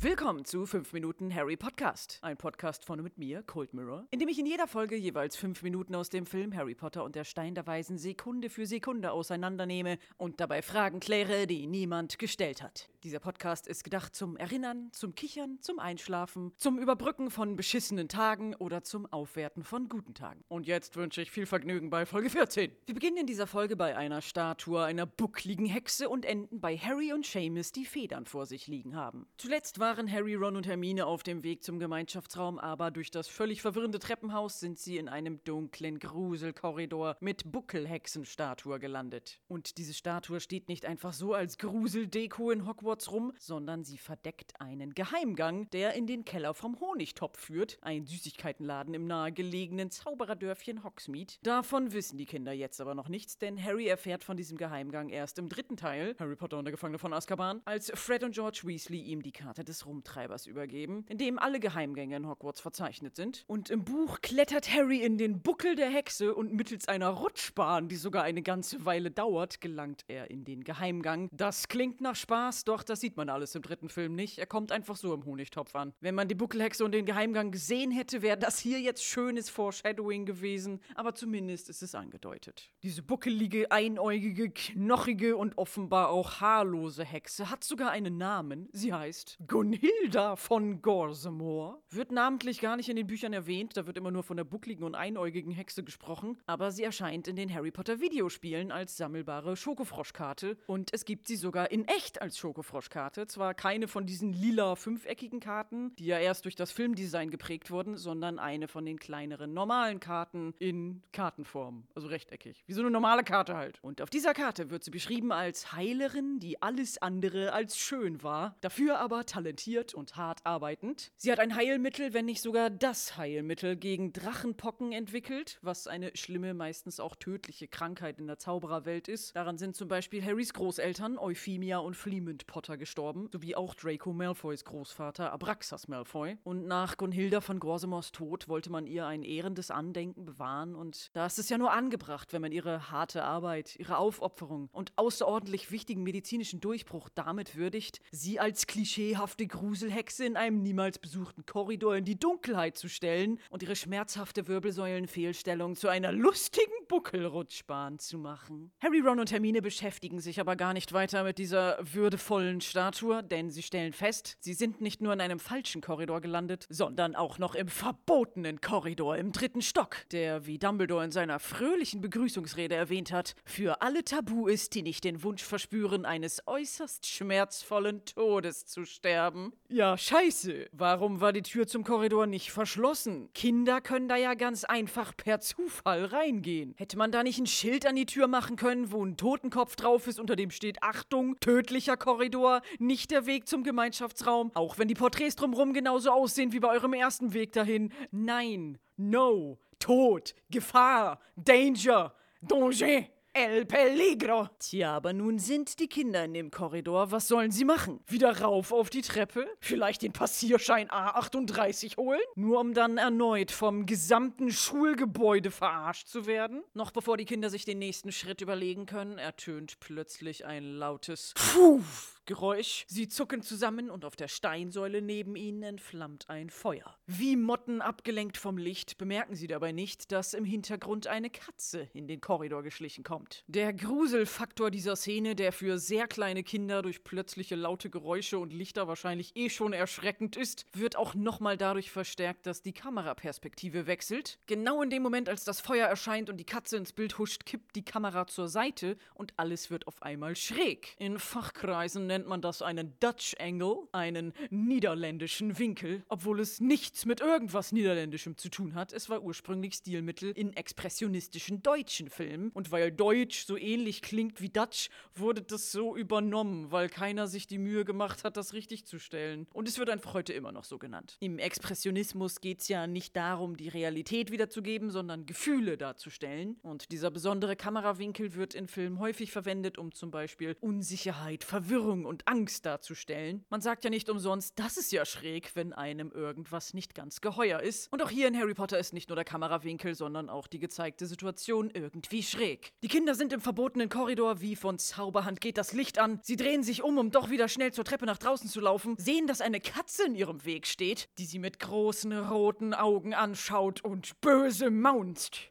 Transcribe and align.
Willkommen 0.00 0.44
zu 0.44 0.64
5 0.64 0.92
Minuten 0.92 1.34
Harry 1.34 1.56
Podcast. 1.56 2.20
Ein 2.22 2.36
Podcast 2.36 2.84
von 2.84 3.00
und 3.00 3.02
mit 3.02 3.18
mir, 3.18 3.42
Cold 3.42 3.74
Mirror, 3.74 4.06
in 4.12 4.20
dem 4.20 4.28
ich 4.28 4.38
in 4.38 4.46
jeder 4.46 4.68
Folge 4.68 4.94
jeweils 4.94 5.34
5 5.34 5.64
Minuten 5.64 5.92
aus 5.96 6.08
dem 6.08 6.24
Film 6.24 6.54
Harry 6.54 6.76
Potter 6.76 7.02
und 7.02 7.16
der 7.16 7.24
Stein 7.24 7.56
der 7.56 7.66
Weisen 7.66 7.98
Sekunde 7.98 8.48
für 8.48 8.64
Sekunde 8.64 9.10
auseinandernehme 9.10 9.98
und 10.16 10.38
dabei 10.38 10.62
Fragen 10.62 11.00
kläre, 11.00 11.48
die 11.48 11.66
niemand 11.66 12.20
gestellt 12.20 12.62
hat. 12.62 12.88
Dieser 13.02 13.18
Podcast 13.18 13.66
ist 13.66 13.82
gedacht 13.82 14.14
zum 14.14 14.36
Erinnern, 14.36 14.88
zum 14.92 15.16
Kichern, 15.16 15.58
zum 15.60 15.80
Einschlafen, 15.80 16.52
zum 16.56 16.78
Überbrücken 16.78 17.30
von 17.30 17.56
beschissenen 17.56 18.08
Tagen 18.08 18.54
oder 18.56 18.82
zum 18.82 19.06
Aufwerten 19.06 19.64
von 19.64 19.88
guten 19.88 20.14
Tagen. 20.14 20.44
Und 20.48 20.68
jetzt 20.68 20.96
wünsche 20.96 21.22
ich 21.22 21.30
viel 21.30 21.46
Vergnügen 21.46 21.90
bei 21.90 22.06
Folge 22.06 22.30
14. 22.30 22.70
Wir 22.86 22.94
beginnen 22.94 23.16
in 23.16 23.26
dieser 23.26 23.48
Folge 23.48 23.76
bei 23.76 23.96
einer 23.96 24.20
Statue 24.20 24.82
einer 24.82 25.06
buckligen 25.06 25.66
Hexe 25.66 26.08
und 26.08 26.24
enden 26.24 26.60
bei 26.60 26.76
Harry 26.76 27.12
und 27.12 27.26
Seamus, 27.26 27.72
die 27.72 27.84
Federn 27.84 28.26
vor 28.26 28.46
sich 28.46 28.68
liegen 28.68 28.94
haben. 28.94 29.26
Zuletzt 29.36 29.78
waren 29.88 30.12
Harry, 30.12 30.34
Ron 30.34 30.54
und 30.54 30.66
Hermine 30.66 31.06
auf 31.06 31.22
dem 31.22 31.42
Weg 31.42 31.64
zum 31.64 31.78
Gemeinschaftsraum, 31.78 32.58
aber 32.58 32.90
durch 32.90 33.10
das 33.10 33.26
völlig 33.26 33.62
verwirrende 33.62 33.98
Treppenhaus 33.98 34.60
sind 34.60 34.78
sie 34.78 34.98
in 34.98 35.08
einem 35.08 35.42
dunklen 35.44 35.98
Gruselkorridor 35.98 37.16
mit 37.20 37.50
Buckelhexenstatue 37.50 38.80
gelandet. 38.80 39.40
Und 39.48 39.78
diese 39.78 39.94
Statue 39.94 40.40
steht 40.40 40.68
nicht 40.68 40.84
einfach 40.84 41.14
so 41.14 41.32
als 41.32 41.56
Gruseldeko 41.56 42.50
in 42.50 42.66
Hogwarts 42.66 43.10
rum, 43.10 43.32
sondern 43.38 43.82
sie 43.82 43.96
verdeckt 43.96 44.60
einen 44.60 44.92
Geheimgang, 44.92 45.70
der 45.70 45.94
in 45.94 46.06
den 46.06 46.26
Keller 46.26 46.52
vom 46.52 46.78
Honigtopf 46.80 47.40
führt, 47.40 47.78
ein 47.80 48.04
Süßigkeitenladen 48.04 48.92
im 48.92 49.06
nahegelegenen 49.06 49.90
Zaubererdörfchen 49.90 50.84
Hogsmeade. 50.84 51.32
Davon 51.42 51.94
wissen 51.94 52.18
die 52.18 52.26
Kinder 52.26 52.52
jetzt 52.52 52.82
aber 52.82 52.94
noch 52.94 53.08
nichts, 53.08 53.38
denn 53.38 53.64
Harry 53.64 53.86
erfährt 53.86 54.22
von 54.22 54.36
diesem 54.36 54.58
Geheimgang 54.58 55.08
erst 55.08 55.38
im 55.38 55.48
dritten 55.48 55.78
Teil, 55.78 56.14
Harry 56.18 56.36
Potter 56.36 56.58
und 56.58 56.66
der 56.66 56.72
Gefangene 56.72 56.98
von 56.98 57.14
Azkaban, 57.14 57.62
als 57.64 57.90
Fred 57.94 58.22
und 58.22 58.34
George 58.34 58.60
Weasley 58.64 59.00
ihm 59.00 59.22
die 59.22 59.32
Karte 59.32 59.64
des 59.64 59.77
Rumtreibers 59.86 60.46
übergeben, 60.46 61.04
in 61.08 61.18
dem 61.18 61.38
alle 61.38 61.60
Geheimgänge 61.60 62.16
in 62.16 62.28
Hogwarts 62.28 62.60
verzeichnet 62.60 63.16
sind. 63.16 63.44
Und 63.46 63.70
im 63.70 63.84
Buch 63.84 64.20
klettert 64.20 64.72
Harry 64.72 65.02
in 65.02 65.18
den 65.18 65.40
Buckel 65.40 65.74
der 65.74 65.90
Hexe 65.90 66.34
und 66.34 66.52
mittels 66.52 66.88
einer 66.88 67.08
Rutschbahn, 67.08 67.88
die 67.88 67.96
sogar 67.96 68.22
eine 68.22 68.42
ganze 68.42 68.84
Weile 68.84 69.10
dauert, 69.10 69.60
gelangt 69.60 70.04
er 70.08 70.30
in 70.30 70.44
den 70.44 70.64
Geheimgang. 70.64 71.28
Das 71.32 71.68
klingt 71.68 72.00
nach 72.00 72.16
Spaß, 72.16 72.64
doch 72.64 72.82
das 72.82 73.00
sieht 73.00 73.16
man 73.16 73.28
alles 73.28 73.54
im 73.54 73.62
dritten 73.62 73.88
Film 73.88 74.14
nicht. 74.14 74.38
Er 74.38 74.46
kommt 74.46 74.72
einfach 74.72 74.96
so 74.96 75.14
im 75.14 75.24
Honigtopf 75.24 75.74
an. 75.74 75.92
Wenn 76.00 76.14
man 76.14 76.28
die 76.28 76.34
Buckelhexe 76.34 76.84
und 76.84 76.92
den 76.92 77.06
Geheimgang 77.06 77.50
gesehen 77.50 77.90
hätte, 77.90 78.22
wäre 78.22 78.38
das 78.38 78.58
hier 78.58 78.80
jetzt 78.80 79.04
schönes 79.04 79.50
Foreshadowing 79.50 80.26
gewesen, 80.26 80.80
aber 80.94 81.14
zumindest 81.14 81.68
ist 81.68 81.82
es 81.82 81.94
angedeutet. 81.94 82.70
Diese 82.82 83.02
buckelige, 83.02 83.70
einäugige, 83.70 84.50
knochige 84.50 85.36
und 85.36 85.58
offenbar 85.58 86.10
auch 86.10 86.40
haarlose 86.40 87.04
Hexe 87.04 87.50
hat 87.50 87.64
sogar 87.64 87.90
einen 87.90 88.18
Namen. 88.18 88.68
Sie 88.72 88.92
heißt 88.92 89.38
Gunhilda 89.68 90.36
von 90.36 90.80
Gorsemore. 90.80 91.82
Wird 91.90 92.10
namentlich 92.10 92.62
gar 92.62 92.78
nicht 92.78 92.88
in 92.88 92.96
den 92.96 93.06
Büchern 93.06 93.34
erwähnt, 93.34 93.76
da 93.76 93.86
wird 93.86 93.98
immer 93.98 94.10
nur 94.10 94.22
von 94.22 94.38
der 94.38 94.44
buckligen 94.44 94.82
und 94.82 94.94
einäugigen 94.94 95.52
Hexe 95.52 95.84
gesprochen, 95.84 96.38
aber 96.46 96.70
sie 96.70 96.84
erscheint 96.84 97.28
in 97.28 97.36
den 97.36 97.52
Harry 97.52 97.70
Potter 97.70 98.00
Videospielen 98.00 98.72
als 98.72 98.96
sammelbare 98.96 99.56
Schokofroschkarte 99.56 100.56
und 100.66 100.94
es 100.94 101.04
gibt 101.04 101.28
sie 101.28 101.36
sogar 101.36 101.70
in 101.70 101.86
echt 101.86 102.22
als 102.22 102.38
Schokofroschkarte. 102.38 103.26
Zwar 103.26 103.52
keine 103.52 103.88
von 103.88 104.06
diesen 104.06 104.32
lila 104.32 104.74
fünfeckigen 104.74 105.38
Karten, 105.38 105.94
die 105.96 106.06
ja 106.06 106.18
erst 106.18 106.46
durch 106.46 106.56
das 106.56 106.72
Filmdesign 106.72 107.30
geprägt 107.30 107.70
wurden, 107.70 107.98
sondern 107.98 108.38
eine 108.38 108.68
von 108.68 108.86
den 108.86 108.98
kleineren 108.98 109.52
normalen 109.52 110.00
Karten 110.00 110.54
in 110.58 111.02
Kartenform, 111.12 111.86
also 111.94 112.08
rechteckig, 112.08 112.64
wie 112.66 112.72
so 112.72 112.80
eine 112.80 112.90
normale 112.90 113.22
Karte 113.22 113.54
halt. 113.54 113.80
Und 113.82 114.00
auf 114.00 114.08
dieser 114.08 114.32
Karte 114.32 114.70
wird 114.70 114.82
sie 114.82 114.90
beschrieben 114.90 115.30
als 115.30 115.74
Heilerin, 115.74 116.38
die 116.38 116.62
alles 116.62 117.02
andere 117.02 117.52
als 117.52 117.76
schön 117.76 118.22
war, 118.22 118.56
dafür 118.62 118.98
aber 118.98 119.26
talentiert 119.26 119.57
und 119.94 120.16
hart 120.16 120.40
arbeitend. 120.44 121.10
Sie 121.16 121.32
hat 121.32 121.40
ein 121.40 121.56
Heilmittel, 121.56 122.14
wenn 122.14 122.26
nicht 122.26 122.40
sogar 122.40 122.70
das 122.70 123.16
Heilmittel 123.16 123.76
gegen 123.76 124.12
Drachenpocken 124.12 124.92
entwickelt, 124.92 125.58
was 125.62 125.88
eine 125.88 126.16
schlimme, 126.16 126.54
meistens 126.54 127.00
auch 127.00 127.16
tödliche 127.16 127.66
Krankheit 127.66 128.20
in 128.20 128.28
der 128.28 128.38
Zaubererwelt 128.38 129.08
ist. 129.08 129.34
Daran 129.34 129.58
sind 129.58 129.74
zum 129.74 129.88
Beispiel 129.88 130.24
Harrys 130.24 130.52
Großeltern 130.52 131.18
Euphemia 131.18 131.78
und 131.78 131.96
Fleemund 131.96 132.46
Potter 132.46 132.76
gestorben, 132.76 133.28
sowie 133.32 133.56
auch 133.56 133.74
Draco 133.74 134.12
Malfoys 134.12 134.64
Großvater 134.64 135.32
Abraxas 135.32 135.88
Malfoy. 135.88 136.38
Und 136.44 136.68
nach 136.68 136.96
Gunhilda 136.96 137.40
von 137.40 137.58
Gorsemors 137.58 138.12
Tod 138.12 138.48
wollte 138.48 138.70
man 138.70 138.86
ihr 138.86 139.06
ein 139.06 139.24
ehrendes 139.24 139.72
Andenken 139.72 140.24
bewahren 140.24 140.76
und 140.76 141.10
da 141.14 141.26
ist 141.26 141.40
es 141.40 141.48
ja 141.48 141.58
nur 141.58 141.72
angebracht, 141.72 142.32
wenn 142.32 142.42
man 142.42 142.52
ihre 142.52 142.92
harte 142.92 143.24
Arbeit, 143.24 143.74
ihre 143.76 143.98
Aufopferung 143.98 144.68
und 144.70 144.92
außerordentlich 144.94 145.72
wichtigen 145.72 146.04
medizinischen 146.04 146.60
Durchbruch 146.60 147.08
damit 147.12 147.56
würdigt, 147.56 148.00
sie 148.12 148.38
als 148.38 148.68
klischeehafte 148.68 149.47
Gruselhexe 149.48 150.24
in 150.24 150.36
einem 150.36 150.62
niemals 150.62 150.98
besuchten 150.98 151.46
Korridor 151.46 151.96
in 151.96 152.04
die 152.04 152.18
Dunkelheit 152.18 152.76
zu 152.76 152.88
stellen 152.88 153.40
und 153.50 153.62
ihre 153.62 153.76
schmerzhafte 153.76 154.46
Wirbelsäulenfehlstellung 154.46 155.74
zu 155.74 155.88
einer 155.88 156.12
lustigen 156.12 156.72
Buckelrutschbahn 156.88 157.98
zu 157.98 158.18
machen. 158.18 158.70
Harry, 158.80 159.00
Ron 159.00 159.20
und 159.20 159.32
Hermine 159.32 159.62
beschäftigen 159.62 160.20
sich 160.20 160.40
aber 160.40 160.56
gar 160.56 160.72
nicht 160.72 160.92
weiter 160.92 161.24
mit 161.24 161.38
dieser 161.38 161.78
würdevollen 161.80 162.60
Statue, 162.60 163.22
denn 163.22 163.50
sie 163.50 163.62
stellen 163.62 163.92
fest, 163.92 164.36
sie 164.40 164.54
sind 164.54 164.80
nicht 164.80 165.00
nur 165.00 165.12
in 165.12 165.20
einem 165.20 165.38
falschen 165.38 165.80
Korridor 165.80 166.20
gelandet, 166.20 166.66
sondern 166.68 167.14
auch 167.14 167.38
noch 167.38 167.54
im 167.54 167.68
verbotenen 167.68 168.60
Korridor 168.60 169.16
im 169.16 169.32
dritten 169.32 169.62
Stock, 169.62 169.96
der, 170.12 170.46
wie 170.46 170.58
Dumbledore 170.58 171.04
in 171.04 171.12
seiner 171.12 171.38
fröhlichen 171.38 172.00
Begrüßungsrede 172.00 172.74
erwähnt 172.74 173.12
hat, 173.12 173.34
für 173.44 173.82
alle 173.82 174.04
tabu 174.04 174.46
ist, 174.46 174.74
die 174.74 174.82
nicht 174.82 175.04
den 175.04 175.22
Wunsch 175.22 175.42
verspüren, 175.42 176.04
eines 176.04 176.42
äußerst 176.46 177.06
schmerzvollen 177.06 178.04
Todes 178.04 178.66
zu 178.66 178.84
sterben. 178.84 179.37
Ja, 179.68 179.96
scheiße. 179.96 180.68
Warum 180.72 181.20
war 181.20 181.32
die 181.32 181.42
Tür 181.42 181.66
zum 181.66 181.84
Korridor 181.84 182.26
nicht 182.26 182.50
verschlossen? 182.52 183.28
Kinder 183.34 183.80
können 183.80 184.08
da 184.08 184.16
ja 184.16 184.34
ganz 184.34 184.64
einfach 184.64 185.16
per 185.16 185.40
Zufall 185.40 186.04
reingehen. 186.06 186.74
Hätte 186.76 186.96
man 186.96 187.12
da 187.12 187.22
nicht 187.22 187.38
ein 187.38 187.46
Schild 187.46 187.86
an 187.86 187.96
die 187.96 188.06
Tür 188.06 188.28
machen 188.28 188.56
können, 188.56 188.92
wo 188.92 189.04
ein 189.04 189.16
Totenkopf 189.16 189.76
drauf 189.76 190.06
ist, 190.06 190.18
unter 190.18 190.36
dem 190.36 190.50
steht 190.50 190.82
Achtung, 190.82 191.38
tödlicher 191.40 191.96
Korridor, 191.96 192.62
nicht 192.78 193.10
der 193.10 193.26
Weg 193.26 193.48
zum 193.48 193.62
Gemeinschaftsraum, 193.62 194.50
auch 194.54 194.78
wenn 194.78 194.88
die 194.88 194.94
Porträts 194.94 195.36
drumherum 195.36 195.72
genauso 195.72 196.10
aussehen 196.10 196.52
wie 196.52 196.60
bei 196.60 196.68
eurem 196.68 196.92
ersten 196.92 197.34
Weg 197.34 197.52
dahin. 197.52 197.92
Nein, 198.10 198.78
no, 198.96 199.58
Tod, 199.78 200.34
Gefahr, 200.50 201.20
Danger, 201.36 202.14
Danger. 202.40 203.06
El 203.40 203.66
Peligro. 203.66 204.48
Tja, 204.58 204.96
aber 204.96 205.12
nun 205.12 205.38
sind 205.38 205.78
die 205.78 205.86
Kinder 205.86 206.24
in 206.24 206.34
dem 206.34 206.50
Korridor. 206.50 207.12
Was 207.12 207.28
sollen 207.28 207.52
sie 207.52 207.64
machen? 207.64 208.00
Wieder 208.08 208.40
rauf 208.40 208.72
auf 208.72 208.90
die 208.90 209.00
Treppe? 209.00 209.46
Vielleicht 209.60 210.02
den 210.02 210.12
Passierschein 210.12 210.88
A38 210.88 211.96
holen? 211.98 212.18
Nur 212.34 212.58
um 212.58 212.74
dann 212.74 212.98
erneut 212.98 213.52
vom 213.52 213.86
gesamten 213.86 214.50
Schulgebäude 214.50 215.52
verarscht 215.52 216.08
zu 216.08 216.26
werden? 216.26 216.64
Noch 216.74 216.90
bevor 216.90 217.16
die 217.16 217.26
Kinder 217.26 217.48
sich 217.48 217.64
den 217.64 217.78
nächsten 217.78 218.10
Schritt 218.10 218.40
überlegen 218.40 218.86
können, 218.86 219.18
ertönt 219.18 219.78
plötzlich 219.78 220.44
ein 220.44 220.64
lautes 220.64 221.32
Puh. 221.36 221.80
Geräusch. 222.28 222.84
Sie 222.88 223.08
zucken 223.08 223.40
zusammen 223.42 223.90
und 223.90 224.04
auf 224.04 224.14
der 224.14 224.28
Steinsäule 224.28 225.00
neben 225.00 225.34
ihnen 225.34 225.62
entflammt 225.62 226.28
ein 226.28 226.50
Feuer. 226.50 226.94
Wie 227.06 227.36
Motten 227.36 227.80
abgelenkt 227.80 228.36
vom 228.36 228.58
Licht 228.58 228.98
bemerken 228.98 229.34
sie 229.34 229.46
dabei 229.46 229.72
nicht, 229.72 230.12
dass 230.12 230.34
im 230.34 230.44
Hintergrund 230.44 231.06
eine 231.06 231.30
Katze 231.30 231.88
in 231.94 232.06
den 232.06 232.20
Korridor 232.20 232.62
geschlichen 232.62 233.02
kommt. 233.02 233.44
Der 233.48 233.72
Gruselfaktor 233.72 234.70
dieser 234.70 234.94
Szene, 234.94 235.36
der 235.36 235.52
für 235.52 235.78
sehr 235.78 236.06
kleine 236.06 236.42
Kinder 236.42 236.82
durch 236.82 237.02
plötzliche 237.02 237.56
laute 237.56 237.88
Geräusche 237.88 238.38
und 238.38 238.52
Lichter 238.52 238.86
wahrscheinlich 238.86 239.34
eh 239.34 239.48
schon 239.48 239.72
erschreckend 239.72 240.36
ist, 240.36 240.66
wird 240.74 240.96
auch 240.96 241.14
nochmal 241.14 241.56
dadurch 241.56 241.90
verstärkt, 241.90 242.46
dass 242.46 242.60
die 242.60 242.74
Kameraperspektive 242.74 243.86
wechselt. 243.86 244.38
Genau 244.46 244.82
in 244.82 244.90
dem 244.90 245.02
Moment, 245.02 245.30
als 245.30 245.44
das 245.44 245.62
Feuer 245.62 245.86
erscheint 245.86 246.28
und 246.28 246.36
die 246.36 246.44
Katze 246.44 246.76
ins 246.76 246.92
Bild 246.92 247.16
huscht, 247.16 247.46
kippt 247.46 247.74
die 247.74 247.86
Kamera 247.86 248.26
zur 248.26 248.48
Seite 248.48 248.98
und 249.14 249.32
alles 249.38 249.70
wird 249.70 249.86
auf 249.86 250.02
einmal 250.02 250.36
schräg. 250.36 250.94
In 250.98 251.18
Fachkreisen 251.18 252.17
nennt 252.18 252.28
man 252.28 252.42
das 252.42 252.62
einen 252.62 252.94
Dutch 252.98 253.36
Angle, 253.38 253.86
einen 253.92 254.32
niederländischen 254.50 255.56
Winkel, 255.56 256.02
obwohl 256.08 256.40
es 256.40 256.60
nichts 256.60 257.06
mit 257.06 257.20
irgendwas 257.20 257.70
Niederländischem 257.70 258.36
zu 258.36 258.48
tun 258.48 258.74
hat. 258.74 258.92
Es 258.92 259.08
war 259.08 259.22
ursprünglich 259.22 259.74
Stilmittel 259.74 260.32
in 260.32 260.52
expressionistischen 260.52 261.62
deutschen 261.62 262.10
Filmen 262.10 262.50
und 262.54 262.72
weil 262.72 262.90
Deutsch 262.90 263.46
so 263.46 263.56
ähnlich 263.56 264.02
klingt 264.02 264.40
wie 264.40 264.48
Dutch, 264.48 264.90
wurde 265.14 265.42
das 265.42 265.70
so 265.70 265.96
übernommen, 265.96 266.72
weil 266.72 266.88
keiner 266.88 267.28
sich 267.28 267.46
die 267.46 267.58
Mühe 267.58 267.84
gemacht 267.84 268.24
hat, 268.24 268.36
das 268.36 268.52
richtig 268.52 268.84
zu 268.84 268.98
stellen. 268.98 269.46
Und 269.52 269.68
es 269.68 269.78
wird 269.78 269.88
einfach 269.88 270.12
heute 270.12 270.32
immer 270.32 270.50
noch 270.50 270.64
so 270.64 270.78
genannt. 270.78 271.16
Im 271.20 271.38
Expressionismus 271.38 272.40
geht 272.40 272.62
es 272.62 272.68
ja 272.68 272.88
nicht 272.88 273.14
darum, 273.14 273.56
die 273.56 273.68
Realität 273.68 274.32
wiederzugeben, 274.32 274.90
sondern 274.90 275.24
Gefühle 275.24 275.78
darzustellen. 275.78 276.56
Und 276.62 276.90
dieser 276.90 277.12
besondere 277.12 277.54
Kamerawinkel 277.54 278.34
wird 278.34 278.54
in 278.54 278.66
Filmen 278.66 278.98
häufig 278.98 279.30
verwendet, 279.30 279.78
um 279.78 279.92
zum 279.92 280.10
Beispiel 280.10 280.56
Unsicherheit, 280.60 281.44
Verwirrung 281.44 282.07
und 282.08 282.26
Angst 282.26 282.66
darzustellen. 282.66 283.44
Man 283.50 283.60
sagt 283.60 283.84
ja 283.84 283.90
nicht 283.90 284.08
umsonst, 284.08 284.58
das 284.58 284.76
ist 284.76 284.90
ja 284.90 285.04
schräg, 285.04 285.54
wenn 285.54 285.72
einem 285.72 286.10
irgendwas 286.10 286.74
nicht 286.74 286.94
ganz 286.94 287.20
geheuer 287.20 287.60
ist. 287.60 287.92
Und 287.92 288.02
auch 288.02 288.10
hier 288.10 288.26
in 288.26 288.36
Harry 288.36 288.54
Potter 288.54 288.78
ist 288.78 288.92
nicht 288.92 289.08
nur 289.08 289.16
der 289.16 289.24
Kamerawinkel, 289.24 289.94
sondern 289.94 290.28
auch 290.28 290.46
die 290.46 290.58
gezeigte 290.58 291.06
Situation 291.06 291.70
irgendwie 291.72 292.22
schräg. 292.22 292.72
Die 292.82 292.88
Kinder 292.88 293.14
sind 293.14 293.32
im 293.32 293.40
verbotenen 293.40 293.88
Korridor, 293.88 294.40
wie 294.40 294.56
von 294.56 294.78
Zauberhand 294.78 295.40
geht 295.40 295.58
das 295.58 295.72
Licht 295.72 295.98
an. 295.98 296.18
Sie 296.22 296.36
drehen 296.36 296.62
sich 296.62 296.82
um, 296.82 296.98
um 296.98 297.10
doch 297.10 297.30
wieder 297.30 297.48
schnell 297.48 297.72
zur 297.72 297.84
Treppe 297.84 298.06
nach 298.06 298.18
draußen 298.18 298.48
zu 298.48 298.60
laufen, 298.60 298.96
sehen, 298.98 299.26
dass 299.26 299.40
eine 299.40 299.60
Katze 299.60 300.06
in 300.06 300.14
ihrem 300.14 300.44
Weg 300.44 300.66
steht, 300.66 301.08
die 301.18 301.26
sie 301.26 301.38
mit 301.38 301.60
großen 301.60 302.12
roten 302.12 302.74
Augen 302.74 303.14
anschaut 303.14 303.84
und 303.84 304.20
böse 304.20 304.70
maunzt. 304.70 305.50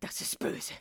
Das 0.00 0.20
ist 0.20 0.38
böse. 0.38 0.74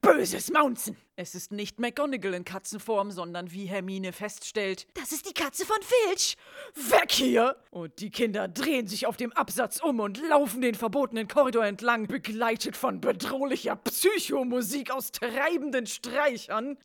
Böses 0.00 0.50
Maunzen. 0.50 0.96
Es 1.22 1.36
ist 1.36 1.52
nicht 1.52 1.78
McGonagall 1.78 2.34
in 2.34 2.44
Katzenform, 2.44 3.12
sondern 3.12 3.52
wie 3.52 3.66
Hermine 3.66 4.12
feststellt, 4.12 4.88
das 4.94 5.12
ist 5.12 5.28
die 5.28 5.32
Katze 5.32 5.64
von 5.64 5.76
Filch. 5.80 6.36
Weg 6.74 7.12
hier! 7.12 7.54
Und 7.70 8.00
die 8.00 8.10
Kinder 8.10 8.48
drehen 8.48 8.88
sich 8.88 9.06
auf 9.06 9.16
dem 9.16 9.32
Absatz 9.32 9.80
um 9.80 10.00
und 10.00 10.20
laufen 10.28 10.62
den 10.62 10.74
verbotenen 10.74 11.28
Korridor 11.28 11.64
entlang, 11.64 12.08
begleitet 12.08 12.76
von 12.76 13.00
bedrohlicher 13.00 13.76
Psychomusik 13.76 14.90
aus 14.90 15.12
treibenden 15.12 15.86
Streichern. 15.86 16.76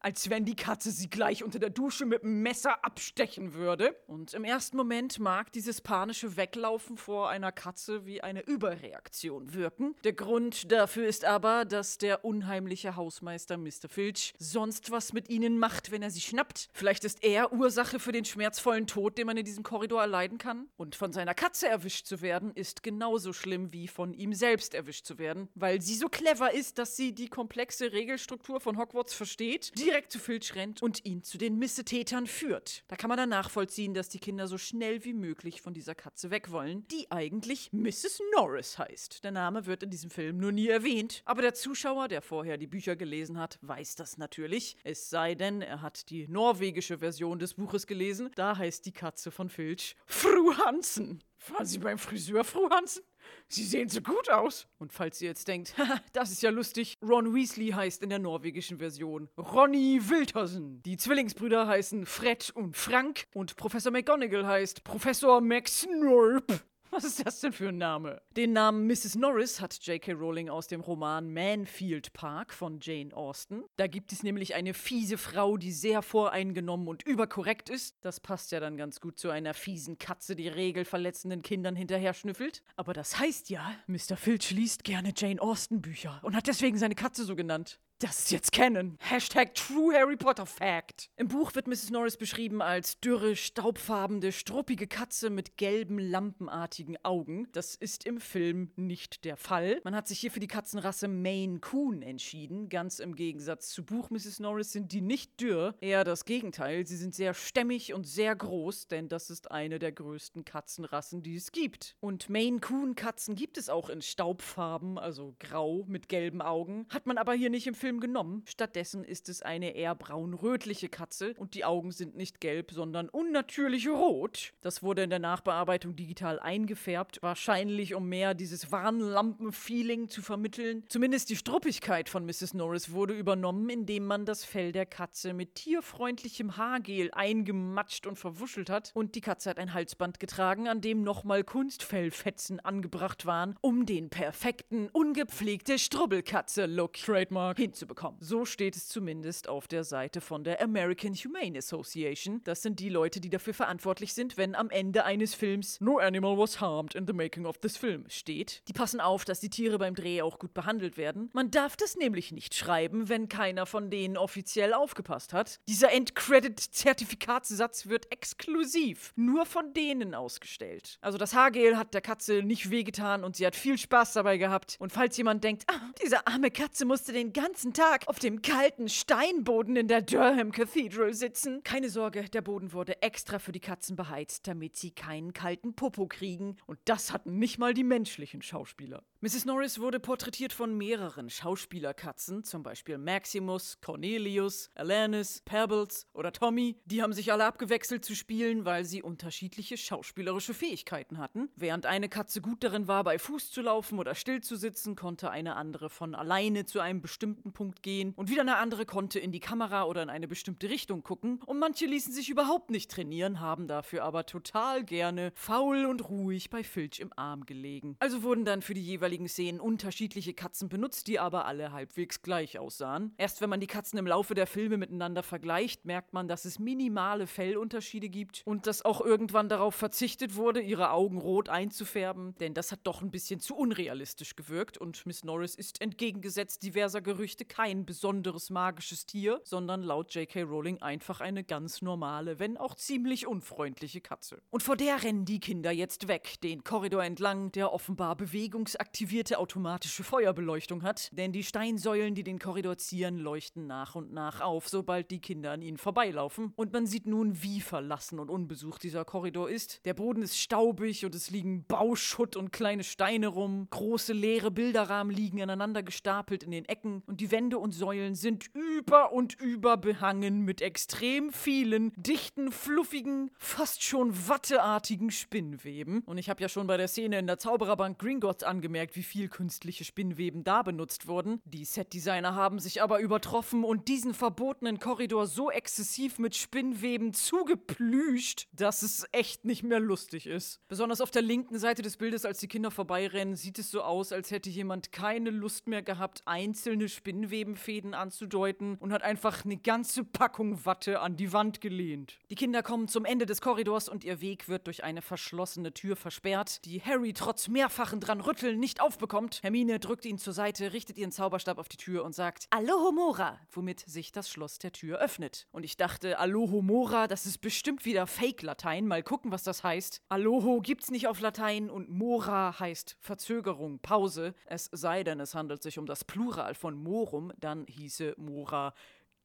Als 0.00 0.30
wenn 0.30 0.44
die 0.44 0.56
Katze 0.56 0.90
sie 0.90 1.10
gleich 1.10 1.42
unter 1.42 1.58
der 1.58 1.70
Dusche 1.70 2.06
mit 2.06 2.22
dem 2.22 2.42
Messer 2.42 2.84
abstechen 2.84 3.54
würde. 3.54 3.96
Und 4.06 4.34
im 4.34 4.44
ersten 4.44 4.76
Moment 4.76 5.18
mag 5.18 5.52
dieses 5.52 5.80
panische 5.80 6.36
Weglaufen 6.36 6.96
vor 6.96 7.30
einer 7.30 7.52
Katze 7.52 8.06
wie 8.06 8.20
eine 8.20 8.42
Überreaktion 8.42 9.54
wirken. 9.54 9.96
Der 10.04 10.12
Grund 10.12 10.70
dafür 10.70 11.06
ist 11.06 11.24
aber, 11.32 11.64
dass 11.64 11.96
der 11.96 12.26
unheimliche 12.26 12.94
Hausmeister 12.94 13.56
Mr. 13.56 13.88
Filch 13.88 14.34
sonst 14.38 14.90
was 14.90 15.14
mit 15.14 15.30
ihnen 15.30 15.58
macht, 15.58 15.90
wenn 15.90 16.02
er 16.02 16.10
sie 16.10 16.20
schnappt. 16.20 16.68
Vielleicht 16.74 17.04
ist 17.04 17.24
er 17.24 17.52
Ursache 17.52 17.98
für 17.98 18.12
den 18.12 18.26
schmerzvollen 18.26 18.86
Tod, 18.86 19.16
den 19.16 19.26
man 19.26 19.38
in 19.38 19.44
diesem 19.46 19.62
Korridor 19.62 20.02
erleiden 20.02 20.36
kann. 20.36 20.68
Und 20.76 20.94
von 20.94 21.12
seiner 21.12 21.32
Katze 21.32 21.68
erwischt 21.68 22.06
zu 22.06 22.20
werden, 22.20 22.52
ist 22.54 22.82
genauso 22.82 23.32
schlimm 23.32 23.72
wie 23.72 23.88
von 23.88 24.12
ihm 24.12 24.34
selbst 24.34 24.74
erwischt 24.74 25.06
zu 25.06 25.18
werden, 25.18 25.48
weil 25.54 25.80
sie 25.80 25.94
so 25.94 26.08
clever 26.08 26.52
ist, 26.52 26.76
dass 26.76 26.96
sie 26.96 27.14
die 27.14 27.28
komplexe 27.28 27.92
Regelstruktur 27.92 28.60
von 28.60 28.76
Hogwarts 28.76 29.14
versteht, 29.14 29.72
direkt 29.78 30.12
zu 30.12 30.18
Filch 30.18 30.54
rennt 30.54 30.82
und 30.82 31.04
ihn 31.06 31.22
zu 31.22 31.38
den 31.38 31.58
Missetätern 31.58 32.26
führt. 32.26 32.84
Da 32.88 32.96
kann 32.96 33.08
man 33.08 33.16
dann 33.16 33.30
nachvollziehen, 33.30 33.94
dass 33.94 34.10
die 34.10 34.18
Kinder 34.18 34.46
so 34.48 34.58
schnell 34.58 35.02
wie 35.04 35.14
möglich 35.14 35.62
von 35.62 35.72
dieser 35.72 35.94
Katze 35.94 36.30
weg 36.30 36.50
wollen, 36.50 36.86
die 36.88 37.10
eigentlich 37.10 37.72
Mrs. 37.72 38.20
Norris 38.34 38.78
heißt. 38.78 39.24
Der 39.24 39.30
Name 39.30 39.64
wird 39.64 39.82
in 39.82 39.90
diesem 39.90 40.10
Film 40.10 40.36
nur 40.36 40.52
nie 40.52 40.68
erwähnt. 40.68 41.11
Aber 41.24 41.42
der 41.42 41.54
Zuschauer, 41.54 42.08
der 42.08 42.22
vorher 42.22 42.56
die 42.56 42.66
Bücher 42.66 42.96
gelesen 42.96 43.38
hat, 43.38 43.58
weiß 43.62 43.96
das 43.96 44.18
natürlich. 44.18 44.76
Es 44.84 45.10
sei 45.10 45.34
denn, 45.34 45.62
er 45.62 45.82
hat 45.82 46.08
die 46.10 46.26
norwegische 46.28 46.98
Version 46.98 47.38
des 47.38 47.54
Buches 47.54 47.86
gelesen. 47.86 48.30
Da 48.34 48.56
heißt 48.56 48.86
die 48.86 48.92
Katze 48.92 49.30
von 49.30 49.48
Filch 49.48 49.96
Fru 50.06 50.56
Hansen. 50.56 51.22
Waren 51.48 51.66
Sie 51.66 51.78
beim 51.78 51.98
Friseur, 51.98 52.44
Fru 52.44 52.70
Hansen? 52.70 53.02
Sie 53.48 53.64
sehen 53.64 53.88
so 53.88 54.00
gut 54.00 54.30
aus. 54.30 54.68
Und 54.78 54.92
falls 54.92 55.20
ihr 55.20 55.28
jetzt 55.28 55.48
denkt, 55.48 55.74
das 56.12 56.30
ist 56.30 56.42
ja 56.42 56.50
lustig, 56.50 56.98
Ron 57.02 57.34
Weasley 57.34 57.70
heißt 57.70 58.02
in 58.02 58.10
der 58.10 58.18
norwegischen 58.18 58.78
Version 58.78 59.28
Ronny 59.36 60.00
Wiltersen. 60.08 60.82
Die 60.82 60.96
Zwillingsbrüder 60.96 61.66
heißen 61.66 62.06
Fred 62.06 62.50
und 62.54 62.76
Frank 62.76 63.26
und 63.34 63.56
Professor 63.56 63.92
McGonagall 63.92 64.46
heißt 64.46 64.84
Professor 64.84 65.40
Max 65.40 65.86
Norp. 65.86 66.64
Was 66.94 67.04
ist 67.04 67.24
das 67.24 67.40
denn 67.40 67.54
für 67.54 67.70
ein 67.70 67.78
Name? 67.78 68.20
Den 68.36 68.52
Namen 68.52 68.86
Mrs. 68.86 69.14
Norris 69.14 69.62
hat 69.62 69.78
J.K. 69.86 70.12
Rowling 70.12 70.50
aus 70.50 70.66
dem 70.66 70.82
Roman 70.82 71.32
Manfield 71.32 72.12
Park 72.12 72.52
von 72.52 72.80
Jane 72.82 73.16
Austen. 73.16 73.64
Da 73.76 73.86
gibt 73.86 74.12
es 74.12 74.22
nämlich 74.22 74.54
eine 74.54 74.74
fiese 74.74 75.16
Frau, 75.16 75.56
die 75.56 75.72
sehr 75.72 76.02
voreingenommen 76.02 76.88
und 76.88 77.02
überkorrekt 77.02 77.70
ist. 77.70 77.96
Das 78.02 78.20
passt 78.20 78.52
ja 78.52 78.60
dann 78.60 78.76
ganz 78.76 79.00
gut 79.00 79.18
zu 79.18 79.30
einer 79.30 79.54
fiesen 79.54 79.96
Katze, 79.96 80.36
die 80.36 80.48
regelverletzenden 80.48 81.40
Kindern 81.40 81.76
hinterher 81.76 82.12
schnüffelt. 82.12 82.62
Aber 82.76 82.92
das 82.92 83.18
heißt 83.18 83.48
ja, 83.48 83.74
Mr. 83.86 84.18
Filch 84.18 84.50
liest 84.50 84.84
gerne 84.84 85.14
Jane 85.16 85.40
Austen 85.40 85.80
Bücher 85.80 86.20
und 86.22 86.36
hat 86.36 86.46
deswegen 86.46 86.76
seine 86.76 86.94
Katze 86.94 87.24
so 87.24 87.34
genannt. 87.34 87.80
Das 88.02 88.18
ist 88.18 88.32
jetzt 88.32 88.50
Canon. 88.50 88.96
Hashtag 88.98 89.54
True 89.54 89.94
Harry 89.94 90.16
Potter 90.16 90.44
Fact. 90.44 91.08
Im 91.14 91.28
Buch 91.28 91.54
wird 91.54 91.68
Mrs. 91.68 91.90
Norris 91.90 92.16
beschrieben 92.16 92.60
als 92.60 92.98
dürre, 92.98 93.36
staubfarbene, 93.36 94.32
struppige 94.32 94.88
Katze 94.88 95.30
mit 95.30 95.56
gelben, 95.56 96.00
lampenartigen 96.00 96.96
Augen. 97.04 97.46
Das 97.52 97.76
ist 97.76 98.04
im 98.04 98.18
Film 98.20 98.72
nicht 98.74 99.24
der 99.24 99.36
Fall. 99.36 99.80
Man 99.84 99.94
hat 99.94 100.08
sich 100.08 100.18
hier 100.18 100.32
für 100.32 100.40
die 100.40 100.48
Katzenrasse 100.48 101.06
Maine 101.06 101.60
Coon 101.60 102.02
entschieden. 102.02 102.68
Ganz 102.68 102.98
im 102.98 103.14
Gegensatz 103.14 103.68
zu 103.68 103.84
Buch 103.84 104.10
Mrs. 104.10 104.40
Norris 104.40 104.72
sind 104.72 104.90
die 104.90 105.00
nicht 105.00 105.40
dürr, 105.40 105.76
eher 105.80 106.02
das 106.02 106.24
Gegenteil. 106.24 106.84
Sie 106.84 106.96
sind 106.96 107.14
sehr 107.14 107.34
stämmig 107.34 107.94
und 107.94 108.04
sehr 108.04 108.34
groß, 108.34 108.88
denn 108.88 109.08
das 109.08 109.30
ist 109.30 109.52
eine 109.52 109.78
der 109.78 109.92
größten 109.92 110.44
Katzenrassen, 110.44 111.22
die 111.22 111.36
es 111.36 111.52
gibt. 111.52 111.94
Und 112.00 112.28
Maine 112.28 112.58
Coon 112.58 112.96
Katzen 112.96 113.36
gibt 113.36 113.58
es 113.58 113.68
auch 113.68 113.88
in 113.88 114.02
Staubfarben, 114.02 114.98
also 114.98 115.36
grau 115.38 115.84
mit 115.86 116.08
gelben 116.08 116.42
Augen. 116.42 116.86
Hat 116.88 117.06
man 117.06 117.16
aber 117.16 117.34
hier 117.34 117.48
nicht 117.48 117.68
im 117.68 117.76
Film 117.76 117.91
Film 117.92 118.00
genommen. 118.00 118.42
Stattdessen 118.46 119.04
ist 119.04 119.28
es 119.28 119.42
eine 119.42 119.74
eher 119.74 119.94
braun-rötliche 119.94 120.88
Katze 120.88 121.34
und 121.36 121.52
die 121.52 121.66
Augen 121.66 121.92
sind 121.92 122.16
nicht 122.16 122.40
gelb, 122.40 122.70
sondern 122.70 123.10
unnatürlich 123.10 123.86
rot. 123.86 124.54
Das 124.62 124.82
wurde 124.82 125.02
in 125.02 125.10
der 125.10 125.18
Nachbearbeitung 125.18 125.94
digital 125.94 126.40
eingefärbt, 126.40 127.22
wahrscheinlich 127.22 127.94
um 127.94 128.08
mehr 128.08 128.32
dieses 128.32 128.72
Warnlampen-Feeling 128.72 130.08
zu 130.08 130.22
vermitteln. 130.22 130.84
Zumindest 130.88 131.28
die 131.28 131.36
Struppigkeit 131.36 132.08
von 132.08 132.24
Mrs. 132.24 132.54
Norris 132.54 132.92
wurde 132.92 133.12
übernommen, 133.12 133.68
indem 133.68 134.06
man 134.06 134.24
das 134.24 134.42
Fell 134.42 134.72
der 134.72 134.86
Katze 134.86 135.34
mit 135.34 135.54
tierfreundlichem 135.54 136.56
Haargel 136.56 137.10
eingematscht 137.12 138.06
und 138.06 138.16
verwuschelt 138.16 138.70
hat. 138.70 138.90
Und 138.94 139.16
die 139.16 139.20
Katze 139.20 139.50
hat 139.50 139.58
ein 139.58 139.74
Halsband 139.74 140.18
getragen, 140.18 140.66
an 140.66 140.80
dem 140.80 141.02
nochmal 141.02 141.44
Kunstfellfetzen 141.44 142.58
angebracht 142.60 143.26
waren, 143.26 143.54
um 143.60 143.84
den 143.84 144.08
perfekten, 144.08 144.88
ungepflegte 144.88 145.78
Strubbelkatze-Look 145.78 146.94
Trademark 146.94 147.58
hinzubekommen 147.58 147.81
bekommen. 147.86 148.18
So 148.20 148.44
steht 148.44 148.76
es 148.76 148.88
zumindest 148.88 149.48
auf 149.48 149.68
der 149.68 149.84
Seite 149.84 150.20
von 150.20 150.44
der 150.44 150.62
American 150.62 151.14
Humane 151.14 151.58
Association. 151.58 152.40
Das 152.44 152.62
sind 152.62 152.80
die 152.80 152.88
Leute, 152.88 153.20
die 153.20 153.30
dafür 153.30 153.54
verantwortlich 153.54 154.14
sind, 154.14 154.36
wenn 154.36 154.54
am 154.54 154.70
Ende 154.70 155.04
eines 155.04 155.34
Films 155.34 155.80
No 155.80 155.98
animal 155.98 156.38
was 156.38 156.60
harmed 156.60 156.94
in 156.94 157.06
the 157.06 157.12
making 157.12 157.46
of 157.46 157.58
this 157.58 157.76
film 157.76 158.04
steht. 158.08 158.62
Die 158.68 158.72
passen 158.72 159.00
auf, 159.00 159.24
dass 159.24 159.40
die 159.40 159.50
Tiere 159.50 159.78
beim 159.78 159.94
Dreh 159.94 160.22
auch 160.22 160.38
gut 160.38 160.54
behandelt 160.54 160.96
werden. 160.96 161.30
Man 161.32 161.50
darf 161.50 161.76
das 161.76 161.96
nämlich 161.96 162.32
nicht 162.32 162.54
schreiben, 162.54 163.08
wenn 163.08 163.28
keiner 163.28 163.66
von 163.66 163.90
denen 163.90 164.16
offiziell 164.16 164.72
aufgepasst 164.74 165.32
hat. 165.32 165.60
Dieser 165.68 165.92
Endcredit-Zertifikatssatz 165.92 167.86
wird 167.86 168.10
exklusiv 168.12 169.12
nur 169.16 169.46
von 169.46 169.72
denen 169.74 170.14
ausgestellt. 170.14 170.98
Also 171.00 171.18
das 171.18 171.34
Haargel 171.34 171.76
hat 171.76 171.94
der 171.94 172.00
Katze 172.00 172.42
nicht 172.42 172.70
wehgetan 172.70 173.24
und 173.24 173.36
sie 173.36 173.46
hat 173.46 173.56
viel 173.56 173.78
Spaß 173.78 174.12
dabei 174.14 174.38
gehabt. 174.38 174.76
Und 174.78 174.92
falls 174.92 175.16
jemand 175.16 175.44
denkt, 175.44 175.64
ah, 175.68 175.90
diese 176.02 176.26
arme 176.26 176.50
Katze 176.50 176.84
musste 176.84 177.12
den 177.12 177.32
ganzen 177.32 177.71
Tag 177.74 178.08
auf 178.08 178.18
dem 178.18 178.42
kalten 178.42 178.88
Steinboden 178.88 179.76
in 179.76 179.88
der 179.88 180.02
Durham 180.02 180.52
Cathedral 180.52 181.14
sitzen. 181.14 181.62
Keine 181.62 181.88
Sorge, 181.88 182.24
der 182.24 182.42
Boden 182.42 182.72
wurde 182.72 183.02
extra 183.02 183.38
für 183.38 183.52
die 183.52 183.60
Katzen 183.60 183.96
beheizt, 183.96 184.46
damit 184.46 184.76
sie 184.76 184.90
keinen 184.90 185.32
kalten 185.32 185.74
Popo 185.74 186.06
kriegen. 186.06 186.56
Und 186.66 186.78
das 186.84 187.12
hatten 187.12 187.38
nicht 187.38 187.58
mal 187.58 187.74
die 187.74 187.84
menschlichen 187.84 188.42
Schauspieler. 188.42 189.02
Mrs. 189.24 189.44
Norris 189.44 189.78
wurde 189.78 190.00
porträtiert 190.00 190.52
von 190.52 190.76
mehreren 190.76 191.30
Schauspielerkatzen, 191.30 192.42
zum 192.42 192.64
Beispiel 192.64 192.98
Maximus, 192.98 193.78
Cornelius, 193.80 194.68
Alanis, 194.74 195.42
Pebbles 195.44 196.08
oder 196.12 196.32
Tommy. 196.32 196.80
Die 196.86 197.04
haben 197.04 197.12
sich 197.12 197.30
alle 197.30 197.44
abgewechselt 197.44 198.04
zu 198.04 198.16
spielen, 198.16 198.64
weil 198.64 198.84
sie 198.84 199.00
unterschiedliche 199.00 199.76
schauspielerische 199.76 200.54
Fähigkeiten 200.54 201.18
hatten. 201.18 201.50
Während 201.54 201.86
eine 201.86 202.08
Katze 202.08 202.40
gut 202.40 202.64
darin 202.64 202.88
war, 202.88 203.04
bei 203.04 203.16
Fuß 203.16 203.52
zu 203.52 203.62
laufen 203.62 204.00
oder 204.00 204.16
still 204.16 204.40
zu 204.40 204.56
sitzen, 204.56 204.96
konnte 204.96 205.30
eine 205.30 205.54
andere 205.54 205.88
von 205.88 206.16
alleine 206.16 206.64
zu 206.64 206.80
einem 206.80 207.00
bestimmten 207.00 207.52
Punkt 207.52 207.84
gehen 207.84 208.14
und 208.16 208.28
wieder 208.28 208.40
eine 208.40 208.56
andere 208.56 208.86
konnte 208.86 209.20
in 209.20 209.30
die 209.30 209.38
Kamera 209.38 209.84
oder 209.84 210.02
in 210.02 210.10
eine 210.10 210.26
bestimmte 210.26 210.68
Richtung 210.68 211.04
gucken. 211.04 211.38
Und 211.46 211.60
manche 211.60 211.86
ließen 211.86 212.12
sich 212.12 212.28
überhaupt 212.28 212.72
nicht 212.72 212.90
trainieren, 212.90 213.38
haben 213.38 213.68
dafür 213.68 214.02
aber 214.02 214.26
total 214.26 214.82
gerne 214.82 215.30
faul 215.36 215.86
und 215.86 216.08
ruhig 216.08 216.50
bei 216.50 216.64
Filch 216.64 216.98
im 216.98 217.12
Arm 217.14 217.46
gelegen. 217.46 217.94
Also 218.00 218.24
wurden 218.24 218.44
dann 218.44 218.62
für 218.62 218.74
die 218.74 218.82
jeweiligen 218.82 219.11
jeweiligen 219.12 219.28
Szenen 219.28 219.60
unterschiedliche 219.60 220.32
Katzen 220.32 220.70
benutzt, 220.70 221.06
die 221.06 221.18
aber 221.18 221.44
alle 221.44 221.72
halbwegs 221.72 222.22
gleich 222.22 222.58
aussahen. 222.58 223.12
Erst 223.18 223.42
wenn 223.42 223.50
man 223.50 223.60
die 223.60 223.66
Katzen 223.66 223.98
im 223.98 224.06
Laufe 224.06 224.32
der 224.34 224.46
Filme 224.46 224.78
miteinander 224.78 225.22
vergleicht, 225.22 225.84
merkt 225.84 226.14
man, 226.14 226.28
dass 226.28 226.46
es 226.46 226.58
minimale 226.58 227.26
Fellunterschiede 227.26 228.08
gibt 228.08 228.40
und 228.46 228.66
dass 228.66 228.84
auch 228.84 229.02
irgendwann 229.02 229.50
darauf 229.50 229.74
verzichtet 229.74 230.36
wurde, 230.36 230.62
ihre 230.62 230.92
Augen 230.92 231.18
rot 231.18 231.50
einzufärben, 231.50 232.34
denn 232.40 232.54
das 232.54 232.72
hat 232.72 232.80
doch 232.84 233.02
ein 233.02 233.10
bisschen 233.10 233.40
zu 233.40 233.54
unrealistisch 233.54 234.34
gewirkt 234.34 234.78
und 234.78 235.04
Miss 235.04 235.24
Norris 235.24 235.56
ist 235.56 235.82
entgegengesetzt 235.82 236.62
diverser 236.62 237.02
Gerüchte 237.02 237.44
kein 237.44 237.84
besonderes 237.84 238.48
magisches 238.48 239.04
Tier, 239.04 239.42
sondern 239.44 239.82
laut 239.82 240.14
J.K. 240.14 240.42
Rowling 240.42 240.80
einfach 240.80 241.20
eine 241.20 241.44
ganz 241.44 241.82
normale, 241.82 242.38
wenn 242.38 242.56
auch 242.56 242.76
ziemlich 242.76 243.26
unfreundliche 243.26 244.00
Katze. 244.00 244.40
Und 244.50 244.62
vor 244.62 244.76
der 244.76 245.02
rennen 245.02 245.26
die 245.26 245.40
Kinder 245.40 245.70
jetzt 245.70 246.08
weg, 246.08 246.40
den 246.42 246.64
Korridor 246.64 247.04
entlang, 247.04 247.52
der 247.52 247.74
offenbar 247.74 248.16
bewegungsaktiv 248.16 249.01
aktivierte 249.02 249.40
automatische 249.40 250.04
Feuerbeleuchtung 250.04 250.84
hat, 250.84 251.10
denn 251.10 251.32
die 251.32 251.42
Steinsäulen, 251.42 252.14
die 252.14 252.22
den 252.22 252.38
Korridor 252.38 252.76
zieren, 252.76 253.18
leuchten 253.18 253.66
nach 253.66 253.96
und 253.96 254.12
nach 254.12 254.40
auf, 254.40 254.68
sobald 254.68 255.10
die 255.10 255.20
Kinder 255.20 255.50
an 255.50 255.60
ihnen 255.60 255.76
vorbeilaufen. 255.76 256.52
Und 256.54 256.72
man 256.72 256.86
sieht 256.86 257.04
nun, 257.04 257.42
wie 257.42 257.60
verlassen 257.60 258.20
und 258.20 258.30
unbesucht 258.30 258.84
dieser 258.84 259.04
Korridor 259.04 259.50
ist. 259.50 259.84
Der 259.86 259.94
Boden 259.94 260.22
ist 260.22 260.38
staubig 260.38 261.04
und 261.04 261.16
es 261.16 261.30
liegen 261.30 261.64
Bauschutt 261.66 262.36
und 262.36 262.52
kleine 262.52 262.84
Steine 262.84 263.26
rum. 263.26 263.66
Große 263.70 264.12
leere 264.12 264.52
Bilderrahmen 264.52 265.12
liegen 265.12 265.42
aneinander 265.42 265.82
gestapelt 265.82 266.44
in 266.44 266.52
den 266.52 266.64
Ecken 266.66 267.02
und 267.06 267.20
die 267.20 267.32
Wände 267.32 267.58
und 267.58 267.72
Säulen 267.72 268.14
sind 268.14 268.50
über 268.54 269.12
und 269.12 269.34
über 269.40 269.78
behangen 269.78 270.42
mit 270.42 270.62
extrem 270.62 271.32
vielen, 271.32 271.92
dichten, 271.96 272.52
fluffigen, 272.52 273.32
fast 273.36 273.82
schon 273.82 274.28
watteartigen 274.28 275.10
Spinnweben. 275.10 276.02
Und 276.06 276.18
ich 276.18 276.30
habe 276.30 276.40
ja 276.40 276.48
schon 276.48 276.68
bei 276.68 276.76
der 276.76 276.86
Szene 276.86 277.18
in 277.18 277.26
der 277.26 277.40
Zaubererbank 277.40 277.98
Gringotts 277.98 278.44
angemerkt, 278.44 278.91
wie 278.96 279.02
viel 279.02 279.28
künstliche 279.28 279.84
Spinnweben 279.84 280.44
da 280.44 280.62
benutzt 280.62 281.06
wurden. 281.06 281.40
Die 281.44 281.64
Setdesigner 281.64 282.34
haben 282.34 282.58
sich 282.58 282.82
aber 282.82 283.00
übertroffen 283.00 283.64
und 283.64 283.88
diesen 283.88 284.14
verbotenen 284.14 284.78
Korridor 284.78 285.26
so 285.26 285.50
exzessiv 285.50 286.18
mit 286.18 286.36
Spinnweben 286.36 287.12
zugeplüscht, 287.12 288.48
dass 288.52 288.82
es 288.82 289.06
echt 289.12 289.44
nicht 289.44 289.62
mehr 289.62 289.80
lustig 289.80 290.26
ist. 290.26 290.60
Besonders 290.68 291.00
auf 291.00 291.10
der 291.10 291.22
linken 291.22 291.58
Seite 291.58 291.82
des 291.82 291.96
Bildes, 291.96 292.24
als 292.24 292.38
die 292.38 292.48
Kinder 292.48 292.70
vorbeirennen, 292.70 293.36
sieht 293.36 293.58
es 293.58 293.70
so 293.70 293.82
aus, 293.82 294.12
als 294.12 294.30
hätte 294.30 294.50
jemand 294.50 294.92
keine 294.92 295.30
Lust 295.30 295.66
mehr 295.66 295.82
gehabt, 295.82 296.22
einzelne 296.26 296.88
Spinnwebenfäden 296.88 297.94
anzudeuten 297.94 298.76
und 298.78 298.92
hat 298.92 299.02
einfach 299.02 299.44
eine 299.44 299.56
ganze 299.56 300.04
Packung 300.04 300.64
Watte 300.64 301.00
an 301.00 301.16
die 301.16 301.32
Wand 301.32 301.60
gelehnt. 301.60 302.18
Die 302.30 302.34
Kinder 302.34 302.62
kommen 302.62 302.88
zum 302.88 303.04
Ende 303.04 303.26
des 303.26 303.40
Korridors 303.40 303.88
und 303.88 304.04
ihr 304.04 304.20
Weg 304.20 304.48
wird 304.48 304.66
durch 304.66 304.84
eine 304.84 305.02
verschlossene 305.02 305.72
Tür 305.72 305.96
versperrt, 305.96 306.64
die 306.64 306.82
Harry 306.82 307.12
trotz 307.12 307.48
mehrfachen 307.48 308.00
dran 308.00 308.20
rütteln 308.20 308.58
nicht 308.58 308.81
aufbekommt. 308.82 309.42
Hermine 309.42 309.78
drückt 309.78 310.04
ihn 310.04 310.18
zur 310.18 310.32
Seite, 310.32 310.72
richtet 310.72 310.98
ihren 310.98 311.12
Zauberstab 311.12 311.58
auf 311.58 311.68
die 311.68 311.76
Tür 311.76 312.04
und 312.04 312.14
sagt 312.14 312.46
Alohomora, 312.50 313.38
womit 313.50 313.80
sich 313.80 314.12
das 314.12 314.28
Schloss 314.28 314.58
der 314.58 314.72
Tür 314.72 314.98
öffnet. 314.98 315.46
Und 315.52 315.64
ich 315.64 315.76
dachte, 315.76 316.18
Alohomora, 316.18 317.06
das 317.06 317.26
ist 317.26 317.38
bestimmt 317.38 317.84
wieder 317.84 318.06
Fake-Latein. 318.06 318.86
Mal 318.86 319.02
gucken, 319.02 319.30
was 319.32 319.44
das 319.44 319.64
heißt. 319.64 320.02
Aloho 320.08 320.60
gibt's 320.60 320.90
nicht 320.90 321.08
auf 321.08 321.20
Latein 321.20 321.70
und 321.70 321.88
Mora 321.88 322.58
heißt 322.58 322.96
Verzögerung, 323.00 323.78
Pause. 323.78 324.34
Es 324.46 324.68
sei 324.72 325.04
denn, 325.04 325.20
es 325.20 325.34
handelt 325.34 325.62
sich 325.62 325.78
um 325.78 325.86
das 325.86 326.04
Plural 326.04 326.54
von 326.54 326.74
Morum, 326.74 327.32
dann 327.38 327.66
hieße 327.66 328.14
Mora 328.16 328.74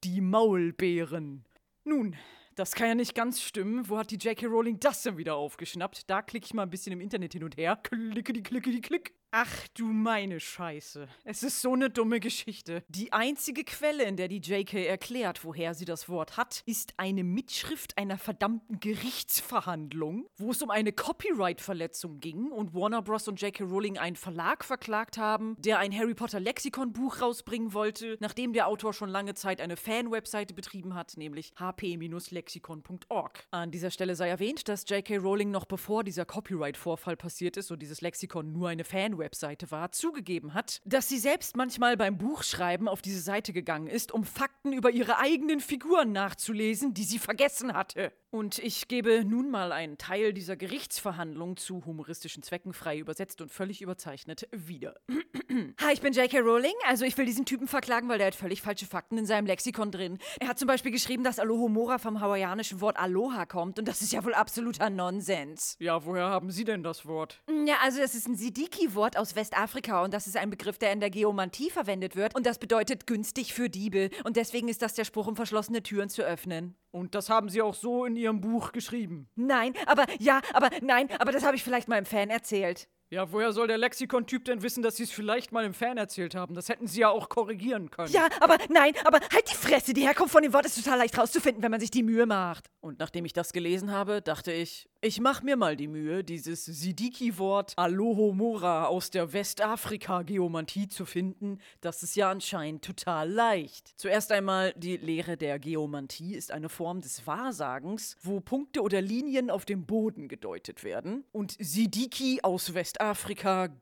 die 0.04 0.20
Maulbeeren. 0.20 1.44
Nun, 1.84 2.16
das 2.54 2.74
kann 2.74 2.88
ja 2.88 2.94
nicht 2.94 3.14
ganz 3.14 3.40
stimmen. 3.40 3.88
Wo 3.88 3.98
hat 3.98 4.10
die 4.10 4.16
J.K. 4.16 4.46
Rowling 4.46 4.80
das 4.80 5.02
denn 5.02 5.16
wieder 5.16 5.36
aufgeschnappt? 5.36 6.10
Da 6.10 6.22
klicke 6.22 6.46
ich 6.46 6.54
mal 6.54 6.64
ein 6.64 6.70
bisschen 6.70 6.92
im 6.92 7.00
Internet 7.00 7.32
hin 7.32 7.44
und 7.44 7.56
her. 7.56 7.78
Klicke 7.82 8.32
die, 8.32 8.42
klicke 8.42 8.70
die, 8.70 8.80
klick. 8.80 9.14
Ach 9.30 9.68
du 9.74 9.84
meine 9.84 10.40
Scheiße. 10.40 11.06
Es 11.24 11.42
ist 11.42 11.60
so 11.60 11.74
eine 11.74 11.90
dumme 11.90 12.18
Geschichte. 12.18 12.82
Die 12.88 13.12
einzige 13.12 13.62
Quelle, 13.62 14.04
in 14.04 14.16
der 14.16 14.26
die 14.28 14.40
JK 14.40 14.86
erklärt, 14.86 15.44
woher 15.44 15.74
sie 15.74 15.84
das 15.84 16.08
Wort 16.08 16.38
hat, 16.38 16.62
ist 16.64 16.94
eine 16.96 17.24
Mitschrift 17.24 17.98
einer 17.98 18.16
verdammten 18.16 18.80
Gerichtsverhandlung, 18.80 20.26
wo 20.38 20.52
es 20.52 20.62
um 20.62 20.70
eine 20.70 20.92
Copyright-Verletzung 20.92 22.20
ging 22.20 22.50
und 22.50 22.72
Warner 22.72 23.02
Bros. 23.02 23.28
und 23.28 23.38
JK 23.38 23.60
Rowling 23.60 23.98
einen 23.98 24.16
Verlag 24.16 24.64
verklagt 24.64 25.18
haben, 25.18 25.56
der 25.58 25.78
ein 25.78 25.94
Harry 25.94 26.14
Potter 26.14 26.40
Lexikon-Buch 26.40 27.20
rausbringen 27.20 27.74
wollte, 27.74 28.16
nachdem 28.20 28.54
der 28.54 28.66
Autor 28.66 28.94
schon 28.94 29.10
lange 29.10 29.34
Zeit 29.34 29.60
eine 29.60 29.76
Fan-Webseite 29.76 30.54
betrieben 30.54 30.94
hat, 30.94 31.18
nämlich 31.18 31.52
hp-lexikon.org. 31.60 33.46
An 33.50 33.70
dieser 33.72 33.90
Stelle 33.90 34.16
sei 34.16 34.30
erwähnt, 34.30 34.68
dass 34.68 34.88
JK 34.88 35.18
Rowling 35.18 35.50
noch 35.50 35.66
bevor 35.66 36.02
dieser 36.02 36.24
Copyright-Vorfall 36.24 37.18
passiert 37.18 37.58
ist 37.58 37.70
und 37.70 37.82
dieses 37.82 38.00
Lexikon 38.00 38.54
nur 38.54 38.70
eine 38.70 38.84
Fan 38.84 39.17
Webseite 39.18 39.70
war, 39.70 39.92
zugegeben 39.92 40.54
hat, 40.54 40.80
dass 40.84 41.08
sie 41.08 41.18
selbst 41.18 41.56
manchmal 41.56 41.96
beim 41.96 42.18
Buchschreiben 42.18 42.88
auf 42.88 43.02
diese 43.02 43.20
Seite 43.20 43.52
gegangen 43.52 43.86
ist, 43.86 44.12
um 44.12 44.24
Fakten 44.24 44.72
über 44.72 44.90
ihre 44.90 45.18
eigenen 45.18 45.60
Figuren 45.60 46.12
nachzulesen, 46.12 46.94
die 46.94 47.04
sie 47.04 47.18
vergessen 47.18 47.74
hatte. 47.74 48.12
Und 48.30 48.58
ich 48.58 48.88
gebe 48.88 49.24
nun 49.24 49.50
mal 49.50 49.72
einen 49.72 49.96
Teil 49.96 50.34
dieser 50.34 50.54
Gerichtsverhandlung 50.54 51.56
zu 51.56 51.86
humoristischen 51.86 52.42
Zwecken 52.42 52.74
frei 52.74 52.98
übersetzt 52.98 53.40
und 53.40 53.50
völlig 53.50 53.80
überzeichnet 53.80 54.46
wieder. 54.52 54.96
Hi, 55.80 55.94
ich 55.94 56.02
bin 56.02 56.12
J.K. 56.12 56.40
Rowling. 56.40 56.74
Also 56.86 57.06
ich 57.06 57.16
will 57.16 57.24
diesen 57.24 57.46
Typen 57.46 57.66
verklagen, 57.66 58.06
weil 58.10 58.18
der 58.18 58.26
hat 58.26 58.34
völlig 58.34 58.60
falsche 58.60 58.84
Fakten 58.84 59.16
in 59.16 59.24
seinem 59.24 59.46
Lexikon 59.46 59.90
drin. 59.90 60.18
Er 60.40 60.48
hat 60.48 60.58
zum 60.58 60.68
Beispiel 60.68 60.92
geschrieben, 60.92 61.24
dass 61.24 61.38
Alohomora 61.38 61.96
vom 61.96 62.20
hawaiianischen 62.20 62.82
Wort 62.82 62.98
Aloha 62.98 63.46
kommt 63.46 63.78
und 63.78 63.88
das 63.88 64.02
ist 64.02 64.12
ja 64.12 64.22
wohl 64.22 64.34
absoluter 64.34 64.90
Nonsens. 64.90 65.76
Ja, 65.78 66.04
woher 66.04 66.28
haben 66.28 66.50
Sie 66.50 66.64
denn 66.64 66.82
das 66.82 67.06
Wort? 67.06 67.42
Ja, 67.66 67.76
also 67.82 67.98
das 67.98 68.14
ist 68.14 68.28
ein 68.28 68.36
Sidiki-Wort 68.36 69.07
aus 69.16 69.36
Westafrika 69.36 70.02
und 70.02 70.12
das 70.12 70.26
ist 70.26 70.36
ein 70.36 70.50
Begriff, 70.50 70.78
der 70.78 70.92
in 70.92 71.00
der 71.00 71.10
Geomantie 71.10 71.70
verwendet 71.70 72.16
wird 72.16 72.34
und 72.34 72.46
das 72.46 72.58
bedeutet 72.58 73.06
günstig 73.06 73.54
für 73.54 73.70
Diebe 73.70 74.10
und 74.24 74.36
deswegen 74.36 74.68
ist 74.68 74.82
das 74.82 74.94
der 74.94 75.04
Spruch, 75.04 75.26
um 75.26 75.36
verschlossene 75.36 75.82
Türen 75.82 76.08
zu 76.08 76.22
öffnen. 76.22 76.76
Und 76.90 77.14
das 77.14 77.30
haben 77.30 77.48
Sie 77.48 77.62
auch 77.62 77.74
so 77.74 78.04
in 78.04 78.16
Ihrem 78.16 78.40
Buch 78.40 78.72
geschrieben. 78.72 79.28
Nein, 79.34 79.74
aber 79.86 80.06
ja, 80.18 80.40
aber 80.52 80.70
nein, 80.82 81.08
aber 81.18 81.32
das 81.32 81.44
habe 81.44 81.56
ich 81.56 81.62
vielleicht 81.62 81.88
meinem 81.88 82.06
Fan 82.06 82.30
erzählt. 82.30 82.88
Ja, 83.10 83.32
woher 83.32 83.52
soll 83.52 83.68
der 83.68 83.78
Lexikon-Typ 83.78 84.44
denn 84.44 84.62
wissen, 84.62 84.82
dass 84.82 84.96
Sie 84.96 85.04
es 85.04 85.10
vielleicht 85.10 85.50
mal 85.50 85.64
im 85.64 85.72
Fan 85.72 85.96
erzählt 85.96 86.34
haben? 86.34 86.54
Das 86.54 86.68
hätten 86.68 86.86
Sie 86.86 87.00
ja 87.00 87.08
auch 87.08 87.30
korrigieren 87.30 87.90
können. 87.90 88.12
Ja, 88.12 88.28
aber 88.40 88.58
nein, 88.68 88.92
aber 89.04 89.20
halt 89.32 89.50
die 89.50 89.54
Fresse. 89.54 89.94
Die 89.94 90.02
Herkunft 90.02 90.32
von 90.32 90.42
dem 90.42 90.52
Wort 90.52 90.66
ist 90.66 90.76
total 90.76 90.98
leicht 90.98 91.16
rauszufinden, 91.16 91.62
wenn 91.62 91.70
man 91.70 91.80
sich 91.80 91.90
die 91.90 92.02
Mühe 92.02 92.26
macht. 92.26 92.66
Und 92.80 92.98
nachdem 92.98 93.24
ich 93.24 93.32
das 93.32 93.54
gelesen 93.54 93.92
habe, 93.92 94.20
dachte 94.20 94.52
ich, 94.52 94.90
ich 95.00 95.20
mache 95.20 95.42
mir 95.42 95.56
mal 95.56 95.74
die 95.74 95.88
Mühe, 95.88 96.22
dieses 96.22 96.66
Sidiki-Wort 96.66 97.72
Alohomora 97.76 98.86
aus 98.86 99.10
der 99.10 99.32
Westafrika-Geomantie 99.32 100.88
zu 100.88 101.06
finden. 101.06 101.60
Das 101.80 102.02
ist 102.02 102.14
ja 102.14 102.30
anscheinend 102.30 102.84
total 102.84 103.30
leicht. 103.30 103.92
Zuerst 103.96 104.32
einmal, 104.32 104.74
die 104.76 104.98
Lehre 104.98 105.38
der 105.38 105.58
Geomantie 105.58 106.34
ist 106.34 106.52
eine 106.52 106.68
Form 106.68 107.00
des 107.00 107.26
Wahrsagens, 107.26 108.16
wo 108.22 108.40
Punkte 108.40 108.82
oder 108.82 109.00
Linien 109.00 109.50
auf 109.50 109.64
dem 109.64 109.86
Boden 109.86 110.28
gedeutet 110.28 110.84
werden. 110.84 111.24
Und 111.32 111.56
Sidiki 111.58 112.40
aus 112.42 112.74
Westafrika 112.74 112.97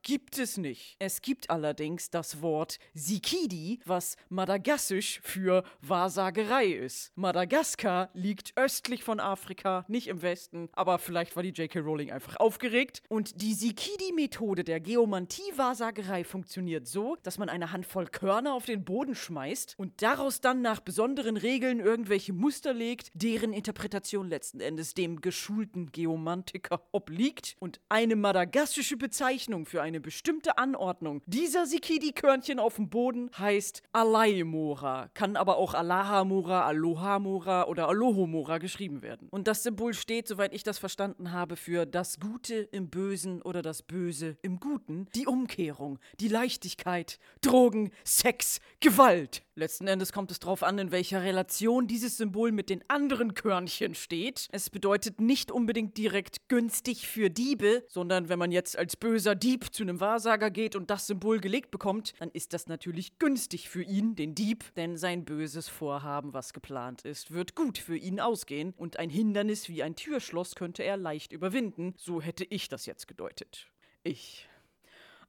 gibt 0.02 0.38
es 0.38 0.56
nicht. 0.56 0.96
Es 0.99 1.23
gibt 1.23 1.50
allerdings 1.50 2.11
das 2.11 2.42
Wort 2.42 2.78
Sikidi, 2.94 3.80
was 3.85 4.16
madagassisch 4.28 5.20
für 5.23 5.64
Wahrsagerei 5.80 6.66
ist. 6.66 7.12
Madagaskar 7.16 8.11
liegt 8.14 8.52
östlich 8.56 9.04
von 9.04 9.20
Afrika, 9.20 9.85
nicht 9.88 10.08
im 10.08 10.23
Westen, 10.23 10.68
aber 10.73 10.99
vielleicht 10.99 11.37
war 11.37 11.42
die 11.42 11.50
J.K. 11.50 11.80
Rowling 11.80 12.11
einfach 12.11 12.37
aufgeregt. 12.37 13.02
Und 13.08 13.40
die 13.42 13.54
Sikidi-Methode 13.54 14.64
der 14.64 14.80
Geomantie-Wahrsagerei 14.80 16.25
funktioniert 16.25 16.87
so, 16.87 17.16
dass 17.23 17.38
man 17.38 17.49
eine 17.49 17.73
Handvoll 17.73 18.06
Körner 18.06 18.54
auf 18.54 18.66
den 18.66 18.85
Boden 18.85 19.14
schmeißt 19.14 19.75
und 19.78 20.02
daraus 20.02 20.40
dann 20.40 20.62
nach 20.62 20.80
besonderen 20.80 21.37
Regeln 21.37 21.80
irgendwelche 21.80 22.32
Muster 22.32 22.75
legt, 22.75 23.11
deren 23.14 23.52
Interpretation 23.52 24.28
letzten 24.28 24.61
Endes 24.61 24.94
dem 24.94 25.20
geschulten 25.20 25.92
Geomantiker 25.92 26.82
obliegt. 26.92 27.56
Und 27.58 27.80
eine 27.88 28.16
madagassische 28.16 28.96
Bezeichnung 29.06 29.66
für 29.66 29.82
eine 29.82 30.00
bestimmte 30.00 30.58
Anordnung 30.58 31.22
dieser 31.26 31.64
Sikidi-Körnchen 31.64 32.58
auf 32.58 32.75
dem 32.75 32.88
Boden 32.88 33.30
heißt 33.38 33.84
Alaimora, 33.92 35.10
kann 35.14 35.36
aber 35.36 35.58
auch 35.58 35.75
Alahamora, 35.75 36.66
Alohamora 36.66 37.68
oder 37.68 37.86
Alohomora 37.86 38.58
geschrieben 38.58 39.02
werden. 39.02 39.28
Und 39.30 39.46
das 39.46 39.62
Symbol 39.62 39.94
steht, 39.94 40.26
soweit 40.26 40.52
ich 40.52 40.64
das 40.64 40.78
verstanden 40.78 41.30
habe, 41.30 41.54
für 41.54 41.86
das 41.86 42.18
Gute 42.18 42.54
im 42.72 42.90
Bösen 42.90 43.42
oder 43.42 43.62
das 43.62 43.84
Böse 43.84 44.38
im 44.42 44.58
Guten, 44.58 45.06
die 45.14 45.28
Umkehrung, 45.28 46.00
die 46.18 46.26
Leichtigkeit, 46.26 47.20
Drogen, 47.42 47.92
Sex, 48.02 48.58
Gewalt. 48.80 49.44
Letzten 49.54 49.86
Endes 49.86 50.12
kommt 50.12 50.30
es 50.32 50.40
darauf 50.40 50.62
an, 50.62 50.78
in 50.78 50.90
welcher 50.90 51.22
Relation 51.22 51.86
dieses 51.86 52.18
Symbol 52.18 52.52
mit 52.52 52.68
den 52.68 52.84
anderen 52.88 53.34
Körnchen 53.34 53.94
steht. 53.94 54.48
Es 54.52 54.68
bedeutet 54.68 55.20
nicht 55.20 55.50
unbedingt 55.50 55.96
direkt 55.96 56.48
günstig 56.48 57.06
für 57.06 57.30
Diebe, 57.30 57.84
sondern 57.88 58.28
wenn 58.28 58.38
man 58.38 58.50
jetzt 58.52 58.76
als 58.76 58.95
böser 59.00 59.34
Dieb 59.34 59.72
zu 59.72 59.82
einem 59.82 60.00
Wahrsager 60.00 60.50
geht 60.50 60.76
und 60.76 60.90
das 60.90 61.06
Symbol 61.06 61.40
gelegt 61.40 61.70
bekommt, 61.70 62.14
dann 62.18 62.30
ist 62.30 62.52
das 62.52 62.66
natürlich 62.66 63.18
günstig 63.18 63.68
für 63.68 63.82
ihn, 63.82 64.16
den 64.16 64.34
Dieb, 64.34 64.74
denn 64.76 64.96
sein 64.96 65.24
böses 65.24 65.68
Vorhaben, 65.68 66.32
was 66.32 66.52
geplant 66.52 67.02
ist, 67.02 67.30
wird 67.30 67.54
gut 67.54 67.78
für 67.78 67.96
ihn 67.96 68.20
ausgehen 68.20 68.74
und 68.76 68.98
ein 68.98 69.10
Hindernis 69.10 69.68
wie 69.68 69.82
ein 69.82 69.96
Türschloss 69.96 70.54
könnte 70.54 70.82
er 70.82 70.96
leicht 70.96 71.32
überwinden. 71.32 71.94
So 71.96 72.20
hätte 72.20 72.44
ich 72.44 72.68
das 72.68 72.86
jetzt 72.86 73.08
gedeutet. 73.08 73.68
Ich 74.02 74.48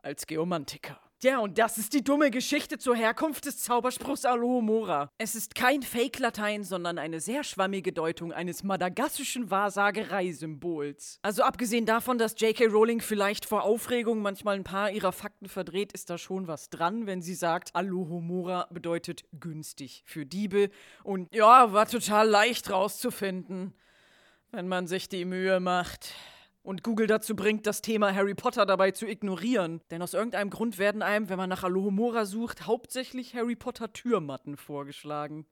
als 0.01 0.27
Geomantiker. 0.27 1.00
Ja, 1.24 1.39
und 1.39 1.57
das 1.57 1.79
ist 1.79 1.93
die 1.93 2.03
dumme 2.03 2.29
Geschichte 2.29 2.77
zur 2.77 2.95
Herkunft 2.95 3.45
des 3.45 3.63
Zauberspruchs 3.63 4.24
Alohomora. 4.24 5.12
Es 5.17 5.33
ist 5.33 5.55
kein 5.55 5.81
Fake-Latein, 5.81 6.63
sondern 6.63 7.00
eine 7.00 7.19
sehr 7.19 7.43
schwammige 7.43 7.91
Deutung 7.91 8.31
eines 8.31 8.63
madagassischen 8.63 9.50
Wahrsagereisymbols. 9.50 11.17
Also 11.24 11.41
abgesehen 11.41 11.88
davon, 11.88 12.19
dass 12.19 12.39
J.K. 12.39 12.67
Rowling 12.67 13.01
vielleicht 13.01 13.45
vor 13.45 13.63
Aufregung 13.63 14.21
manchmal 14.21 14.57
ein 14.57 14.63
paar 14.63 14.91
ihrer 14.91 15.12
Fakten 15.12 15.50
verdreht, 15.50 15.91
ist 15.91 16.12
da 16.12 16.19
schon 16.19 16.47
was 16.47 16.69
dran, 16.69 17.07
wenn 17.07 17.24
sie 17.24 17.33
sagt, 17.33 17.75
Alohomora 17.75 18.67
bedeutet 18.69 19.25
günstig 19.39 20.03
für 20.05 20.27
Diebe. 20.27 20.69
Und 21.03 21.33
ja, 21.33 21.74
war 21.74 21.88
total 21.88 22.29
leicht 22.29 22.69
rauszufinden, 22.69 23.74
wenn 24.51 24.67
man 24.67 24.86
sich 24.86 25.09
die 25.09 25.25
Mühe 25.25 25.59
macht. 25.59 26.13
Und 26.67 26.83
Google 26.83 27.07
dazu 27.07 27.33
bringt, 27.33 27.65
das 27.65 27.81
Thema 27.81 28.13
Harry 28.13 28.36
Potter 28.36 28.65
dabei 28.65 28.91
zu 28.91 29.07
ignorieren. 29.07 29.79
Denn 29.89 30.01
aus 30.01 30.13
irgendeinem 30.13 30.50
Grund 30.50 30.77
werden 30.77 31.01
einem, 31.01 31.29
wenn 31.29 31.38
man 31.38 31.50
nach 31.50 31.63
Alohomora 31.63 32.25
sucht, 32.25 32.67
hauptsächlich 32.67 33.36
Harry 33.36 33.55
Potter 33.55 33.93
Türmatten 33.93 34.57
vorgeschlagen. 34.57 35.45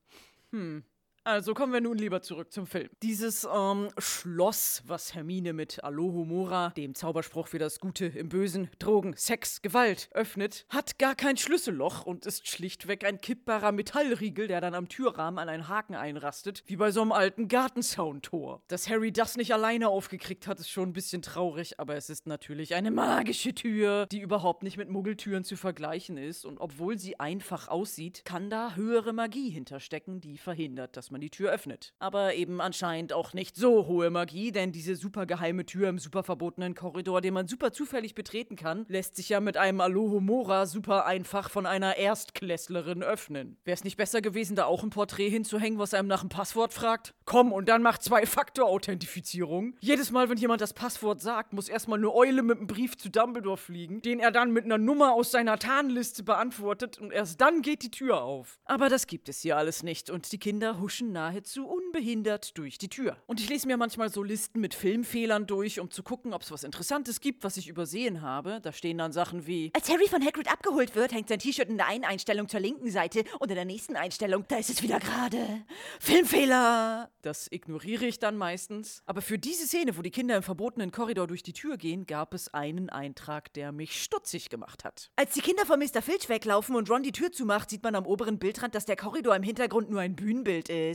Hm. 0.51 0.84
Also 1.27 1.55
kommen 1.55 1.74
wir 1.74 1.82
nun 1.82 1.98
lieber 1.98 2.22
zurück 2.22 2.53
zum 2.53 2.67
Film. 2.67 2.88
Dieses 3.01 3.48
ähm, 3.51 3.89
Schloss, 3.98 4.84
was 4.86 5.15
Hermine 5.15 5.53
mit 5.53 5.84
Alohomora, 5.84 6.70
dem 6.77 6.94
Zauberspruch 6.94 7.48
für 7.48 7.58
das 7.58 7.79
Gute 7.79 8.05
im 8.05 8.29
Bösen, 8.29 8.70
Drogen, 8.77 9.15
Sex, 9.17 9.63
Gewalt, 9.63 10.08
öffnet, 10.12 10.67
hat 10.70 11.00
gar 11.00 11.15
kein 11.15 11.36
Schlüsselloch 11.36 12.05
und 12.05 12.27
ist 12.27 12.48
schlichtweg 12.48 13.03
ein 13.03 13.20
kippbarer 13.20 13.72
Metallriegel, 13.72 14.48
der 14.48 14.62
dann 14.62 14.75
am 14.75 14.88
Türrahmen 14.88 15.39
an 15.39 15.50
einen 15.50 15.67
Haken 15.67 15.96
einrastet, 15.96 16.62
wie 16.67 16.75
bei 16.75 16.91
so 16.91 17.01
einem 17.01 17.12
alten 17.12 17.48
Gartenzauntor. 17.48 18.62
Dass 18.67 18.88
Harry 18.88 19.12
das 19.12 19.36
nicht 19.36 19.51
alleine 19.51 19.89
aufgekriegt 19.89 20.46
hat, 20.46 20.60
ist 20.60 20.70
schon 20.70 20.89
ein 20.89 20.94
bisschen 20.94 21.24
traurig, 21.24 21.79
aber 21.79 21.96
es 21.96 22.12
ist 22.12 22.27
natürlich 22.27 22.75
eine 22.75 22.91
magische 22.91 23.55
Tür, 23.55 24.05
die 24.12 24.22
überhaupt 24.22 24.62
nicht 24.62 24.77
mit 24.77 24.89
Muggeltüren 24.89 25.44
zu 25.44 25.55
vergleichen 25.55 26.17
ist 26.17 26.46
und 26.46 26.60
obwohl 26.60 27.00
sie 27.00 27.20
einfach 27.20 27.67
aussieht, 27.67 28.22
kann 28.25 28.51
da 28.51 28.75
höhere 28.75 29.12
Magie 29.12 29.50
hinterstecken, 29.50 30.22
die 30.22 30.38
verhindert, 30.38 30.96
dass 30.96 31.10
man 31.10 31.14
man 31.15 31.22
die 31.22 31.29
Tür 31.29 31.51
öffnet. 31.51 31.93
Aber 31.98 32.34
eben 32.34 32.60
anscheinend 32.60 33.13
auch 33.13 33.34
nicht 33.34 33.55
so 33.55 33.88
hohe 33.88 34.10
Magie, 34.10 34.51
denn 34.51 34.74
diese 34.74 34.98
super 34.98 35.25
geheime 35.25 35.65
Tür 35.65 35.88
im 35.88 35.98
super 35.98 36.24
verbotenen 36.24 36.75
Korridor, 36.75 37.22
den 37.22 37.34
man 37.34 37.48
super 37.48 37.72
zufällig 37.72 38.15
betreten 38.15 38.57
kann, 38.57 38.86
lässt 38.89 39.15
sich 39.15 39.29
ja 39.29 39.39
mit 39.39 39.55
einem 39.55 39.79
Alohomora 39.79 40.65
super 40.65 41.05
einfach 41.05 41.50
von 41.50 41.65
einer 41.65 41.95
Erstklässlerin 41.95 43.01
öffnen. 43.01 43.57
Wäre 43.63 43.75
es 43.75 43.86
nicht 43.86 43.95
besser 43.95 44.22
gewesen, 44.22 44.57
da 44.57 44.65
auch 44.65 44.84
ein 44.84 44.89
Porträt 44.89 45.29
hinzuhängen, 45.29 45.79
was 45.79 45.93
einem 45.93 46.10
nach 46.10 46.19
dem 46.19 46.27
Passwort 46.27 46.74
fragt? 46.74 47.13
Komm, 47.24 47.53
und 47.53 47.69
dann 47.69 47.81
macht 47.81 48.03
Zwei-Faktor-Authentifizierung. 48.03 49.77
Jedes 49.79 50.12
Mal, 50.12 50.29
wenn 50.29 50.38
jemand 50.38 50.60
das 50.60 50.74
Passwort 50.74 51.22
sagt, 51.22 51.53
muss 51.53 51.69
erstmal 51.69 52.00
eine 52.00 52.13
Eule 52.13 52.43
mit 52.43 52.57
einem 52.57 52.67
Brief 52.67 52.98
zu 52.98 53.10
Dumbledore 53.10 53.55
fliegen, 53.55 54.01
den 54.01 54.19
er 54.19 54.31
dann 54.31 54.51
mit 54.51 54.65
einer 54.65 54.77
Nummer 54.77 55.13
aus 55.13 55.31
seiner 55.31 55.57
Tarnliste 55.57 56.24
beantwortet 56.24 56.98
und 57.00 57.13
erst 57.13 57.39
dann 57.39 57.62
geht 57.62 57.84
die 57.84 57.91
Tür 57.91 58.22
auf. 58.22 58.60
Aber 58.65 58.89
das 58.89 59.07
gibt 59.07 59.29
es 59.29 59.39
hier 59.39 59.55
alles 59.55 59.81
nicht 59.81 60.10
und 60.10 60.29
die 60.34 60.39
Kinder 60.39 60.81
huschen 60.81 61.05
Menschen 61.06 61.12
nahezu 61.12 61.68
unbehindert 61.68 62.58
durch 62.58 62.78
die 62.78 62.90
Tür. 62.90 63.18
Und 63.28 63.40
ich 63.40 63.50
lese 63.50 63.68
mir 63.68 63.78
manchmal 63.78 64.10
so 64.10 64.24
Listen 64.24 64.60
mit 64.60 64.74
Filmfehlern 64.74 65.48
durch, 65.48 65.80
um 65.80 65.90
zu 65.92 66.04
gucken, 66.04 66.34
ob 66.34 66.42
es 66.42 66.52
was 66.52 66.64
Interessantes 66.64 67.22
gibt, 67.22 67.44
was 67.44 67.58
ich 67.58 67.68
übersehen 67.68 68.22
habe. 68.22 68.60
Da 68.62 68.72
stehen 68.72 68.98
dann 68.98 69.12
Sachen 69.12 69.48
wie: 69.48 69.72
Als 69.74 69.90
Harry 69.90 70.08
von 70.08 70.26
Hagrid 70.26 70.52
abgeholt 70.52 70.96
wird, 70.96 71.14
hängt 71.14 71.30
sein 71.30 71.40
T-Shirt 71.40 71.70
in 71.70 71.78
der 71.78 71.88
einen 71.88 72.04
Einstellung 72.04 72.48
zur 72.48 72.60
linken 72.60 72.90
Seite 72.90 73.24
und 73.40 73.50
in 73.50 73.56
der 73.56 73.66
nächsten 73.66 73.96
Einstellung, 73.96 74.46
da 74.48 74.58
ist 74.58 74.70
es 74.70 74.82
wieder 74.82 75.00
gerade. 75.00 75.64
Filmfehler! 76.00 77.10
Das 77.22 77.48
ignoriere 77.52 78.06
ich 78.06 78.20
dann 78.20 78.38
meistens. 78.38 79.02
Aber 79.06 79.22
für 79.22 79.40
diese 79.40 79.66
Szene, 79.66 79.98
wo 79.98 80.02
die 80.02 80.12
Kinder 80.12 80.36
im 80.38 80.44
verbotenen 80.44 80.92
Korridor 80.92 81.28
durch 81.28 81.44
die 81.44 81.54
Tür 81.54 81.78
gehen, 81.78 82.06
gab 82.06 82.34
es 82.34 82.54
einen 82.54 82.90
Eintrag, 82.90 83.52
der 83.54 83.72
mich 83.72 84.02
stutzig 84.02 84.50
gemacht 84.50 84.84
hat. 84.84 85.12
Als 85.16 85.34
die 85.34 85.42
Kinder 85.42 85.66
von 85.66 85.80
Mr. 85.80 86.02
Filch 86.02 86.30
weglaufen 86.30 86.76
und 86.76 86.90
Ron 86.90 87.04
die 87.04 87.12
Tür 87.12 87.32
zumacht, 87.32 87.70
sieht 87.70 87.84
man 87.84 87.96
am 87.96 88.06
oberen 88.06 88.38
Bildrand, 88.38 88.76
dass 88.76 88.86
der 88.86 88.96
Korridor 88.96 89.36
im 89.36 89.44
Hintergrund 89.44 89.90
nur 89.90 90.02
ein 90.02 90.16
Bühnenbild 90.16 90.70
ist 90.70 90.95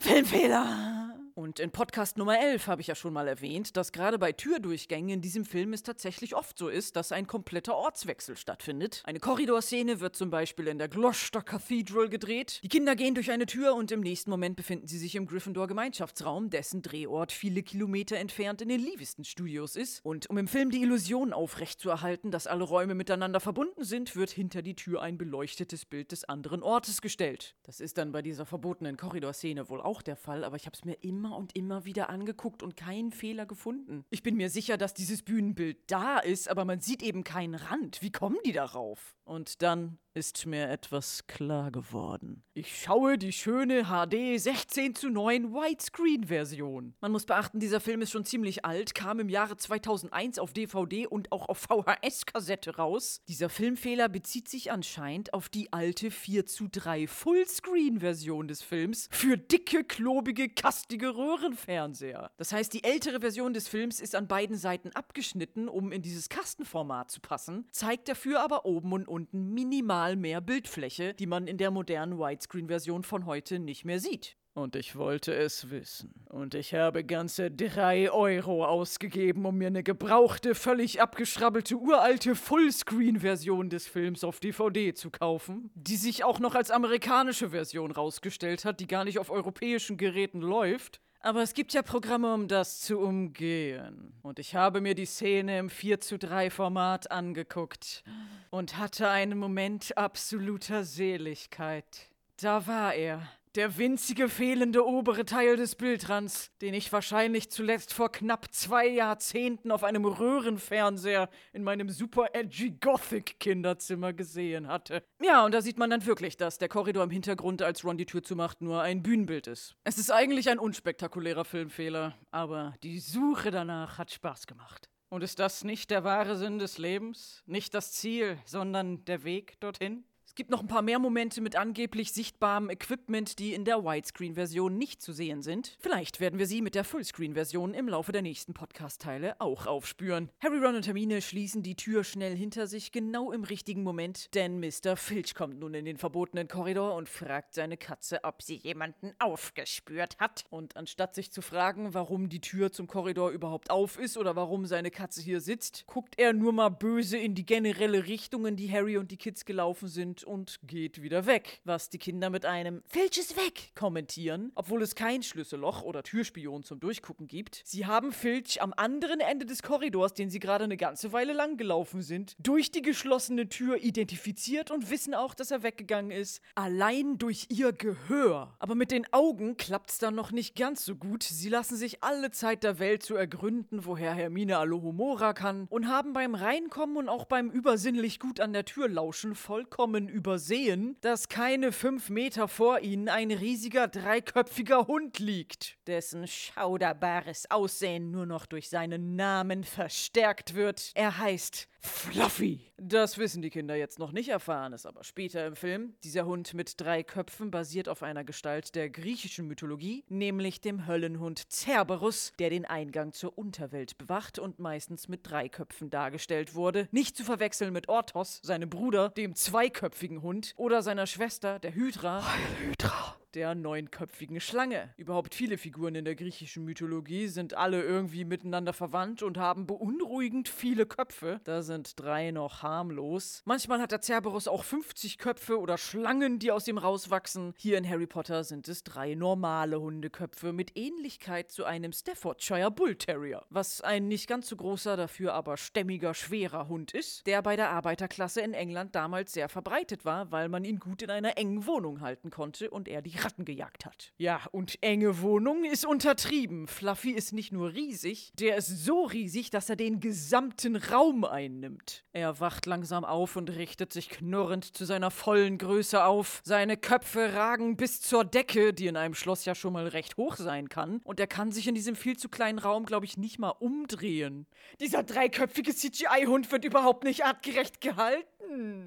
Filmfehler. 0.00 1.07
Und 1.38 1.60
in 1.60 1.70
Podcast 1.70 2.18
Nummer 2.18 2.36
11 2.36 2.66
habe 2.66 2.80
ich 2.80 2.88
ja 2.88 2.96
schon 2.96 3.12
mal 3.12 3.28
erwähnt, 3.28 3.76
dass 3.76 3.92
gerade 3.92 4.18
bei 4.18 4.32
Türdurchgängen 4.32 5.10
in 5.10 5.20
diesem 5.20 5.44
Film 5.44 5.72
es 5.72 5.84
tatsächlich 5.84 6.34
oft 6.34 6.58
so 6.58 6.68
ist, 6.68 6.96
dass 6.96 7.12
ein 7.12 7.28
kompletter 7.28 7.76
Ortswechsel 7.76 8.36
stattfindet. 8.36 9.02
Eine 9.04 9.20
Korridorszene 9.20 10.00
wird 10.00 10.16
zum 10.16 10.30
Beispiel 10.30 10.66
in 10.66 10.78
der 10.78 10.88
Gloucester 10.88 11.40
Cathedral 11.40 12.08
gedreht. 12.08 12.58
Die 12.64 12.68
Kinder 12.68 12.96
gehen 12.96 13.14
durch 13.14 13.30
eine 13.30 13.46
Tür 13.46 13.76
und 13.76 13.92
im 13.92 14.00
nächsten 14.00 14.30
Moment 14.30 14.56
befinden 14.56 14.88
sie 14.88 14.98
sich 14.98 15.14
im 15.14 15.26
Gryffindor 15.28 15.68
Gemeinschaftsraum, 15.68 16.50
dessen 16.50 16.82
Drehort 16.82 17.30
viele 17.30 17.62
Kilometer 17.62 18.16
entfernt 18.16 18.60
in 18.60 18.68
den 18.68 18.80
Leaveston 18.80 19.24
Studios 19.24 19.76
ist. 19.76 20.04
Und 20.04 20.28
um 20.30 20.38
im 20.38 20.48
Film 20.48 20.72
die 20.72 20.82
Illusion 20.82 21.32
aufrechtzuerhalten, 21.32 22.32
dass 22.32 22.48
alle 22.48 22.64
Räume 22.64 22.96
miteinander 22.96 23.38
verbunden 23.38 23.84
sind, 23.84 24.16
wird 24.16 24.30
hinter 24.30 24.62
die 24.62 24.74
Tür 24.74 25.02
ein 25.02 25.18
beleuchtetes 25.18 25.84
Bild 25.84 26.10
des 26.10 26.24
anderen 26.24 26.64
Ortes 26.64 27.00
gestellt. 27.00 27.54
Das 27.62 27.78
ist 27.78 27.96
dann 27.96 28.10
bei 28.10 28.22
dieser 28.22 28.44
verbotenen 28.44 28.96
Korridorszene 28.96 29.68
wohl 29.68 29.80
auch 29.80 30.02
der 30.02 30.16
Fall, 30.16 30.42
aber 30.42 30.56
ich 30.56 30.66
habe 30.66 30.74
es 30.74 30.84
mir 30.84 30.94
immer 30.94 31.27
immer 31.28 31.36
und 31.36 31.54
immer 31.56 31.84
wieder 31.84 32.08
angeguckt 32.10 32.62
und 32.62 32.76
keinen 32.76 33.12
Fehler 33.12 33.46
gefunden. 33.46 34.04
Ich 34.10 34.22
bin 34.22 34.36
mir 34.36 34.48
sicher, 34.50 34.76
dass 34.76 34.94
dieses 34.94 35.22
Bühnenbild 35.22 35.78
da 35.90 36.18
ist, 36.18 36.48
aber 36.48 36.64
man 36.64 36.80
sieht 36.80 37.02
eben 37.02 37.24
keinen 37.24 37.54
Rand. 37.54 38.00
Wie 38.02 38.10
kommen 38.10 38.38
die 38.44 38.52
darauf? 38.52 39.14
Und 39.24 39.62
dann 39.62 39.98
ist 40.14 40.46
mir 40.46 40.68
etwas 40.68 41.26
klar 41.28 41.70
geworden. 41.70 42.42
Ich 42.54 42.82
schaue 42.82 43.18
die 43.18 43.32
schöne 43.32 43.84
HD 43.84 44.40
16 44.40 44.96
zu 44.96 45.10
9 45.10 45.52
Widescreen-Version. 45.52 46.94
Man 47.00 47.12
muss 47.12 47.24
beachten, 47.24 47.60
dieser 47.60 47.78
Film 47.78 48.02
ist 48.02 48.10
schon 48.10 48.24
ziemlich 48.24 48.64
alt, 48.64 48.96
kam 48.96 49.20
im 49.20 49.28
Jahre 49.28 49.56
2001 49.56 50.40
auf 50.40 50.52
DVD 50.52 51.06
und 51.06 51.30
auch 51.30 51.48
auf 51.48 51.58
VHS-Kassette 51.58 52.76
raus. 52.76 53.20
Dieser 53.28 53.48
Filmfehler 53.48 54.08
bezieht 54.08 54.48
sich 54.48 54.72
anscheinend 54.72 55.34
auf 55.34 55.48
die 55.48 55.72
alte 55.72 56.10
4 56.10 56.46
zu 56.46 56.66
3 56.68 57.06
Fullscreen-Version 57.06 58.48
des 58.48 58.62
Films 58.62 59.08
für 59.12 59.36
dicke, 59.36 59.84
klobige, 59.84 60.48
kastige 60.48 61.10
Röhrenfernseher. 61.18 62.30
Das 62.38 62.52
heißt, 62.52 62.72
die 62.72 62.82
ältere 62.82 63.20
Version 63.20 63.52
des 63.52 63.68
Films 63.68 64.00
ist 64.00 64.14
an 64.14 64.26
beiden 64.26 64.56
Seiten 64.56 64.90
abgeschnitten, 64.92 65.68
um 65.68 65.92
in 65.92 66.00
dieses 66.00 66.30
Kastenformat 66.30 67.10
zu 67.10 67.20
passen, 67.20 67.66
zeigt 67.72 68.08
dafür 68.08 68.40
aber 68.40 68.64
oben 68.64 68.92
und 68.92 69.06
unten 69.06 69.52
minimal 69.52 69.98
mal 69.98 70.16
mehr 70.16 70.40
Bildfläche, 70.40 71.12
die 71.12 71.26
man 71.26 71.48
in 71.48 71.58
der 71.58 71.72
modernen 71.72 72.18
Widescreen-Version 72.18 73.02
von 73.02 73.26
heute 73.26 73.58
nicht 73.58 73.84
mehr 73.84 73.98
sieht. 73.98 74.36
Und 74.54 74.76
ich 74.76 74.96
wollte 74.96 75.34
es 75.34 75.70
wissen. 75.70 76.14
Und 76.28 76.54
ich 76.54 76.72
habe 76.72 77.04
ganze 77.04 77.50
drei 77.50 78.10
Euro 78.10 78.64
ausgegeben, 78.64 79.44
um 79.44 79.58
mir 79.58 79.68
eine 79.68 79.82
gebrauchte, 79.82 80.54
völlig 80.54 81.00
abgeschrabbelte, 81.00 81.76
uralte 81.76 82.34
Fullscreen-Version 82.34 83.70
des 83.70 83.86
Films 83.86 84.24
auf 84.24 84.40
DVD 84.40 84.94
zu 84.94 85.10
kaufen, 85.10 85.70
die 85.74 85.96
sich 85.96 86.22
auch 86.22 86.38
noch 86.38 86.54
als 86.54 86.70
amerikanische 86.70 87.50
Version 87.50 87.90
rausgestellt 87.90 88.64
hat, 88.64 88.80
die 88.80 88.86
gar 88.86 89.04
nicht 89.04 89.18
auf 89.18 89.30
europäischen 89.30 89.96
Geräten 89.96 90.40
läuft. 90.40 91.00
Aber 91.20 91.42
es 91.42 91.52
gibt 91.52 91.72
ja 91.72 91.82
Programme, 91.82 92.32
um 92.32 92.46
das 92.46 92.80
zu 92.80 92.98
umgehen. 93.00 94.12
Und 94.22 94.38
ich 94.38 94.54
habe 94.54 94.80
mir 94.80 94.94
die 94.94 95.06
Szene 95.06 95.58
im 95.58 95.68
4 95.68 96.00
zu 96.00 96.18
3 96.18 96.50
Format 96.50 97.10
angeguckt 97.10 98.04
und 98.50 98.78
hatte 98.78 99.08
einen 99.10 99.38
Moment 99.38 99.96
absoluter 99.98 100.84
Seligkeit. 100.84 102.08
Da 102.40 102.66
war 102.68 102.94
er, 102.94 103.28
der 103.58 103.76
winzige 103.76 104.28
fehlende 104.28 104.86
obere 104.86 105.24
Teil 105.24 105.56
des 105.56 105.74
Bildrands, 105.74 106.52
den 106.60 106.74
ich 106.74 106.92
wahrscheinlich 106.92 107.50
zuletzt 107.50 107.92
vor 107.92 108.12
knapp 108.12 108.54
zwei 108.54 108.86
Jahrzehnten 108.86 109.72
auf 109.72 109.82
einem 109.82 110.04
Röhrenfernseher 110.04 111.28
in 111.52 111.64
meinem 111.64 111.90
super 111.90 112.28
edgy 112.34 112.70
Gothic 112.80 113.40
Kinderzimmer 113.40 114.12
gesehen 114.12 114.68
hatte. 114.68 115.02
Ja, 115.20 115.44
und 115.44 115.52
da 115.52 115.60
sieht 115.60 115.76
man 115.76 115.90
dann 115.90 116.06
wirklich, 116.06 116.36
dass 116.36 116.58
der 116.58 116.68
Korridor 116.68 117.02
im 117.02 117.10
Hintergrund, 117.10 117.60
als 117.60 117.84
Ron 117.84 117.98
die 117.98 118.06
Tür 118.06 118.22
zumacht, 118.22 118.60
nur 118.60 118.80
ein 118.80 119.02
Bühnenbild 119.02 119.48
ist. 119.48 119.74
Es 119.82 119.98
ist 119.98 120.12
eigentlich 120.12 120.48
ein 120.48 120.60
unspektakulärer 120.60 121.44
Filmfehler, 121.44 122.16
aber 122.30 122.76
die 122.84 123.00
Suche 123.00 123.50
danach 123.50 123.98
hat 123.98 124.12
Spaß 124.12 124.46
gemacht. 124.46 124.88
Und 125.08 125.24
ist 125.24 125.40
das 125.40 125.64
nicht 125.64 125.90
der 125.90 126.04
wahre 126.04 126.36
Sinn 126.36 126.60
des 126.60 126.78
Lebens? 126.78 127.42
Nicht 127.46 127.74
das 127.74 127.92
Ziel, 127.92 128.38
sondern 128.44 129.04
der 129.06 129.24
Weg 129.24 129.58
dorthin? 129.58 130.04
Gibt 130.38 130.50
noch 130.50 130.60
ein 130.60 130.68
paar 130.68 130.82
mehr 130.82 131.00
Momente 131.00 131.40
mit 131.40 131.56
angeblich 131.56 132.12
sichtbarem 132.12 132.70
Equipment, 132.70 133.40
die 133.40 133.54
in 133.54 133.64
der 133.64 133.82
Widescreen-Version 133.82 134.78
nicht 134.78 135.02
zu 135.02 135.12
sehen 135.12 135.42
sind. 135.42 135.76
Vielleicht 135.80 136.20
werden 136.20 136.38
wir 136.38 136.46
sie 136.46 136.62
mit 136.62 136.76
der 136.76 136.84
Fullscreen-Version 136.84 137.74
im 137.74 137.88
Laufe 137.88 138.12
der 138.12 138.22
nächsten 138.22 138.54
Podcast-Teile 138.54 139.40
auch 139.40 139.66
aufspüren. 139.66 140.30
Harry, 140.40 140.58
Ron 140.58 140.76
und 140.76 140.86
Hermine 140.86 141.22
schließen 141.22 141.64
die 141.64 141.74
Tür 141.74 142.04
schnell 142.04 142.36
hinter 142.36 142.68
sich, 142.68 142.92
genau 142.92 143.32
im 143.32 143.42
richtigen 143.42 143.82
Moment, 143.82 144.32
denn 144.36 144.60
Mr. 144.60 144.94
Filch 144.94 145.34
kommt 145.34 145.58
nun 145.58 145.74
in 145.74 145.84
den 145.84 145.96
verbotenen 145.96 146.46
Korridor 146.46 146.94
und 146.94 147.08
fragt 147.08 147.54
seine 147.54 147.76
Katze, 147.76 148.22
ob 148.22 148.40
sie 148.40 148.54
jemanden 148.54 149.14
aufgespürt 149.18 150.20
hat. 150.20 150.44
Und 150.50 150.76
anstatt 150.76 151.16
sich 151.16 151.32
zu 151.32 151.42
fragen, 151.42 151.94
warum 151.94 152.28
die 152.28 152.40
Tür 152.40 152.70
zum 152.70 152.86
Korridor 152.86 153.30
überhaupt 153.30 153.70
auf 153.70 153.98
ist 153.98 154.16
oder 154.16 154.36
warum 154.36 154.66
seine 154.66 154.92
Katze 154.92 155.20
hier 155.20 155.40
sitzt, 155.40 155.82
guckt 155.88 156.14
er 156.16 156.32
nur 156.32 156.52
mal 156.52 156.68
böse 156.68 157.18
in 157.18 157.34
die 157.34 157.44
generelle 157.44 158.06
Richtung, 158.06 158.46
in 158.46 158.54
die 158.54 158.70
Harry 158.70 158.98
und 158.98 159.10
die 159.10 159.16
Kids 159.16 159.44
gelaufen 159.44 159.88
sind 159.88 160.27
und 160.28 160.60
geht 160.62 161.02
wieder 161.02 161.26
weg. 161.26 161.60
Was 161.64 161.88
die 161.88 161.98
Kinder 161.98 162.30
mit 162.30 162.44
einem 162.44 162.82
Filch 162.86 163.18
ist 163.18 163.36
weg 163.36 163.72
kommentieren, 163.74 164.52
obwohl 164.54 164.82
es 164.82 164.94
kein 164.94 165.22
Schlüsselloch 165.22 165.82
oder 165.82 166.02
Türspion 166.02 166.62
zum 166.62 166.80
Durchgucken 166.80 167.26
gibt. 167.26 167.62
Sie 167.64 167.86
haben 167.86 168.12
Filch 168.12 168.62
am 168.62 168.72
anderen 168.76 169.20
Ende 169.20 169.46
des 169.46 169.62
Korridors, 169.62 170.14
den 170.14 170.30
sie 170.30 170.38
gerade 170.38 170.64
eine 170.64 170.76
ganze 170.76 171.12
Weile 171.12 171.32
lang 171.32 171.56
gelaufen 171.56 172.02
sind, 172.02 172.36
durch 172.38 172.70
die 172.70 172.82
geschlossene 172.82 173.48
Tür 173.48 173.78
identifiziert 173.82 174.70
und 174.70 174.90
wissen 174.90 175.14
auch, 175.14 175.34
dass 175.34 175.50
er 175.50 175.62
weggegangen 175.62 176.10
ist. 176.10 176.42
Allein 176.54 177.18
durch 177.18 177.46
ihr 177.50 177.72
Gehör. 177.72 178.54
Aber 178.58 178.74
mit 178.74 178.90
den 178.90 179.06
Augen 179.12 179.56
klappt's 179.56 179.98
dann 179.98 180.14
noch 180.14 180.30
nicht 180.30 180.56
ganz 180.56 180.84
so 180.84 180.94
gut. 180.96 181.22
Sie 181.22 181.48
lassen 181.48 181.76
sich 181.76 182.02
alle 182.02 182.30
Zeit 182.30 182.62
der 182.62 182.78
Welt 182.78 183.02
zu 183.02 183.16
ergründen, 183.16 183.86
woher 183.86 184.12
Hermine 184.12 184.58
Alohomora 184.58 185.32
kann 185.32 185.66
und 185.70 185.88
haben 185.88 186.12
beim 186.12 186.34
Reinkommen 186.34 186.96
und 186.96 187.08
auch 187.08 187.24
beim 187.24 187.50
übersinnlich 187.50 188.20
gut 188.20 188.40
an 188.40 188.52
der 188.52 188.64
Tür 188.64 188.88
lauschen 188.88 189.34
vollkommen 189.34 190.08
übersehen, 190.18 190.96
dass 191.00 191.28
keine 191.28 191.70
fünf 191.70 192.10
Meter 192.10 192.48
vor 192.48 192.80
ihnen 192.80 193.08
ein 193.08 193.30
riesiger 193.30 193.86
dreiköpfiger 193.86 194.88
Hund 194.88 195.20
liegt, 195.20 195.78
dessen 195.86 196.26
schauderbares 196.26 197.48
Aussehen 197.52 198.10
nur 198.10 198.26
noch 198.26 198.44
durch 198.44 198.68
seinen 198.68 199.14
Namen 199.14 199.62
verstärkt 199.62 200.54
wird. 200.54 200.90
Er 200.94 201.18
heißt 201.18 201.68
Fluffy. 201.80 202.60
Das 202.76 203.18
wissen 203.18 203.42
die 203.42 203.50
Kinder 203.50 203.74
jetzt 203.74 203.98
noch 203.98 204.12
nicht, 204.12 204.28
erfahren 204.28 204.72
es 204.72 204.86
aber 204.86 205.04
später 205.04 205.46
im 205.46 205.56
Film. 205.56 205.94
Dieser 206.04 206.26
Hund 206.26 206.54
mit 206.54 206.80
drei 206.80 207.02
Köpfen 207.02 207.50
basiert 207.50 207.88
auf 207.88 208.02
einer 208.02 208.24
Gestalt 208.24 208.74
der 208.74 208.90
griechischen 208.90 209.46
Mythologie, 209.46 210.04
nämlich 210.08 210.60
dem 210.60 210.86
Höllenhund 210.86 211.44
Cerberus, 211.50 212.32
der 212.38 212.50
den 212.50 212.64
Eingang 212.64 213.12
zur 213.12 213.36
Unterwelt 213.36 213.98
bewacht 213.98 214.38
und 214.38 214.58
meistens 214.58 215.08
mit 215.08 215.20
drei 215.28 215.48
Köpfen 215.48 215.90
dargestellt 215.90 216.54
wurde. 216.54 216.88
Nicht 216.92 217.16
zu 217.16 217.24
verwechseln 217.24 217.72
mit 217.72 217.88
Orthos, 217.88 218.40
seinem 218.42 218.70
Bruder, 218.70 219.10
dem 219.10 219.34
zweiköpfigen 219.34 220.22
Hund, 220.22 220.54
oder 220.56 220.82
seiner 220.82 221.06
Schwester, 221.06 221.58
der 221.58 221.74
Hydra. 221.74 222.24
Heil 222.24 222.68
Hydra 222.68 223.17
der 223.34 223.54
neunköpfigen 223.54 224.40
Schlange. 224.40 224.92
Überhaupt 224.96 225.34
viele 225.34 225.58
Figuren 225.58 225.94
in 225.94 226.04
der 226.04 226.14
griechischen 226.14 226.64
Mythologie 226.64 227.28
sind 227.28 227.54
alle 227.54 227.82
irgendwie 227.82 228.24
miteinander 228.24 228.72
verwandt 228.72 229.22
und 229.22 229.38
haben 229.38 229.66
beunruhigend 229.66 230.48
viele 230.48 230.86
Köpfe. 230.86 231.40
Da 231.44 231.62
sind 231.62 231.98
drei 232.00 232.30
noch 232.30 232.62
harmlos. 232.62 233.42
Manchmal 233.44 233.80
hat 233.80 233.92
der 233.92 234.00
Cerberus 234.00 234.48
auch 234.48 234.64
50 234.64 235.18
Köpfe 235.18 235.58
oder 235.58 235.78
Schlangen, 235.78 236.38
die 236.38 236.50
aus 236.50 236.68
ihm 236.68 236.78
rauswachsen. 236.78 237.54
Hier 237.56 237.78
in 237.78 237.88
Harry 237.88 238.06
Potter 238.06 238.44
sind 238.44 238.68
es 238.68 238.82
drei 238.84 239.14
normale 239.14 239.80
Hundeköpfe 239.80 240.52
mit 240.52 240.76
Ähnlichkeit 240.76 241.52
zu 241.52 241.64
einem 241.64 241.92
Staffordshire 241.92 242.70
Bull 242.70 242.96
Terrier, 242.96 243.44
was 243.50 243.80
ein 243.80 244.08
nicht 244.08 244.28
ganz 244.28 244.48
so 244.48 244.56
großer, 244.56 244.96
dafür 244.96 245.34
aber 245.34 245.56
stämmiger, 245.56 246.14
schwerer 246.14 246.68
Hund 246.68 246.92
ist, 246.92 247.26
der 247.26 247.42
bei 247.42 247.56
der 247.56 247.70
Arbeiterklasse 247.70 248.40
in 248.40 248.54
England 248.54 248.94
damals 248.94 249.32
sehr 249.32 249.48
verbreitet 249.48 250.04
war, 250.04 250.30
weil 250.30 250.48
man 250.48 250.64
ihn 250.64 250.78
gut 250.78 251.02
in 251.02 251.10
einer 251.10 251.36
engen 251.36 251.66
Wohnung 251.66 252.00
halten 252.00 252.30
konnte 252.30 252.70
und 252.70 252.88
er 252.88 253.02
die 253.02 253.17
Ratten 253.24 253.44
gejagt 253.44 253.86
hat. 253.86 254.12
Ja, 254.16 254.40
und 254.52 254.78
enge 254.82 255.20
Wohnung 255.20 255.64
ist 255.64 255.84
untertrieben. 255.84 256.66
Fluffy 256.66 257.10
ist 257.10 257.32
nicht 257.32 257.52
nur 257.52 257.72
riesig, 257.72 258.32
der 258.38 258.56
ist 258.56 258.84
so 258.84 259.04
riesig, 259.04 259.50
dass 259.50 259.68
er 259.68 259.76
den 259.76 260.00
gesamten 260.00 260.76
Raum 260.76 261.24
einnimmt. 261.24 262.04
Er 262.12 262.40
wacht 262.40 262.66
langsam 262.66 263.04
auf 263.04 263.36
und 263.36 263.50
richtet 263.50 263.92
sich 263.92 264.08
knurrend 264.08 264.76
zu 264.76 264.84
seiner 264.84 265.10
vollen 265.10 265.58
Größe 265.58 266.04
auf. 266.04 266.40
Seine 266.44 266.76
Köpfe 266.76 267.34
ragen 267.34 267.76
bis 267.76 268.00
zur 268.00 268.24
Decke, 268.24 268.72
die 268.72 268.86
in 268.86 268.96
einem 268.96 269.14
Schloss 269.14 269.44
ja 269.44 269.54
schon 269.54 269.72
mal 269.72 269.86
recht 269.86 270.16
hoch 270.16 270.36
sein 270.36 270.68
kann. 270.68 271.00
Und 271.04 271.20
er 271.20 271.26
kann 271.26 271.52
sich 271.52 271.68
in 271.68 271.74
diesem 271.74 271.96
viel 271.96 272.16
zu 272.16 272.28
kleinen 272.28 272.58
Raum, 272.58 272.86
glaube 272.86 273.06
ich, 273.06 273.16
nicht 273.16 273.38
mal 273.38 273.50
umdrehen. 273.50 274.46
Dieser 274.80 275.02
dreiköpfige 275.02 275.74
CGI-Hund 275.74 276.50
wird 276.52 276.64
überhaupt 276.64 277.04
nicht 277.04 277.24
artgerecht 277.24 277.80
gehalten. 277.80 278.37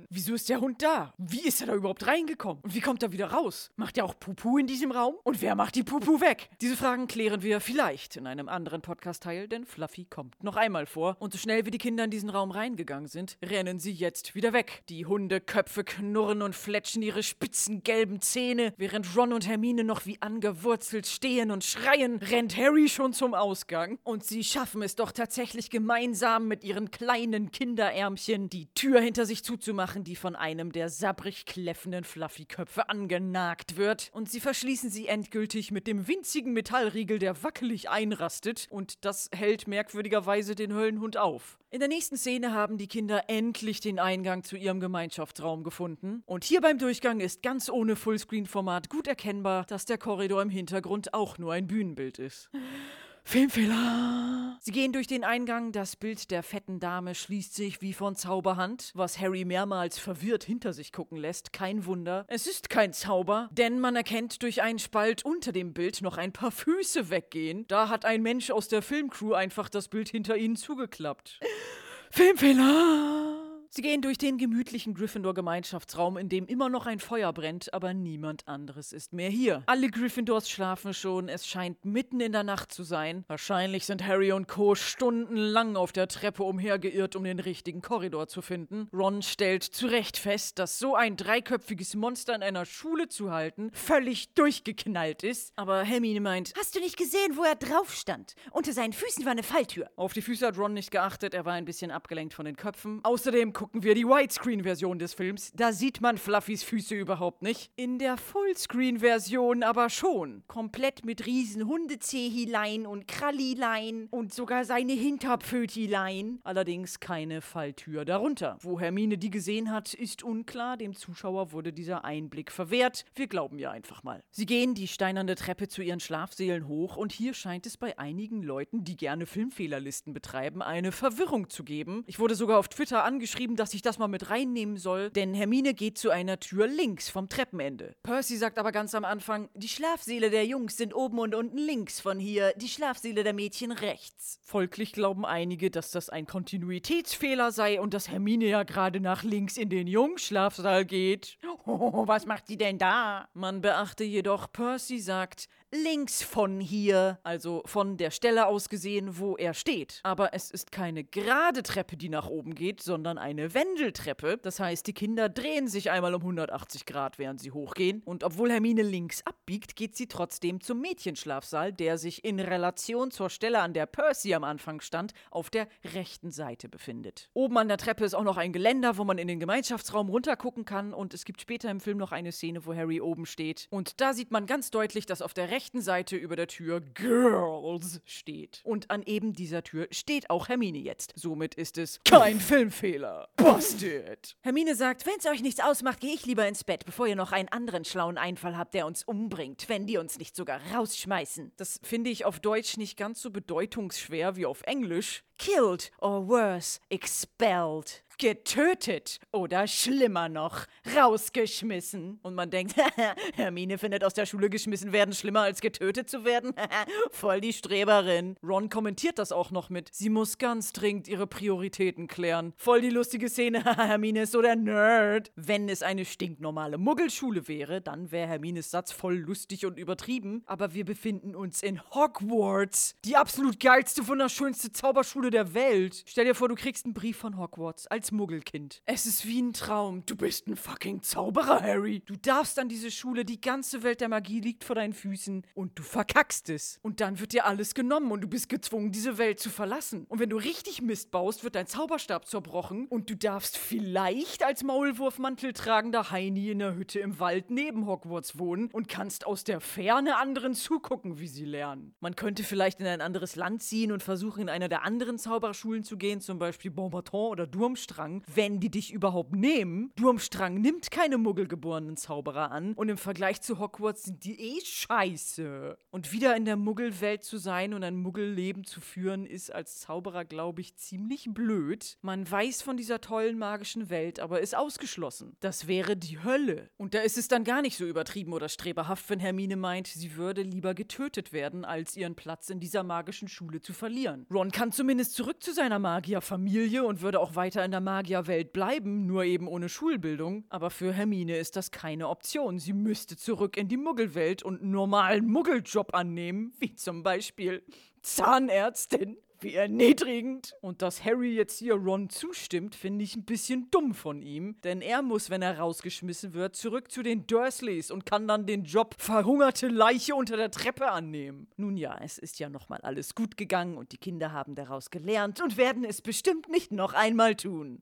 Wieso 0.10 0.34
ist 0.34 0.50
der 0.50 0.60
Hund 0.60 0.82
da? 0.82 1.13
Wie 1.17 1.47
ist 1.47 1.62
er 1.62 1.67
da 1.67 1.76
überhaupt 1.76 2.08
reingekommen? 2.08 2.62
Und 2.63 2.74
wie 2.74 2.82
kommt 2.82 3.04
er 3.04 3.12
wieder 3.12 3.28
raus? 3.28 3.71
Macht 3.76 3.97
er 3.97 4.06
auch 4.06 4.19
Pupu 4.19 4.58
in 4.58 4.67
diesem 4.67 4.91
Raum? 4.91 5.15
Und 5.24 5.41
wer 5.41 5.56
macht 5.56 5.76
die 5.76 5.84
Pupu 5.84 6.19
weg? 6.19 6.50
Diese 6.62 6.76
Fragen 6.76 7.08
klären 7.08 7.41
wir 7.43 7.60
vielleicht 7.60 8.17
in 8.17 8.28
einem 8.28 8.50
anderen 8.50 8.82
Podcast-Teil, 8.82 9.47
denn 9.47 9.65
Fluffy 9.65 10.06
kommt 10.06 10.43
noch 10.43 10.56
einmal 10.56 10.86
vor. 10.86 11.15
Und 11.19 11.34
so 11.34 11.39
schnell 11.39 11.65
wie 11.65 11.71
die 11.71 11.78
Kinder 11.78 12.04
in 12.04 12.12
diesen 12.12 12.30
Raum 12.30 12.52
reingegangen 12.52 13.08
sind, 13.08 13.38
rennen 13.43 13.80
sie 13.80 13.91
jetzt 13.91 14.36
wieder 14.36 14.54
weg. 14.54 14.84
Die 14.89 15.06
Hundeköpfe 15.06 15.84
knurren 15.84 16.41
und 16.41 16.56
fletschen 16.56 17.02
ihre 17.02 17.24
spitzen 17.24 17.84
gelben 17.84 18.21
Zähne, 18.21 18.74
während 18.78 19.15
Ron 19.15 19.34
und 19.34 19.47
Hermine 19.47 19.84
noch 19.84 20.06
wie 20.06 20.21
angewurzelt 20.21 21.08
stehen 21.08 21.52
und 21.52 21.63
schreien, 21.63 22.17
rennt 22.17 22.58
Harry 22.58 22.89
schon 22.89 23.13
zum 23.13 23.34
Ausgang. 23.34 24.00
Und 24.04 24.24
sie 24.24 24.43
schaffen 24.43 24.82
es 24.82 24.95
doch 24.95 25.12
tatsächlich 25.12 25.69
gemeinsam 25.69 26.47
mit 26.47 26.63
ihren 26.63 26.91
kleinen 26.91 27.52
Kinderärmchen, 27.52 28.50
die 28.50 28.67
Tür 28.74 29.00
hinter 29.00 29.26
sich 29.26 29.43
zuzumachen, 29.51 30.05
die 30.05 30.15
von 30.15 30.37
einem 30.37 30.71
der 30.71 30.87
sabbrig 30.87 31.45
kläffenden 31.45 32.05
Fluffy-Köpfe 32.05 32.87
angenagt 32.87 33.75
wird 33.75 34.09
und 34.13 34.31
sie 34.31 34.39
verschließen 34.39 34.89
sie 34.89 35.07
endgültig 35.07 35.71
mit 35.71 35.87
dem 35.87 36.07
winzigen 36.07 36.53
Metallriegel, 36.53 37.19
der 37.19 37.43
wackelig 37.43 37.89
einrastet 37.89 38.67
und 38.69 39.03
das 39.03 39.29
hält 39.35 39.67
merkwürdigerweise 39.67 40.55
den 40.55 40.71
Höllenhund 40.73 41.17
auf. 41.17 41.59
In 41.69 41.79
der 41.79 41.89
nächsten 41.89 42.15
Szene 42.15 42.53
haben 42.53 42.77
die 42.77 42.87
Kinder 42.87 43.25
endlich 43.27 43.81
den 43.81 43.99
Eingang 43.99 44.45
zu 44.45 44.55
ihrem 44.55 44.79
Gemeinschaftsraum 44.79 45.65
gefunden 45.65 46.23
und 46.25 46.45
hier 46.45 46.61
beim 46.61 46.77
Durchgang 46.77 47.19
ist 47.19 47.43
ganz 47.43 47.69
ohne 47.69 47.97
Fullscreen-Format 47.97 48.87
gut 48.87 49.07
erkennbar, 49.07 49.65
dass 49.65 49.83
der 49.83 49.97
Korridor 49.97 50.41
im 50.41 50.49
Hintergrund 50.49 51.13
auch 51.13 51.37
nur 51.37 51.51
ein 51.51 51.67
Bühnenbild 51.67 52.19
ist. 52.19 52.49
Filmfehler. 53.23 54.57
Sie 54.62 54.71
gehen 54.71 54.93
durch 54.93 55.07
den 55.07 55.23
Eingang, 55.23 55.71
das 55.71 55.95
Bild 55.95 56.31
der 56.31 56.43
fetten 56.43 56.79
Dame 56.79 57.15
schließt 57.15 57.55
sich 57.55 57.81
wie 57.81 57.93
von 57.93 58.15
Zauberhand, 58.15 58.91
was 58.93 59.19
Harry 59.19 59.45
mehrmals 59.45 59.97
verwirrt 59.97 60.43
hinter 60.43 60.73
sich 60.73 60.91
gucken 60.91 61.17
lässt. 61.17 61.51
Kein 61.53 61.86
Wunder. 61.86 62.25
Es 62.27 62.45
ist 62.45 62.69
kein 62.69 62.93
Zauber, 62.93 63.49
denn 63.51 63.79
man 63.79 63.95
erkennt 63.95 64.43
durch 64.43 64.62
einen 64.62 64.79
Spalt 64.79 65.25
unter 65.25 65.51
dem 65.51 65.73
Bild 65.73 66.01
noch 66.01 66.17
ein 66.17 66.31
paar 66.31 66.51
Füße 66.51 67.10
weggehen. 67.10 67.65
Da 67.67 67.89
hat 67.89 68.05
ein 68.05 68.21
Mensch 68.21 68.51
aus 68.51 68.67
der 68.67 68.81
Filmcrew 68.81 69.34
einfach 69.34 69.69
das 69.69 69.88
Bild 69.88 70.10
hinter 70.10 70.38
ihnen 70.38 70.55
zugeklappt. 70.55 71.39
Filmfehler. 72.12 73.40
Sie 73.73 73.81
gehen 73.81 74.01
durch 74.01 74.17
den 74.17 74.38
gemütlichen 74.38 74.93
Gryffindor-Gemeinschaftsraum, 74.95 76.17
in 76.17 76.27
dem 76.27 76.45
immer 76.45 76.67
noch 76.67 76.88
ein 76.88 76.99
Feuer 76.99 77.31
brennt, 77.31 77.73
aber 77.73 77.93
niemand 77.93 78.45
anderes 78.45 78.91
ist 78.91 79.13
mehr 79.13 79.29
hier. 79.29 79.63
Alle 79.65 79.89
Gryffindors 79.89 80.49
schlafen 80.49 80.93
schon, 80.93 81.29
es 81.29 81.47
scheint 81.47 81.86
mitten 81.86 82.19
in 82.19 82.34
der 82.34 82.43
Nacht 82.43 82.73
zu 82.73 82.84
sein. 82.84 83.23
Wahrscheinlich 83.29 83.86
sind 83.86 84.05
Harry 84.05 84.34
und 84.34 84.49
Co. 84.49 84.75
stundenlang 84.75 85.77
auf 85.77 85.93
der 85.93 86.10
Treppe 86.10 86.43
umhergeirrt, 86.43 87.15
um 87.15 87.23
den 87.23 87.39
richtigen 87.39 87.81
Korridor 87.81 88.27
zu 88.27 88.41
finden. 88.41 88.89
Ron 88.91 89.21
stellt 89.21 89.63
zu 89.63 89.88
Recht 89.88 90.17
fest, 90.17 90.60
dass 90.60 90.77
so 90.77 90.95
ein 90.95 91.15
dreiköpfiges 91.15 91.95
Monster 91.95 92.36
in 92.36 92.43
einer 92.43 92.65
Schule 92.65 93.07
zu 93.07 93.31
halten 93.31 93.71
völlig 93.71 94.34
durchgeknallt 94.34 95.23
ist. 95.23 95.53
Aber 95.55 95.84
Hermine 95.84 96.19
meint, 96.19 96.51
Hast 96.60 96.75
du 96.75 96.81
nicht 96.81 96.97
gesehen, 96.97 97.38
wo 97.38 97.43
er 97.45 97.55
drauf 97.55 97.93
stand? 97.93 98.36
Unter 98.51 98.73
seinen 98.73 98.91
Füßen 98.91 99.23
war 99.23 99.31
eine 99.31 99.43
Falltür. 99.43 99.89
auf 99.95 100.12
die 100.12 100.21
Füße 100.21 100.45
hat 100.45 100.57
Ron 100.57 100.73
nicht 100.73 100.91
geachtet, 100.91 101.34
er 101.34 101.45
war 101.45 101.53
ein 101.53 101.63
bisschen 101.63 101.89
abgelenkt 101.89 102.34
von 102.34 102.43
den 102.43 102.57
Köpfen. 102.57 102.99
Außerdem 103.03 103.53
gucken 103.62 103.84
wir 103.84 103.93
die 103.93 104.08
Widescreen-Version 104.08 104.97
des 104.97 105.13
Films. 105.13 105.52
Da 105.56 105.71
sieht 105.71 106.02
man 106.02 106.17
Fluffys 106.17 106.63
Füße 106.63 106.95
überhaupt 106.95 107.43
nicht. 107.43 107.71
In 107.76 108.00
der 108.00 108.17
Fullscreen-Version 108.17 109.62
aber 109.62 109.91
schon. 109.91 110.41
Komplett 110.47 111.06
mit 111.06 111.28
riesen 111.28 111.67
Hundezehhilein 111.67 112.88
und 112.88 113.08
Krallilein 113.08 114.08
und 114.10 114.34
sogar 114.34 114.65
seine 114.65 114.93
Hinterpfötilein. 114.93 116.39
Allerdings 116.43 117.00
keine 117.00 117.41
Falltür 117.41 118.04
darunter. 118.04 118.58
Wo 118.62 118.80
Hermine 118.80 119.19
die 119.19 119.30
gesehen 119.30 119.71
hat, 119.71 119.93
ist 119.93 120.24
unklar. 120.24 120.76
Dem 120.76 120.95
Zuschauer 120.95 121.52
wurde 121.52 121.71
dieser 121.71 122.04
Einblick 122.04 122.52
verwehrt. 122.52 123.06
Wir 123.13 123.28
glauben 123.28 123.60
ja 123.60 123.69
einfach 123.69 124.02
mal. 124.02 124.24
Sie 124.32 124.47
gehen 124.47 124.74
die 124.74 124.88
steinerne 124.88 125.36
Treppe 125.36 125.67
zu 125.67 125.84
ihren 125.84 126.00
Schlafsälen 126.00 126.67
hoch 126.67 126.97
und 126.97 127.12
hier 127.12 127.36
scheint 127.36 127.67
es 127.67 127.78
bei 127.78 128.00
einigen 128.00 128.41
Leuten, 128.41 128.84
die 128.84 128.97
gerne 128.97 129.28
Filmfehlerlisten 129.28 130.13
betreiben, 130.13 130.63
eine 130.63 130.91
Verwirrung 130.91 131.52
zu 131.52 131.63
geben. 131.63 132.04
Ich 132.08 132.17
wurde 132.17 132.34
sogar 132.34 132.58
auf 132.58 132.67
Twitter 132.67 133.04
angeschrieben, 133.04 133.50
dass 133.55 133.73
ich 133.73 133.81
das 133.81 133.97
mal 133.97 134.07
mit 134.07 134.29
reinnehmen 134.29 134.77
soll, 134.77 135.09
denn 135.11 135.33
Hermine 135.33 135.73
geht 135.73 135.97
zu 135.97 136.09
einer 136.09 136.39
Tür 136.39 136.67
links 136.67 137.09
vom 137.09 137.29
Treppenende. 137.29 137.95
Percy 138.03 138.37
sagt 138.37 138.57
aber 138.57 138.71
ganz 138.71 138.95
am 138.95 139.05
Anfang, 139.05 139.49
Die 139.53 139.67
Schlafsäle 139.67 140.29
der 140.29 140.45
Jungs 140.45 140.77
sind 140.77 140.93
oben 140.93 141.19
und 141.19 141.35
unten 141.35 141.57
links 141.57 141.99
von 141.99 142.19
hier, 142.19 142.53
die 142.57 142.69
Schlafsäle 142.69 143.23
der 143.23 143.33
Mädchen 143.33 143.71
rechts. 143.71 144.39
Folglich 144.43 144.93
glauben 144.93 145.25
einige, 145.25 145.71
dass 145.71 145.91
das 145.91 146.09
ein 146.09 146.25
Kontinuitätsfehler 146.27 147.51
sei 147.51 147.79
und 147.79 147.93
dass 147.93 148.09
Hermine 148.09 148.45
ja 148.45 148.63
gerade 148.63 148.99
nach 148.99 149.23
links 149.23 149.57
in 149.57 149.69
den 149.69 149.87
Jungschlafsaal 149.87 150.85
geht. 150.85 151.37
Oh, 151.65 152.03
was 152.07 152.25
macht 152.25 152.47
sie 152.47 152.57
denn 152.57 152.77
da? 152.77 153.29
Man 153.33 153.61
beachte 153.61 154.03
jedoch, 154.03 154.51
Percy 154.51 154.99
sagt 154.99 155.47
links 155.71 156.21
von 156.21 156.60
hier, 156.60 157.19
also 157.23 157.63
von 157.65 157.95
der 157.95 158.12
Stelle 158.12 158.47
aus 158.47 158.67
gesehen, 158.67 159.17
wo 159.17 159.38
er 159.38 159.53
steht. 159.53 160.01
Aber 160.03 160.34
es 160.34 160.51
ist 160.51 160.71
keine 160.71 161.03
gerade 161.03 161.63
Treppe, 161.63 161.95
die 161.95 162.10
nach 162.10 162.27
oben 162.27 162.55
geht, 162.55 162.84
sondern 162.84 163.17
eine 163.17 163.53
Wendeltreppe. 163.53 164.38
Das 164.38 164.60
heißt, 164.60 164.86
die 164.86 164.93
Kinder 164.93 165.29
drehen 165.29 165.67
sich 165.67 165.89
einmal 165.89 166.13
um 166.13 166.21
180 166.21 166.86
Grad, 166.86 167.17
während 167.19 167.39
sie 167.39 167.51
hochgehen. 167.51 168.01
Und 168.03 168.23
obwohl 168.23 168.51
Hermine 168.51 168.81
links 168.81 169.25
abbiegt, 169.25 169.75
geht 169.75 169.95
sie 169.95 170.07
trotzdem 170.07 170.60
zum 170.60 170.81
Mädchenschlafsaal, 170.81 171.71
der 171.71 171.97
sich 171.97 172.25
in 172.25 172.39
Relation 172.39 173.12
zur 173.12 173.29
Stelle, 173.29 173.62
an 173.62 173.73
der 173.73 173.86
Percy 173.86 174.34
am 174.34 174.43
Anfang 174.43 174.81
stand, 174.81 175.13
auf 175.29 175.49
der 175.49 175.67
rechten 175.93 176.31
Seite 176.31 176.67
befindet. 176.67 177.29
Oben 177.34 177.57
an 177.57 177.69
der 177.69 177.77
Treppe 177.77 178.03
ist 178.03 178.13
auch 178.13 178.23
noch 178.23 178.38
ein 178.38 178.51
Geländer, 178.51 178.97
wo 178.97 179.05
man 179.05 179.17
in 179.17 179.27
den 179.27 179.39
Gemeinschaftsraum 179.39 180.10
runtergucken 180.10 180.65
kann. 180.65 180.93
Und 180.93 181.13
es 181.13 181.23
gibt 181.23 181.39
später 181.39 181.71
im 181.71 181.79
Film 181.79 181.97
noch 181.97 182.12
eine 182.12 182.34
Szene, 182.34 182.65
wo 182.65 182.75
Harry 182.75 182.99
oben 182.99 183.25
steht. 183.25 183.67
Und 183.69 184.01
da 184.01 184.13
sieht 184.13 184.31
man 184.31 184.45
ganz 184.45 184.69
deutlich, 184.69 185.05
dass 185.05 185.21
auf 185.21 185.34
der 185.34 185.49
rechten 185.62 185.82
Seite 185.82 186.15
über 186.15 186.36
der 186.36 186.47
Tür 186.47 186.82
Girls 186.82 188.02
steht. 188.06 188.62
Und 188.63 188.89
an 188.89 189.04
eben 189.04 189.34
dieser 189.34 189.62
Tür 189.62 189.88
steht 189.91 190.32
auch 190.32 190.50
Hermine 190.50 190.80
jetzt. 190.80 191.13
Somit 191.15 191.54
ist 191.54 191.78
es 191.78 192.00
kein 192.04 192.39
Filmfehler. 192.39 193.30
Busted! 193.36 194.36
Hermine 194.41 194.74
sagt, 194.74 195.06
wenn's 195.06 195.28
euch 195.28 195.43
nichts 195.43 195.60
ausmacht, 195.60 196.00
gehe 196.00 196.15
ich 196.15 196.26
lieber 196.26 196.47
ins 196.47 196.63
Bett, 196.63 196.84
bevor 196.84 197.06
ihr 197.06 197.15
noch 197.15 197.32
einen 197.32 197.50
anderen 197.50 197.86
schlauen 197.86 198.17
Einfall 198.17 198.58
habt, 198.58 198.74
der 198.74 198.88
uns 198.88 199.04
umbringt, 199.04 199.69
wenn 199.69 199.86
die 199.86 199.97
uns 199.97 200.17
nicht 200.17 200.36
sogar 200.36 200.60
rausschmeißen. 200.74 201.52
Das 201.58 201.80
finde 201.84 202.10
ich 202.10 202.26
auf 202.26 202.39
Deutsch 202.39 202.78
nicht 202.78 202.97
ganz 202.97 203.21
so 203.21 203.30
bedeutungsschwer 203.30 204.36
wie 204.36 204.47
auf 204.47 204.63
Englisch. 204.63 205.24
Killed 205.41 205.89
or 205.99 206.21
worse, 206.21 206.80
expelled. 206.91 208.04
getötet 208.21 209.19
oder 209.32 209.65
schlimmer 209.65 210.30
noch, 210.30 210.67
rausgeschmissen. 210.95 212.19
Und 212.21 212.36
man 212.36 212.51
denkt, 212.51 212.75
Hermine 213.34 213.80
findet 213.80 214.04
aus 214.04 214.13
der 214.13 214.27
Schule 214.27 214.51
geschmissen 214.51 214.91
werden 214.91 215.15
schlimmer 215.15 215.41
als 215.41 215.60
getötet 215.60 216.08
zu 216.08 216.23
werden. 216.23 216.54
Voll 217.12 217.41
die 217.41 217.51
Streberin. 217.51 218.36
Ron 218.43 218.69
kommentiert 218.69 219.17
das 219.17 219.32
auch 219.32 219.49
noch 219.49 219.71
mit. 219.71 219.89
Sie 219.91 220.12
muss 220.12 220.38
ganz 220.38 220.71
dringend 220.71 221.08
ihre 221.08 221.25
Prioritäten 221.25 222.06
klären. 222.06 222.54
Voll 222.58 222.82
die 222.82 222.91
lustige 222.91 223.27
Szene. 223.27 223.63
Hermine 223.75 224.21
ist 224.21 224.34
so 224.34 224.41
der 224.43 224.56
Nerd. 224.56 225.32
Wenn 225.36 225.67
es 225.67 225.82
eine 225.82 226.06
stinknormale 226.06 226.77
Muggelschule 226.77 227.47
wäre, 227.47 227.82
dann 227.82 228.12
wäre 228.12 228.27
Hermines 228.27 228.69
Satz 228.69 228.91
voll 228.91 229.15
lustig 229.15 229.65
und 229.65 229.80
übertrieben. 229.80 230.43
Aber 230.45 230.75
wir 230.75 230.86
befinden 230.86 231.36
uns 231.36 231.63
in 231.63 231.82
Hogwarts. 231.89 232.95
Die 233.04 233.15
absolut 233.15 233.60
geilste, 233.60 234.08
wunderschönste 234.08 234.71
Zauberschule 234.71 235.30
der 235.31 235.53
Welt. 235.53 236.03
Stell 236.05 236.25
dir 236.25 236.35
vor, 236.35 236.49
du 236.49 236.55
kriegst 236.55 236.85
einen 236.85 236.93
Brief 236.93 237.17
von 237.17 237.37
Hogwarts 237.37 237.87
als 237.87 238.11
Muggelkind. 238.11 238.81
Es 238.85 239.05
ist 239.05 239.25
wie 239.25 239.41
ein 239.41 239.53
Traum. 239.53 240.05
Du 240.05 240.15
bist 240.15 240.47
ein 240.47 240.55
fucking 240.55 241.01
Zauberer, 241.01 241.61
Harry. 241.61 242.01
Du 242.05 242.15
darfst 242.15 242.59
an 242.59 242.69
diese 242.69 242.91
Schule, 242.91 243.25
die 243.25 243.41
ganze 243.41 243.83
Welt 243.83 244.01
der 244.01 244.09
Magie 244.09 244.41
liegt 244.41 244.63
vor 244.63 244.75
deinen 244.75 244.93
Füßen 244.93 245.45
und 245.53 245.77
du 245.77 245.83
verkackst 245.83 246.49
es. 246.49 246.79
Und 246.81 247.01
dann 247.01 247.19
wird 247.19 247.33
dir 247.33 247.45
alles 247.45 247.73
genommen 247.73 248.11
und 248.11 248.21
du 248.21 248.27
bist 248.27 248.49
gezwungen, 248.49 248.91
diese 248.91 249.17
Welt 249.17 249.39
zu 249.39 249.49
verlassen. 249.49 250.05
Und 250.09 250.19
wenn 250.19 250.29
du 250.29 250.37
richtig 250.37 250.81
Mist 250.81 251.11
baust, 251.11 251.43
wird 251.43 251.55
dein 251.55 251.67
Zauberstab 251.67 252.27
zerbrochen 252.27 252.87
und 252.87 253.09
du 253.09 253.15
darfst 253.15 253.57
vielleicht 253.57 254.43
als 254.43 254.63
Maulwurfmantel 254.63 255.53
tragender 255.53 256.11
Heini 256.11 256.51
in 256.51 256.59
der 256.59 256.75
Hütte 256.75 256.99
im 256.99 257.19
Wald 257.19 257.49
neben 257.49 257.85
Hogwarts 257.85 258.37
wohnen 258.37 258.69
und 258.71 258.87
kannst 258.87 259.25
aus 259.25 259.43
der 259.43 259.61
Ferne 259.61 260.17
anderen 260.17 260.53
zugucken, 260.53 261.19
wie 261.19 261.27
sie 261.27 261.45
lernen. 261.45 261.95
Man 261.99 262.15
könnte 262.15 262.43
vielleicht 262.43 262.79
in 262.79 262.87
ein 262.87 263.01
anderes 263.01 263.35
Land 263.35 263.63
ziehen 263.63 263.91
und 263.91 264.03
versuchen, 264.03 264.41
in 264.41 264.49
einer 264.49 264.69
der 264.69 264.83
anderen 264.83 265.17
Zauberschulen 265.21 265.86
zu 265.86 265.95
gehen, 265.95 266.19
zum 266.19 266.39
Beispiel 266.39 266.71
Bonbaton 266.71 267.31
oder 267.31 267.47
Durmstrang 267.47 268.21
wenn 268.36 268.60
die 268.60 268.69
dich 268.69 268.93
überhaupt 268.93 269.34
nehmen. 269.34 269.91
Durmstrang 269.95 270.62
nimmt 270.62 270.91
keine 270.91 271.17
muggelgeborenen 271.17 271.97
Zauberer 271.97 272.51
an 272.51 272.73
und 272.73 272.89
im 272.89 272.97
Vergleich 272.97 273.41
zu 273.41 273.60
Hogwarts 273.60 274.03
sind 274.03 274.23
die 274.23 274.39
eh 274.39 274.62
scheiße. 274.63 275.77
Und 275.91 276.12
wieder 276.12 276.36
in 276.36 276.45
der 276.45 276.55
Muggelwelt 276.55 277.23
zu 277.23 277.38
sein 277.38 277.73
und 277.73 277.84
ein 277.84 277.95
Muggelleben 277.95 278.63
zu 278.63 278.81
führen, 278.81 279.25
ist 279.25 279.53
als 279.53 279.79
Zauberer, 279.79 280.25
glaube 280.25 280.62
ich, 280.62 280.75
ziemlich 280.75 281.27
blöd. 281.31 281.97
Man 282.01 282.29
weiß 282.29 282.62
von 282.62 282.77
dieser 282.77 283.01
tollen 283.01 283.38
magischen 283.38 283.89
Welt, 283.89 284.19
aber 284.19 284.39
ist 284.39 284.55
ausgeschlossen. 284.55 285.36
Das 285.39 285.67
wäre 285.67 285.97
die 285.97 286.23
Hölle. 286.23 286.69
Und 286.77 286.93
da 286.93 286.99
ist 286.99 287.17
es 287.17 287.27
dann 287.27 287.43
gar 287.43 287.62
nicht 287.62 287.77
so 287.77 287.86
übertrieben 287.86 288.34
oder 288.34 288.49
streberhaft, 288.49 289.10
wenn 289.10 289.19
Hermine 289.19 289.55
meint, 289.55 289.88
sie 289.88 290.15
würde 290.15 290.41
lieber 290.41 290.73
getötet 290.73 291.34
werden, 291.34 291.65
als 291.65 291.97
ihren 291.97 292.15
Platz 292.15 292.49
in 292.49 292.60
dieser 292.60 292.84
magischen 292.84 293.27
Schule 293.27 293.62
zu 293.62 293.73
verlieren. 293.73 294.25
Ron 294.31 294.51
kann 294.51 294.71
zumindest 294.71 295.00
zurück 295.09 295.41
zu 295.41 295.53
seiner 295.53 295.79
Magierfamilie 295.79 296.83
und 296.83 297.01
würde 297.01 297.19
auch 297.19 297.35
weiter 297.35 297.65
in 297.65 297.71
der 297.71 297.81
Magierwelt 297.81 298.53
bleiben, 298.53 299.05
nur 299.05 299.23
eben 299.23 299.47
ohne 299.47 299.69
Schulbildung. 299.69 300.45
Aber 300.49 300.69
für 300.69 300.93
Hermine 300.93 301.37
ist 301.37 301.55
das 301.55 301.71
keine 301.71 302.09
Option. 302.09 302.59
Sie 302.59 302.73
müsste 302.73 303.17
zurück 303.17 303.57
in 303.57 303.67
die 303.67 303.77
Muggelwelt 303.77 304.43
und 304.43 304.61
einen 304.61 304.71
normalen 304.71 305.27
Muggeljob 305.27 305.93
annehmen, 305.93 306.53
wie 306.59 306.75
zum 306.75 307.03
Beispiel 307.03 307.63
Zahnärztin. 308.01 309.17
Wie 309.41 309.56
erniedrigend. 309.56 310.56
Und 310.62 310.84
dass 310.84 311.04
Harry 311.04 311.34
jetzt 311.34 311.58
hier 311.58 311.73
Ron 311.73 312.10
zustimmt, 312.10 312.75
finde 312.75 313.04
ich 313.04 313.15
ein 313.15 313.25
bisschen 313.25 313.69
dumm 313.71 313.95
von 313.95 314.21
ihm. 314.21 314.62
Denn 314.62 314.82
er 314.82 315.01
muss, 315.01 315.32
wenn 315.32 315.41
er 315.41 315.58
rausgeschmissen 315.58 316.34
wird, 316.34 316.56
zurück 316.56 316.91
zu 316.91 317.01
den 317.01 317.25
Dursleys 317.25 317.89
und 317.89 318.06
kann 318.06 318.27
dann 318.27 318.45
den 318.45 318.63
Job 318.63 318.95
verhungerte 318.99 319.67
Leiche 319.67 320.13
unter 320.13 320.38
der 320.38 320.51
Treppe 320.51 320.91
annehmen. 320.91 321.47
Nun 321.58 321.75
ja, 321.75 321.97
es 322.01 322.19
ist 322.19 322.39
ja 322.39 322.49
nochmal 322.49 322.82
alles 322.82 323.15
gut 323.15 323.36
gegangen 323.36 323.77
und 323.77 323.91
die 323.91 323.97
Kinder 323.97 324.32
haben 324.32 324.54
daraus 324.54 324.91
gelernt 324.91 325.41
und 325.41 325.58
werden 325.58 325.84
es 325.84 326.01
bestimmt 326.01 326.47
nicht 326.47 326.71
noch 326.71 326.93
einmal 326.93 327.36
tun. 327.36 327.82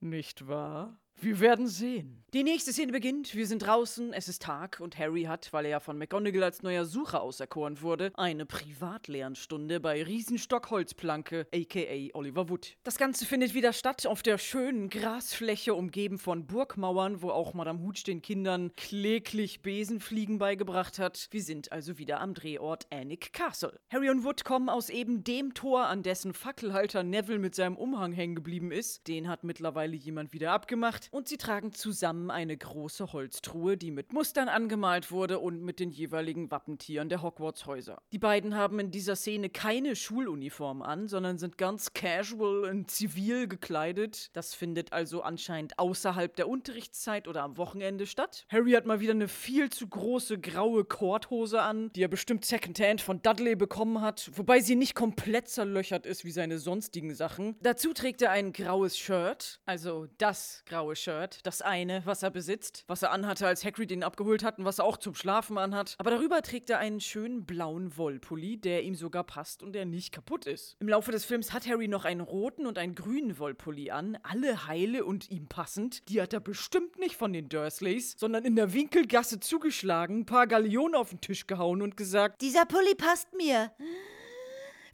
Nicht 0.00 0.48
wahr? 0.48 0.98
Wir 1.20 1.40
werden 1.40 1.66
sehen. 1.66 2.22
Die 2.34 2.42
nächste 2.42 2.74
Szene 2.74 2.92
beginnt. 2.92 3.34
Wir 3.34 3.46
sind 3.46 3.60
draußen, 3.60 4.12
es 4.12 4.28
ist 4.28 4.42
Tag 4.42 4.80
und 4.80 4.98
Harry 4.98 5.22
hat, 5.22 5.50
weil 5.54 5.64
er 5.64 5.70
ja 5.70 5.80
von 5.80 5.96
McGonagall 5.96 6.42
als 6.42 6.62
neuer 6.62 6.84
Sucher 6.84 7.22
auserkoren 7.22 7.80
wurde, 7.80 8.12
eine 8.16 8.44
Privatlehrstunde 8.44 9.80
bei 9.80 10.02
Riesenstockholzplanke, 10.02 11.46
aka 11.52 12.10
Oliver 12.12 12.50
Wood. 12.50 12.76
Das 12.84 12.98
Ganze 12.98 13.24
findet 13.24 13.54
wieder 13.54 13.72
statt 13.72 14.06
auf 14.06 14.22
der 14.22 14.36
schönen 14.36 14.90
Grasfläche, 14.90 15.72
umgeben 15.72 16.18
von 16.18 16.46
Burgmauern, 16.46 17.22
wo 17.22 17.30
auch 17.30 17.54
Madame 17.54 17.80
Hooch 17.80 18.04
den 18.04 18.20
Kindern 18.20 18.76
kläglich 18.76 19.62
Besenfliegen 19.62 20.36
beigebracht 20.36 20.98
hat. 20.98 21.28
Wir 21.30 21.42
sind 21.42 21.72
also 21.72 21.96
wieder 21.96 22.20
am 22.20 22.34
Drehort 22.34 22.86
Annick 22.92 23.32
Castle. 23.32 23.80
Harry 23.90 24.10
und 24.10 24.22
Wood 24.22 24.44
kommen 24.44 24.68
aus 24.68 24.90
eben 24.90 25.24
dem 25.24 25.54
Tor, 25.54 25.86
an 25.86 26.02
dessen 26.02 26.34
Fackelhalter 26.34 27.02
Neville 27.02 27.38
mit 27.38 27.54
seinem 27.54 27.78
Umhang 27.78 28.12
hängen 28.12 28.34
geblieben 28.34 28.70
ist. 28.70 29.08
Den 29.08 29.28
hat 29.28 29.44
mittlerweile 29.44 29.96
jemand 29.96 30.34
wieder 30.34 30.52
abgemacht 30.52 31.07
und 31.10 31.28
sie 31.28 31.36
tragen 31.36 31.72
zusammen 31.72 32.30
eine 32.30 32.56
große 32.56 33.12
Holztruhe, 33.12 33.76
die 33.76 33.90
mit 33.90 34.12
Mustern 34.12 34.48
angemalt 34.48 35.10
wurde 35.10 35.38
und 35.38 35.62
mit 35.62 35.80
den 35.80 35.90
jeweiligen 35.90 36.50
Wappentieren 36.50 37.08
der 37.08 37.22
Hogwarts-Häuser. 37.22 38.02
Die 38.12 38.18
beiden 38.18 38.54
haben 38.54 38.78
in 38.80 38.90
dieser 38.90 39.16
Szene 39.16 39.48
keine 39.48 39.96
Schuluniform 39.96 40.82
an, 40.82 41.08
sondern 41.08 41.38
sind 41.38 41.58
ganz 41.58 41.92
casual 41.92 42.64
und 42.64 42.90
zivil 42.90 43.48
gekleidet. 43.48 44.30
Das 44.36 44.54
findet 44.54 44.92
also 44.92 45.22
anscheinend 45.22 45.78
außerhalb 45.78 46.34
der 46.36 46.48
Unterrichtszeit 46.48 47.28
oder 47.28 47.42
am 47.42 47.56
Wochenende 47.56 48.06
statt. 48.06 48.46
Harry 48.50 48.72
hat 48.72 48.86
mal 48.86 49.00
wieder 49.00 49.12
eine 49.12 49.28
viel 49.28 49.70
zu 49.70 49.88
große 49.88 50.38
graue 50.38 50.84
Korthose 50.84 51.62
an, 51.62 51.90
die 51.94 52.02
er 52.02 52.08
bestimmt 52.08 52.44
Secondhand 52.44 53.00
von 53.00 53.22
Dudley 53.22 53.56
bekommen 53.56 54.00
hat, 54.00 54.30
wobei 54.34 54.60
sie 54.60 54.76
nicht 54.76 54.94
komplett 54.94 55.48
zerlöchert 55.48 56.06
ist 56.06 56.24
wie 56.24 56.30
seine 56.30 56.58
sonstigen 56.58 57.14
Sachen. 57.14 57.56
Dazu 57.62 57.92
trägt 57.92 58.22
er 58.22 58.30
ein 58.30 58.52
graues 58.52 58.98
Shirt, 58.98 59.60
also 59.66 60.06
das 60.18 60.62
graue 60.66 60.96
Shirt, 60.98 61.40
das 61.44 61.62
eine, 61.62 62.02
was 62.04 62.22
er 62.22 62.30
besitzt, 62.30 62.84
was 62.86 63.02
er 63.02 63.12
anhatte, 63.12 63.46
als 63.46 63.64
Hagrid 63.64 63.90
ihn 63.90 64.02
abgeholt 64.02 64.44
hat 64.44 64.58
und 64.58 64.64
was 64.64 64.78
er 64.78 64.84
auch 64.84 64.96
zum 64.96 65.14
Schlafen 65.14 65.58
anhat. 65.58 65.94
Aber 65.98 66.10
darüber 66.10 66.42
trägt 66.42 66.70
er 66.70 66.78
einen 66.78 67.00
schönen 67.00 67.46
blauen 67.46 67.96
Wollpulli, 67.96 68.56
der 68.58 68.82
ihm 68.82 68.94
sogar 68.94 69.24
passt 69.24 69.62
und 69.62 69.72
der 69.72 69.86
nicht 69.86 70.12
kaputt 70.12 70.46
ist. 70.46 70.76
Im 70.80 70.88
Laufe 70.88 71.12
des 71.12 71.24
Films 71.24 71.52
hat 71.52 71.66
Harry 71.66 71.88
noch 71.88 72.04
einen 72.04 72.20
roten 72.20 72.66
und 72.66 72.78
einen 72.78 72.94
grünen 72.94 73.38
Wollpulli 73.38 73.90
an, 73.90 74.18
alle 74.22 74.66
heile 74.66 75.04
und 75.04 75.30
ihm 75.30 75.48
passend. 75.48 76.08
Die 76.08 76.20
hat 76.20 76.32
er 76.32 76.40
bestimmt 76.40 76.98
nicht 76.98 77.16
von 77.16 77.32
den 77.32 77.48
Dursleys, 77.48 78.14
sondern 78.18 78.44
in 78.44 78.56
der 78.56 78.72
Winkelgasse 78.72 79.40
zugeschlagen, 79.40 80.20
ein 80.20 80.26
paar 80.26 80.46
Galeonen 80.46 80.94
auf 80.94 81.10
den 81.10 81.20
Tisch 81.20 81.46
gehauen 81.46 81.82
und 81.82 81.96
gesagt, 81.96 82.42
Dieser 82.42 82.66
Pulli 82.66 82.94
passt 82.94 83.32
mir. 83.34 83.72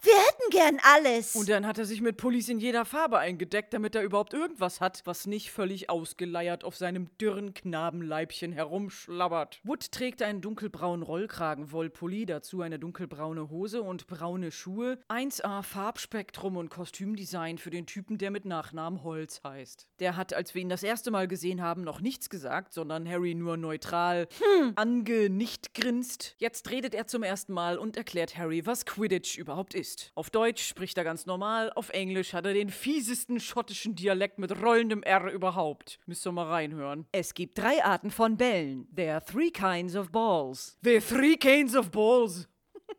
Wir 0.05 0.13
hätten 0.19 0.51
gern 0.51 0.81
alles. 0.83 1.35
Und 1.35 1.49
dann 1.49 1.67
hat 1.67 1.79
er 1.79 1.87
sich 1.87 2.03
mit 2.03 2.19
Pullis 2.19 2.51
in 2.51 2.61
jeder 2.61 2.85
Farbe 2.85 3.19
eingedeckt, 3.19 3.73
damit 3.73 3.95
er 3.95 4.03
überhaupt 4.03 4.35
irgendwas 4.35 4.83
hat, 4.83 5.01
was 5.07 5.27
nicht 5.27 5.51
völlig 5.51 5.89
ausgeleiert 5.89 6.63
auf 6.63 6.77
seinem 6.77 7.09
dürren 7.17 7.55
Knabenleibchen 7.55 8.53
herumschlabbert. 8.53 9.61
Wood 9.65 9.93
trägt 9.93 10.21
einen 10.21 10.43
dunkelbraunen 10.43 11.03
Rollkragenwollpulli, 11.03 12.27
dazu 12.27 12.61
eine 12.61 12.79
dunkelbraune 12.79 13.49
Hose 13.49 13.81
und 13.81 14.07
braune 14.07 14.51
Schuhe. 14.51 14.99
1A 15.09 15.63
Farbspektrum 15.63 16.59
und 16.59 16.69
Kostümdesign 16.69 17.57
für 17.57 17.71
den 17.71 17.87
Typen, 17.87 18.19
der 18.19 18.31
mit 18.31 18.45
Nachnamen 18.45 19.05
Holz 19.05 19.41
heißt. 19.43 19.89
Der 20.01 20.19
hat, 20.19 20.35
als 20.35 20.55
wir 20.55 20.61
ihn 20.61 20.69
das 20.69 20.83
erste 20.83 21.13
Mal 21.13 21.29
gesehen 21.29 21.63
haben, 21.63 21.83
noch 21.83 22.03
nichts 22.03 22.29
gesagt, 22.29 22.75
sondern 22.75 23.09
Harry 23.09 23.35
nur 23.35 23.57
neutral 23.57 24.29
hm. 24.39 24.73
angenicht 24.77 25.73
grinst. 25.73 26.35
Jetzt 26.37 26.69
redet 26.71 26.95
er 26.95 27.07
zum 27.07 27.23
ersten 27.23 27.55
Mal 27.55 27.79
und 27.79 27.97
erklärt 27.97 28.37
Harry, 28.37 28.67
was 28.67 28.85
Quidditch 28.85 29.39
überhaupt 29.39 29.73
ist 29.73 29.94
ist. 29.95 30.13
Auf 30.15 30.31
Deutsch 30.31 30.67
spricht 30.67 30.99
er 30.99 31.05
ganz 31.05 31.27
normal, 31.27 31.73
auf 31.75 31.91
Englisch 31.91 32.33
hat 32.33 32.47
er 32.47 32.55
den 32.55 32.71
fiesesten 32.71 33.41
schottischen 33.41 33.95
Dialekt 33.95 34.39
mit 34.39 34.63
rollendem 34.63 35.03
R 35.03 35.31
überhaupt. 35.31 35.99
Müsst 36.07 36.27
ihr 36.27 36.33
mal 36.33 36.47
reinhören. 36.47 37.07
Es 37.13 37.35
gibt 37.35 37.59
drei 37.59 37.85
Arten 37.85 38.11
von 38.11 38.37
Bällen. 38.37 38.89
There 38.95 39.13
are 39.13 39.25
three 39.25 39.51
kinds 39.51 39.97
of 39.97 40.11
balls. 40.11 40.79
Are 40.85 41.01
three 41.01 41.37
kinds 41.37 41.75
of 41.75 41.91
balls. 41.91 42.49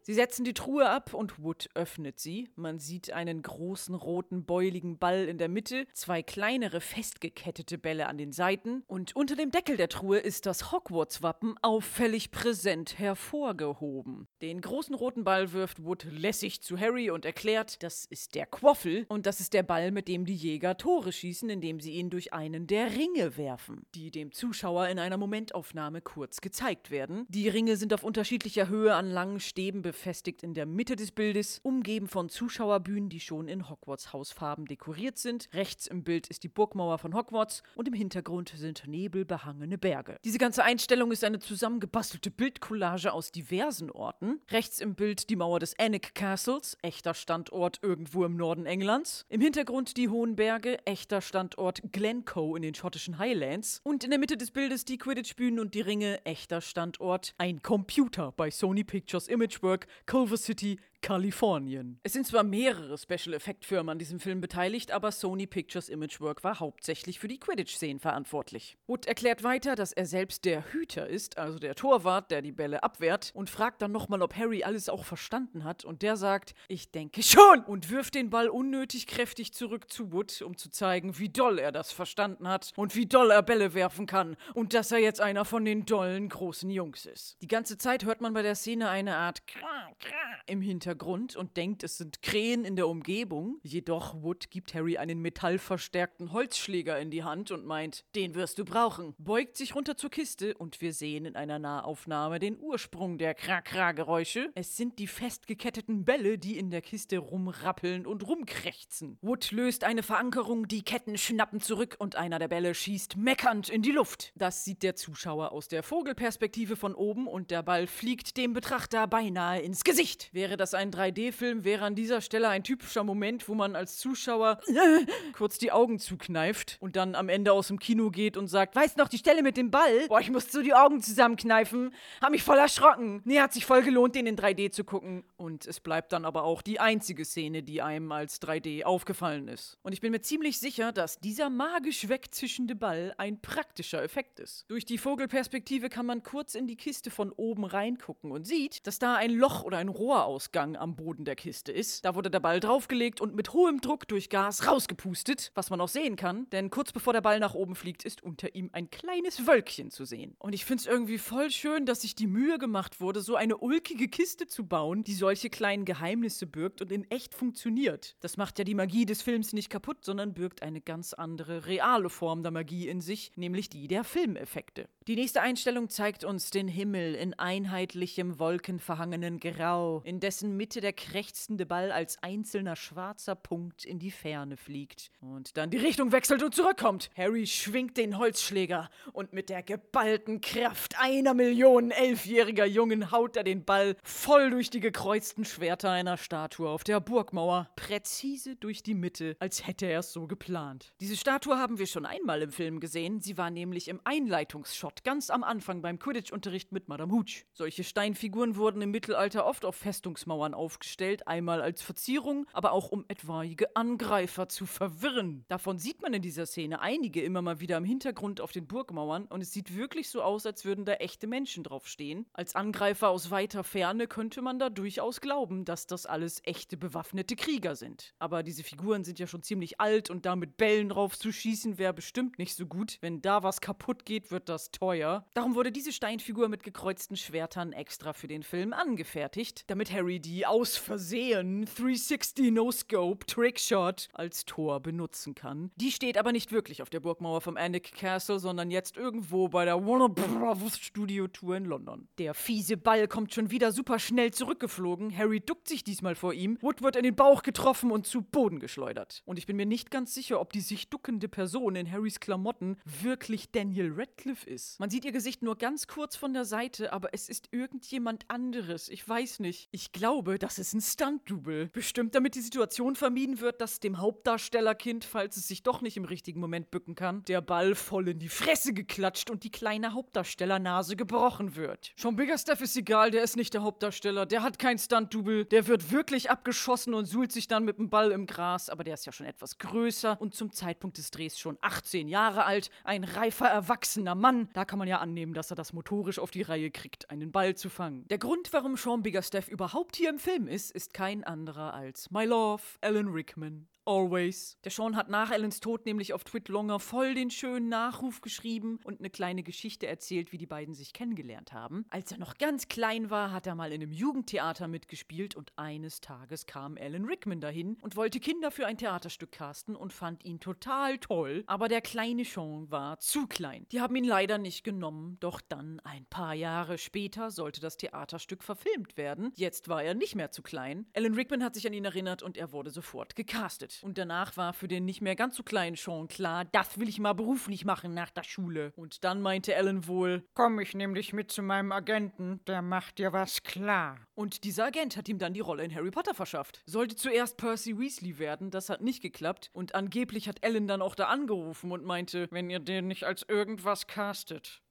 Sie 0.07 0.13
setzen 0.13 0.45
die 0.45 0.53
Truhe 0.53 0.87
ab 0.87 1.15
und 1.15 1.41
Wood 1.41 1.67
öffnet 1.73 2.19
sie. 2.19 2.47
Man 2.55 2.77
sieht 2.77 3.11
einen 3.11 3.41
großen 3.41 3.95
roten 3.95 4.45
beuligen 4.45 4.99
Ball 4.99 5.23
in 5.25 5.39
der 5.39 5.49
Mitte, 5.49 5.87
zwei 5.93 6.21
kleinere 6.21 6.79
festgekettete 6.79 7.79
Bälle 7.79 8.05
an 8.05 8.19
den 8.19 8.31
Seiten 8.31 8.83
und 8.85 9.15
unter 9.15 9.35
dem 9.35 9.49
Deckel 9.49 9.77
der 9.77 9.89
Truhe 9.89 10.19
ist 10.19 10.45
das 10.45 10.71
Hogwarts-Wappen 10.71 11.55
auffällig 11.63 12.29
präsent 12.29 12.99
hervorgehoben. 12.99 14.27
Den 14.43 14.61
großen 14.61 14.93
roten 14.93 15.23
Ball 15.23 15.53
wirft 15.53 15.83
Wood 15.83 16.05
lässig 16.11 16.61
zu 16.61 16.77
Harry 16.77 17.09
und 17.09 17.25
erklärt, 17.25 17.81
das 17.81 18.05
ist 18.05 18.35
der 18.35 18.45
Quaffel 18.45 19.07
und 19.09 19.25
das 19.25 19.39
ist 19.39 19.53
der 19.55 19.63
Ball, 19.63 19.89
mit 19.89 20.07
dem 20.07 20.25
die 20.25 20.35
Jäger 20.35 20.77
Tore 20.77 21.13
schießen, 21.13 21.49
indem 21.49 21.79
sie 21.79 21.93
ihn 21.93 22.11
durch 22.11 22.31
einen 22.31 22.67
der 22.67 22.91
Ringe 22.91 23.37
werfen, 23.37 23.87
die 23.95 24.11
dem 24.11 24.31
Zuschauer 24.31 24.87
in 24.87 24.99
einer 24.99 25.17
Momentaufnahme 25.17 26.01
kurz 26.01 26.41
gezeigt 26.41 26.91
werden. 26.91 27.25
Die 27.27 27.49
Ringe 27.49 27.75
sind 27.75 27.91
auf 27.91 28.03
unterschiedlicher 28.03 28.67
Höhe 28.67 28.93
an 28.93 29.09
langen 29.09 29.39
Stäben 29.39 29.81
befestigt 29.81 29.94
befestigt 29.95 30.43
in 30.43 30.53
der 30.53 30.65
Mitte 30.65 30.97
des 30.97 31.13
Bildes, 31.13 31.61
umgeben 31.63 32.09
von 32.09 32.27
Zuschauerbühnen, 32.27 33.07
die 33.07 33.21
schon 33.21 33.47
in 33.47 33.69
Hogwarts 33.69 34.11
Hausfarben 34.11 34.65
dekoriert 34.65 35.17
sind. 35.17 35.47
Rechts 35.53 35.87
im 35.87 36.03
Bild 36.03 36.27
ist 36.27 36.43
die 36.43 36.49
Burgmauer 36.49 36.97
von 36.97 37.15
Hogwarts 37.15 37.63
und 37.75 37.87
im 37.87 37.93
Hintergrund 37.93 38.51
sind 38.57 38.83
nebelbehangene 38.87 39.77
Berge. 39.77 40.17
Diese 40.25 40.37
ganze 40.37 40.65
Einstellung 40.65 41.13
ist 41.13 41.23
eine 41.23 41.39
zusammengebastelte 41.39 42.29
Bildcollage 42.29 43.13
aus 43.13 43.31
diversen 43.31 43.89
Orten. 43.89 44.41
Rechts 44.51 44.81
im 44.81 44.95
Bild 44.95 45.29
die 45.29 45.37
Mauer 45.37 45.59
des 45.59 45.79
Annick 45.79 46.13
Castles, 46.13 46.77
echter 46.81 47.13
Standort 47.13 47.79
irgendwo 47.81 48.25
im 48.25 48.35
Norden 48.35 48.65
Englands. 48.65 49.25
Im 49.29 49.39
Hintergrund 49.39 49.95
die 49.95 50.09
hohen 50.09 50.35
Berge, 50.35 50.85
echter 50.85 51.21
Standort 51.21 51.81
Glencoe 51.93 52.57
in 52.57 52.63
den 52.63 52.75
schottischen 52.75 53.17
Highlands. 53.17 53.79
Und 53.85 54.03
in 54.03 54.09
der 54.09 54.19
Mitte 54.19 54.35
des 54.35 54.51
Bildes 54.51 54.83
die 54.83 54.97
Quidditch-Bühnen 54.97 55.61
und 55.61 55.73
die 55.73 55.81
Ringe, 55.81 56.25
echter 56.25 56.59
Standort 56.59 57.33
ein 57.37 57.61
Computer 57.61 58.33
bei 58.33 58.51
Sony 58.51 58.83
Pictures 58.83 59.29
Imagework, 59.29 59.84
Culver 60.05 60.37
City, 60.37 60.79
Kalifornien. 61.01 61.99
Es 62.01 62.13
sind 62.13 62.25
zwar 62.25 62.43
mehrere 62.43 62.97
Special-Effekt-Firmen 62.97 63.91
an 63.91 63.99
diesem 63.99 64.19
Film 64.19 64.41
beteiligt, 64.41 64.91
aber 64.91 65.11
Sony 65.11 65.45
Pictures 65.45 65.89
Imagework 65.89 66.43
war 66.43 66.59
hauptsächlich 66.59 67.19
für 67.19 67.27
die 67.27 67.39
Quidditch-Szenen 67.39 67.99
verantwortlich. 67.99 68.75
Wood 68.87 69.05
erklärt 69.05 69.43
weiter, 69.43 69.75
dass 69.75 69.91
er 69.93 70.07
selbst 70.07 70.45
der 70.45 70.73
Hüter 70.73 71.07
ist, 71.07 71.37
also 71.37 71.59
der 71.59 71.75
Torwart, 71.75 72.31
der 72.31 72.41
die 72.41 72.51
Bälle 72.51 72.81
abwehrt, 72.81 73.31
und 73.35 73.51
fragt 73.51 73.83
dann 73.83 73.91
nochmal, 73.91 74.23
ob 74.23 74.35
Harry 74.35 74.63
alles 74.63 74.89
auch 74.89 75.05
verstanden 75.05 75.63
hat, 75.63 75.85
und 75.85 76.01
der 76.01 76.17
sagt, 76.17 76.55
ich 76.67 76.91
denke 76.91 77.21
schon, 77.21 77.63
und 77.65 77.91
wirft 77.91 78.15
den 78.15 78.31
Ball 78.31 78.49
unnötig 78.49 79.05
kräftig 79.05 79.53
zurück 79.53 79.91
zu 79.91 80.11
Wood, 80.11 80.41
um 80.41 80.57
zu 80.57 80.71
zeigen, 80.71 81.19
wie 81.19 81.29
doll 81.29 81.59
er 81.59 81.71
das 81.71 81.91
verstanden 81.91 82.47
hat 82.47 82.71
und 82.75 82.95
wie 82.95 83.05
doll 83.05 83.29
er 83.29 83.43
Bälle 83.43 83.75
werfen 83.75 84.07
kann 84.07 84.37
und 84.55 84.73
dass 84.73 84.91
er 84.91 84.99
jetzt 84.99 85.21
einer 85.21 85.45
von 85.45 85.65
den 85.65 85.85
dollen 85.85 86.29
großen 86.29 86.69
Jungs 86.71 87.05
ist. 87.05 87.37
Die 87.43 87.47
ganze 87.47 87.77
Zeit 87.77 88.05
hört 88.05 88.21
man 88.21 88.33
bei 88.33 88.41
der 88.41 88.55
Szene 88.55 88.89
eine 88.89 89.17
Art 89.17 89.45
Kra, 89.45 89.91
Kra 89.99 90.15
im 90.47 90.61
Hintergrund 90.61 90.84
Hintergrund 90.85 91.35
und 91.35 91.57
denkt, 91.57 91.83
es 91.83 91.97
sind 91.97 92.21
Krähen 92.21 92.63
in 92.63 92.75
der 92.75 92.87
Umgebung. 92.87 93.59
Jedoch 93.63 94.21
Wood 94.21 94.51
gibt 94.51 94.75
Harry 94.75 94.97
einen 94.97 95.19
metallverstärkten 95.19 96.31
Holzschläger 96.31 96.99
in 96.99 97.09
die 97.09 97.23
Hand 97.23 97.49
und 97.49 97.65
meint, 97.65 98.05
den 98.13 98.35
wirst 98.35 98.59
du 98.59 98.65
brauchen. 98.65 99.15
Beugt 99.17 99.57
sich 99.57 99.73
runter 99.73 99.97
zur 99.97 100.11
Kiste 100.11 100.53
und 100.55 100.81
wir 100.81 100.93
sehen 100.93 101.25
in 101.25 101.35
einer 101.35 101.57
Nahaufnahme 101.57 102.37
den 102.37 102.59
Ursprung 102.59 103.17
der 103.17 103.33
Kra-Kra-Geräusche. 103.33 104.51
Es 104.53 104.77
sind 104.77 104.99
die 104.99 105.07
festgeketteten 105.07 106.05
Bälle, 106.05 106.37
die 106.37 106.59
in 106.59 106.69
der 106.69 106.83
Kiste 106.83 107.17
rumrappeln 107.17 108.05
und 108.05 108.27
rumkrächzen. 108.27 109.17
Wood 109.23 109.51
löst 109.51 109.85
eine 109.85 110.03
Verankerung, 110.03 110.67
die 110.67 110.83
Ketten 110.83 111.17
schnappen 111.17 111.61
zurück 111.61 111.95
und 111.97 112.15
einer 112.15 112.37
der 112.37 112.47
Bälle 112.47 112.75
schießt 112.75 113.17
meckernd 113.17 113.69
in 113.69 113.81
die 113.81 113.91
Luft. 113.91 114.33
Das 114.35 114.63
sieht 114.63 114.83
der 114.83 114.95
Zuschauer 114.95 115.51
aus 115.51 115.67
der 115.67 115.81
Vogelperspektive 115.81 116.75
von 116.75 116.93
oben 116.93 117.25
und 117.25 117.49
der 117.49 117.63
Ball 117.63 117.87
fliegt 117.87 118.37
dem 118.37 118.53
Betrachter 118.53 119.07
beinahe 119.07 119.61
ins 119.61 119.83
Gesicht. 119.83 120.29
Wäre 120.31 120.57
das 120.57 120.74
ein 120.75 120.85
ein 120.85 120.91
3D-Film 120.91 121.63
wäre 121.63 121.85
an 121.85 121.95
dieser 121.95 122.21
Stelle 122.21 122.49
ein 122.49 122.63
typischer 122.63 123.03
Moment, 123.03 123.47
wo 123.49 123.55
man 123.55 123.75
als 123.75 123.97
Zuschauer 123.97 124.59
kurz 125.33 125.57
die 125.57 125.71
Augen 125.71 125.99
zukneift 125.99 126.77
und 126.79 126.95
dann 126.95 127.15
am 127.15 127.29
Ende 127.29 127.53
aus 127.53 127.67
dem 127.67 127.79
Kino 127.79 128.11
geht 128.11 128.37
und 128.37 128.47
sagt, 128.47 128.75
weißt 128.75 128.97
du 128.97 129.01
noch 129.01 129.09
die 129.09 129.17
Stelle 129.17 129.41
mit 129.41 129.57
dem 129.57 129.71
Ball? 129.71 130.07
Boah, 130.07 130.19
ich 130.19 130.29
musste 130.29 130.51
so 130.51 130.61
die 130.61 130.73
Augen 130.73 131.01
zusammenkneifen. 131.01 131.93
Hab 132.21 132.31
mich 132.31 132.43
voll 132.43 132.57
erschrocken. 132.57 133.21
Nee, 133.25 133.39
hat 133.39 133.53
sich 133.53 133.65
voll 133.65 133.81
gelohnt, 133.81 134.15
den 134.15 134.27
in 134.27 134.37
3D 134.37 134.71
zu 134.71 134.83
gucken. 134.83 135.23
Und 135.37 135.65
es 135.65 135.79
bleibt 135.79 136.13
dann 136.13 136.25
aber 136.25 136.43
auch 136.43 136.61
die 136.61 136.79
einzige 136.79 137.25
Szene, 137.25 137.63
die 137.63 137.81
einem 137.81 138.11
als 138.11 138.41
3D 138.41 138.83
aufgefallen 138.83 139.47
ist. 139.47 139.77
Und 139.81 139.93
ich 139.93 140.01
bin 140.01 140.11
mir 140.11 140.21
ziemlich 140.21 140.59
sicher, 140.59 140.91
dass 140.91 141.19
dieser 141.19 141.49
magisch 141.49 142.07
wegzischende 142.07 142.75
Ball 142.75 143.13
ein 143.17 143.41
praktischer 143.41 144.03
Effekt 144.03 144.39
ist. 144.39 144.65
Durch 144.67 144.85
die 144.85 144.97
Vogelperspektive 144.97 145.89
kann 145.89 146.05
man 146.05 146.23
kurz 146.23 146.55
in 146.55 146.67
die 146.67 146.77
Kiste 146.77 147.09
von 147.09 147.31
oben 147.31 147.65
reingucken 147.65 148.31
und 148.31 148.45
sieht, 148.45 148.85
dass 148.85 148.99
da 148.99 149.15
ein 149.15 149.31
Loch 149.31 149.63
oder 149.63 149.77
ein 149.77 149.89
Rohrausgang 149.89 150.64
am 150.73 150.95
Boden 150.95 151.25
der 151.25 151.35
Kiste 151.35 151.73
ist. 151.73 152.05
Da 152.05 152.15
wurde 152.15 152.31
der 152.31 152.39
Ball 152.39 152.61
draufgelegt 152.61 153.19
und 153.19 153.35
mit 153.35 153.51
hohem 153.51 153.81
Druck 153.81 154.07
durch 154.07 154.29
Gas 154.29 154.67
rausgepustet, 154.67 155.51
was 155.53 155.69
man 155.69 155.81
auch 155.81 155.89
sehen 155.89 156.15
kann, 156.15 156.49
denn 156.51 156.69
kurz 156.69 156.93
bevor 156.93 157.11
der 157.11 157.19
Ball 157.19 157.41
nach 157.41 157.53
oben 157.55 157.75
fliegt, 157.75 158.05
ist 158.05 158.23
unter 158.23 158.55
ihm 158.55 158.69
ein 158.71 158.89
kleines 158.89 159.45
Wölkchen 159.45 159.91
zu 159.91 160.05
sehen. 160.05 160.35
Und 160.39 160.53
ich 160.53 160.63
finde 160.63 160.81
es 160.81 160.87
irgendwie 160.87 161.17
voll 161.17 161.51
schön, 161.51 161.85
dass 161.85 162.03
sich 162.03 162.15
die 162.15 162.27
Mühe 162.27 162.57
gemacht 162.57 163.01
wurde, 163.01 163.19
so 163.19 163.35
eine 163.35 163.57
ulkige 163.57 164.07
Kiste 164.07 164.47
zu 164.47 164.65
bauen, 164.65 165.03
die 165.03 165.13
solche 165.13 165.49
kleinen 165.49 165.83
Geheimnisse 165.83 166.47
birgt 166.47 166.81
und 166.81 166.91
in 166.91 167.09
echt 167.11 167.33
funktioniert. 167.33 168.15
Das 168.21 168.37
macht 168.37 168.57
ja 168.59 168.63
die 168.63 168.75
Magie 168.75 169.05
des 169.05 169.21
Films 169.21 169.51
nicht 169.51 169.69
kaputt, 169.69 170.05
sondern 170.05 170.33
birgt 170.33 170.61
eine 170.61 170.79
ganz 170.79 171.13
andere 171.13 171.65
reale 171.65 172.09
Form 172.09 172.43
der 172.43 172.51
Magie 172.51 172.87
in 172.87 173.01
sich, 173.01 173.31
nämlich 173.35 173.69
die 173.69 173.87
der 173.87 174.05
Filmeffekte. 174.05 174.87
Die 175.07 175.15
nächste 175.15 175.41
Einstellung 175.41 175.89
zeigt 175.89 176.23
uns 176.23 176.49
den 176.49 176.67
Himmel 176.67 177.15
in 177.15 177.33
einheitlichem 177.33 178.39
wolkenverhangenen 178.39 179.39
Grau, 179.39 180.01
in 180.05 180.19
dessen 180.19 180.54
Mitte 180.55 180.81
der 180.81 180.93
krächzende 180.93 181.65
Ball 181.65 181.91
als 181.91 182.21
einzelner 182.23 182.75
schwarzer 182.75 183.35
Punkt 183.35 183.85
in 183.85 183.99
die 183.99 184.11
Ferne 184.11 184.57
fliegt 184.57 185.11
und 185.19 185.57
dann 185.57 185.69
die 185.69 185.77
Richtung 185.77 186.11
wechselt 186.11 186.41
und 186.41 186.55
zurückkommt. 186.55 187.09
Harry 187.17 187.45
schwingt 187.45 187.97
den 187.97 188.17
Holzschläger 188.17 188.89
und 189.13 189.33
mit 189.33 189.49
der 189.49 189.63
geballten 189.63 190.41
Kraft 190.41 190.95
einer 190.97 191.33
Million 191.33 191.91
elfjähriger 191.91 192.65
Jungen 192.65 193.11
haut 193.11 193.35
er 193.35 193.43
den 193.43 193.65
Ball 193.65 193.97
voll 194.03 194.49
durch 194.49 194.69
die 194.69 194.79
gekreuzten 194.79 195.45
Schwerter 195.45 195.91
einer 195.91 196.17
Statue 196.17 196.69
auf 196.69 196.83
der 196.83 196.99
Burgmauer, 196.99 197.69
präzise 197.75 198.55
durch 198.55 198.81
die 198.81 198.95
Mitte, 198.95 199.35
als 199.39 199.67
hätte 199.67 199.87
er 199.87 199.99
es 199.99 200.13
so 200.13 200.25
geplant. 200.25 200.93
Diese 201.01 201.17
Statue 201.17 201.57
haben 201.57 201.79
wir 201.79 201.87
schon 201.87 202.05
einmal 202.05 202.41
im 202.41 202.51
Film 202.51 202.79
gesehen, 202.79 203.19
sie 203.19 203.37
war 203.37 203.51
nämlich 203.51 203.89
im 203.89 203.99
Einleitungsshot 204.05 204.85
Shot 204.85 205.03
ganz 205.03 205.31
am 205.31 205.43
Anfang 205.43 205.81
beim 205.81 205.97
Quidditch-Unterricht 205.97 206.71
mit 206.71 206.87
Madame 206.87 207.11
Hooch. 207.11 207.45
Solche 207.53 207.83
Steinfiguren 207.83 208.55
wurden 208.55 208.83
im 208.83 208.91
Mittelalter 208.91 209.45
oft 209.47 209.65
auf 209.65 209.75
Festungsmauern 209.75 210.44
aufgestellt, 210.53 211.27
einmal 211.27 211.61
als 211.61 211.81
Verzierung, 211.81 212.45
aber 212.53 212.71
auch 212.71 212.89
um 212.89 213.05
etwaige 213.07 213.75
Angreifer 213.75 214.47
zu 214.49 214.65
verwirren. 214.65 215.45
Davon 215.47 215.79
sieht 215.79 216.01
man 216.01 216.13
in 216.13 216.21
dieser 216.21 216.45
Szene 216.45 216.81
einige 216.81 217.21
immer 217.21 217.41
mal 217.41 217.59
wieder 217.59 217.77
im 217.77 217.85
Hintergrund 217.85 218.41
auf 218.41 218.51
den 218.51 218.67
Burgmauern 218.67 219.25
und 219.25 219.41
es 219.41 219.51
sieht 219.51 219.75
wirklich 219.75 220.09
so 220.09 220.21
aus, 220.21 220.45
als 220.45 220.65
würden 220.65 220.85
da 220.85 220.93
echte 220.93 221.27
Menschen 221.27 221.63
draufstehen. 221.63 222.25
Als 222.33 222.55
Angreifer 222.55 223.09
aus 223.09 223.31
weiter 223.31 223.63
Ferne 223.63 224.07
könnte 224.07 224.41
man 224.41 224.59
da 224.59 224.69
durchaus 224.69 225.21
glauben, 225.21 225.65
dass 225.65 225.87
das 225.87 226.05
alles 226.05 226.41
echte 226.43 226.77
bewaffnete 226.77 227.35
Krieger 227.35 227.75
sind. 227.75 228.13
Aber 228.19 228.43
diese 228.43 228.63
Figuren 228.63 229.03
sind 229.03 229.19
ja 229.19 229.27
schon 229.27 229.43
ziemlich 229.43 229.79
alt 229.79 230.09
und 230.09 230.25
da 230.25 230.35
mit 230.35 230.57
Bällen 230.57 230.89
drauf 230.89 231.17
zu 231.17 231.31
schießen 231.31 231.77
wäre 231.77 231.93
bestimmt 231.93 232.37
nicht 232.39 232.55
so 232.55 232.65
gut. 232.65 232.97
Wenn 233.01 233.21
da 233.21 233.43
was 233.43 233.61
kaputt 233.61 234.05
geht, 234.05 234.31
wird 234.31 234.49
das 234.49 234.71
teuer. 234.71 235.25
Darum 235.33 235.55
wurde 235.55 235.71
diese 235.71 235.91
Steinfigur 235.91 236.49
mit 236.49 236.63
gekreuzten 236.63 237.17
Schwertern 237.17 237.73
extra 237.73 238.13
für 238.13 238.27
den 238.27 238.43
Film 238.43 238.73
angefertigt, 238.73 239.63
damit 239.67 239.91
Harry 239.91 240.19
die 240.19 240.34
aus 240.43 240.75
Versehen 240.75 241.65
360 241.65 242.51
No-Scope 242.51 243.25
Trickshot 243.27 244.09
als 244.13 244.45
Tor 244.45 244.79
benutzen 244.79 245.35
kann. 245.35 245.71
Die 245.75 245.91
steht 245.91 246.17
aber 246.17 246.31
nicht 246.31 246.51
wirklich 246.51 246.81
auf 246.81 246.89
der 246.89 246.99
Burgmauer 246.99 247.41
vom 247.41 247.57
Annick 247.57 247.93
Castle, 247.93 248.39
sondern 248.39 248.71
jetzt 248.71 248.97
irgendwo 248.97 249.49
bei 249.49 249.65
der 249.65 249.85
Warner 249.85 250.09
Bros. 250.09 250.79
Studio 250.79 251.27
Tour 251.27 251.57
in 251.57 251.65
London. 251.65 252.07
Der 252.17 252.33
fiese 252.33 252.75
Ball 252.75 253.07
kommt 253.07 253.33
schon 253.33 253.51
wieder 253.51 253.71
super 253.71 253.99
schnell 253.99 254.31
zurückgeflogen. 254.31 255.15
Harry 255.15 255.39
duckt 255.39 255.67
sich 255.67 255.83
diesmal 255.83 256.15
vor 256.15 256.33
ihm. 256.33 256.57
Wood 256.61 256.81
wird 256.81 256.95
in 256.95 257.03
den 257.03 257.15
Bauch 257.15 257.43
getroffen 257.43 257.91
und 257.91 258.07
zu 258.07 258.23
Boden 258.23 258.59
geschleudert. 258.59 259.21
Und 259.25 259.37
ich 259.37 259.45
bin 259.45 259.55
mir 259.57 259.65
nicht 259.65 259.91
ganz 259.91 260.13
sicher, 260.13 260.41
ob 260.41 260.51
die 260.51 260.61
sich 260.61 260.89
duckende 260.89 261.29
Person 261.29 261.75
in 261.75 261.91
Harrys 261.91 262.19
Klamotten 262.19 262.77
wirklich 262.83 263.51
Daniel 263.51 263.93
Radcliffe 263.95 264.49
ist. 264.49 264.79
Man 264.79 264.89
sieht 264.89 265.05
ihr 265.05 265.11
Gesicht 265.11 265.43
nur 265.43 265.55
ganz 265.55 265.87
kurz 265.87 266.15
von 266.15 266.33
der 266.33 266.45
Seite, 266.45 266.91
aber 266.91 267.13
es 267.13 267.29
ist 267.29 267.49
irgendjemand 267.51 268.25
anderes. 268.29 268.89
Ich 268.89 269.07
weiß 269.07 269.39
nicht. 269.39 269.69
Ich 269.71 269.91
glaube, 269.91 270.24
das 270.33 270.57
ist 270.57 270.73
ein 270.73 270.81
Stunt-Double. 270.81 271.67
Bestimmt, 271.67 272.15
damit 272.15 272.35
die 272.35 272.41
Situation 272.41 272.95
vermieden 272.95 273.39
wird, 273.39 273.61
dass 273.61 273.79
dem 273.79 273.99
Hauptdarstellerkind, 273.99 275.05
falls 275.05 275.37
es 275.37 275.47
sich 275.47 275.61
doch 275.61 275.81
nicht 275.81 275.97
im 275.97 276.05
richtigen 276.05 276.39
Moment 276.39 276.71
bücken 276.71 276.95
kann, 276.95 277.23
der 277.25 277.41
Ball 277.41 277.75
voll 277.75 278.09
in 278.09 278.19
die 278.19 278.29
Fresse 278.29 278.73
geklatscht 278.73 279.29
und 279.29 279.43
die 279.43 279.51
kleine 279.51 279.93
Hauptdarstellernase 279.93 280.95
gebrochen 280.95 281.55
wird. 281.55 281.93
Schon 281.95 282.15
Biggerstaff 282.15 282.61
ist 282.61 282.75
egal, 282.75 283.11
der 283.11 283.23
ist 283.23 283.35
nicht 283.35 283.53
der 283.53 283.61
Hauptdarsteller. 283.61 284.25
Der 284.25 284.41
hat 284.41 284.57
kein 284.57 284.79
Stunt-Double. 284.79 285.45
Der 285.45 285.67
wird 285.67 285.91
wirklich 285.91 286.31
abgeschossen 286.31 286.95
und 286.95 287.05
suhlt 287.05 287.31
sich 287.31 287.47
dann 287.47 287.63
mit 287.63 287.77
dem 287.77 287.89
Ball 287.89 288.11
im 288.11 288.25
Gras, 288.25 288.69
aber 288.69 288.83
der 288.83 288.95
ist 288.95 289.05
ja 289.05 289.11
schon 289.11 289.27
etwas 289.27 289.59
größer 289.59 290.19
und 290.19 290.33
zum 290.33 290.51
Zeitpunkt 290.51 290.97
des 290.97 291.11
Drehs 291.11 291.37
schon 291.37 291.57
18 291.61 292.07
Jahre 292.07 292.45
alt. 292.45 292.71
Ein 292.83 293.03
reifer, 293.03 293.47
erwachsener 293.47 294.15
Mann. 294.15 294.49
Da 294.53 294.65
kann 294.65 294.79
man 294.79 294.87
ja 294.87 294.97
annehmen, 294.97 295.35
dass 295.35 295.51
er 295.51 295.55
das 295.55 295.71
motorisch 295.71 296.17
auf 296.17 296.31
die 296.31 296.41
Reihe 296.41 296.71
kriegt, 296.71 297.11
einen 297.11 297.31
Ball 297.31 297.55
zu 297.55 297.69
fangen. 297.69 298.07
Der 298.07 298.17
Grund, 298.17 298.51
warum 298.53 298.75
Sean 298.75 299.03
Biggerstaff 299.03 299.47
überhaupt 299.47 299.95
hier 299.95 300.14
im 300.15 300.19
Film 300.19 300.47
ist, 300.47 300.71
ist 300.71 300.93
kein 300.93 301.25
anderer 301.25 301.73
als 301.73 302.09
My 302.09 302.23
Love, 302.23 302.63
Alan 302.79 303.09
Rickman, 303.09 303.67
always. 303.85 304.57
Der 304.63 304.71
Sean 304.71 304.95
hat 304.95 305.09
nach 305.09 305.31
Ellens 305.31 305.59
Tod 305.59 305.85
nämlich 305.85 306.13
auf 306.13 306.23
Twitlonger 306.23 306.79
voll 306.79 307.13
den 307.13 307.29
schönen 307.29 307.69
Nachruf 307.69 308.21
geschrieben 308.21 308.79
und 308.83 308.99
eine 308.99 309.09
kleine 309.09 309.43
Geschichte 309.43 309.87
erzählt, 309.87 310.31
wie 310.31 310.37
die 310.37 310.45
beiden 310.45 310.73
sich 310.73 310.93
kennengelernt 310.93 311.53
haben. 311.53 311.85
Als 311.89 312.11
er 312.11 312.17
noch 312.17 312.37
ganz 312.37 312.67
klein 312.67 313.09
war, 313.09 313.31
hat 313.31 313.47
er 313.47 313.55
mal 313.55 313.71
in 313.71 313.81
einem 313.81 313.91
Jugendtheater 313.91 314.67
mitgespielt 314.67 315.35
und 315.35 315.51
eines 315.55 316.01
Tages 316.01 316.45
kam 316.45 316.77
Alan 316.79 317.05
Rickman 317.05 317.41
dahin 317.41 317.77
und 317.81 317.95
wollte 317.95 318.19
Kinder 318.19 318.51
für 318.51 318.65
ein 318.65 318.77
Theaterstück 318.77 319.31
casten 319.31 319.75
und 319.75 319.93
fand 319.93 320.25
ihn 320.25 320.39
total 320.39 320.97
toll. 320.97 321.43
Aber 321.47 321.67
der 321.67 321.81
kleine 321.81 322.25
Sean 322.25 322.69
war 322.71 322.99
zu 322.99 323.27
klein. 323.27 323.65
Die 323.71 323.81
haben 323.81 323.95
ihn 323.95 324.03
leider 324.03 324.37
nicht 324.37 324.63
genommen, 324.63 325.17
doch 325.19 325.41
dann, 325.41 325.79
ein 325.81 326.05
paar 326.05 326.33
Jahre 326.33 326.77
später, 326.77 327.31
sollte 327.31 327.61
das 327.61 327.77
Theaterstück 327.77 328.43
verfilmt 328.43 328.97
werden. 328.97 329.31
Jetzt 329.35 329.67
war 329.67 329.83
er 329.83 329.93
nicht 329.93 330.15
mehr 330.15 330.31
zu 330.31 330.41
klein. 330.41 330.85
Alan 330.95 331.13
Rickman 331.13 331.43
hat 331.43 331.55
sich 331.55 331.67
an 331.67 331.73
ihn 331.73 331.85
erinnert 331.85 332.23
und 332.23 332.37
er 332.37 332.51
wurde 332.51 332.71
sofort 332.71 333.15
gecastet. 333.15 333.74
Und 333.83 333.97
danach 333.97 334.37
war 334.37 334.53
für 334.53 334.67
den 334.67 334.85
nicht 334.85 335.01
mehr 335.01 335.15
ganz 335.15 335.35
so 335.35 335.43
kleinen 335.43 335.75
Sean 335.75 336.07
klar, 336.07 336.45
das 336.45 336.79
will 336.79 336.89
ich 336.89 336.99
mal 336.99 337.13
beruflich 337.13 337.65
machen 337.65 337.93
nach 337.93 338.09
der 338.09 338.23
Schule. 338.23 338.73
Und 338.75 339.03
dann 339.03 339.21
meinte 339.21 339.55
Alan 339.55 339.87
wohl, 339.87 340.23
Komm 340.33 340.59
ich 340.59 340.73
nämlich 340.73 341.13
mit 341.13 341.31
zu 341.31 341.41
meinem 341.41 341.71
Agenten, 341.71 342.39
der 342.45 342.61
macht 342.61 342.97
dir 342.97 343.13
was 343.13 343.43
klar. 343.43 343.97
Und 344.15 344.43
dieser 344.43 344.65
Agent 344.65 344.97
hat 344.97 345.09
ihm 345.09 345.19
dann 345.19 345.33
die 345.33 345.39
Rolle 345.39 345.63
in 345.63 345.73
Harry 345.73 345.91
Potter 345.91 346.13
verschafft. 346.13 346.61
Sollte 346.65 346.95
zuerst 346.95 347.37
Percy 347.37 347.77
Weasley 347.77 348.19
werden, 348.19 348.51
das 348.51 348.69
hat 348.69 348.81
nicht 348.81 349.01
geklappt. 349.01 349.49
Und 349.53 349.75
angeblich 349.75 350.27
hat 350.27 350.43
Alan 350.43 350.67
dann 350.67 350.81
auch 350.81 350.95
da 350.95 351.05
angerufen 351.05 351.71
und 351.71 351.83
meinte, 351.83 352.27
Wenn 352.31 352.49
ihr 352.49 352.59
den 352.59 352.87
nicht 352.87 353.03
als 353.03 353.25
irgendwas 353.27 353.87
castet, 353.87 354.61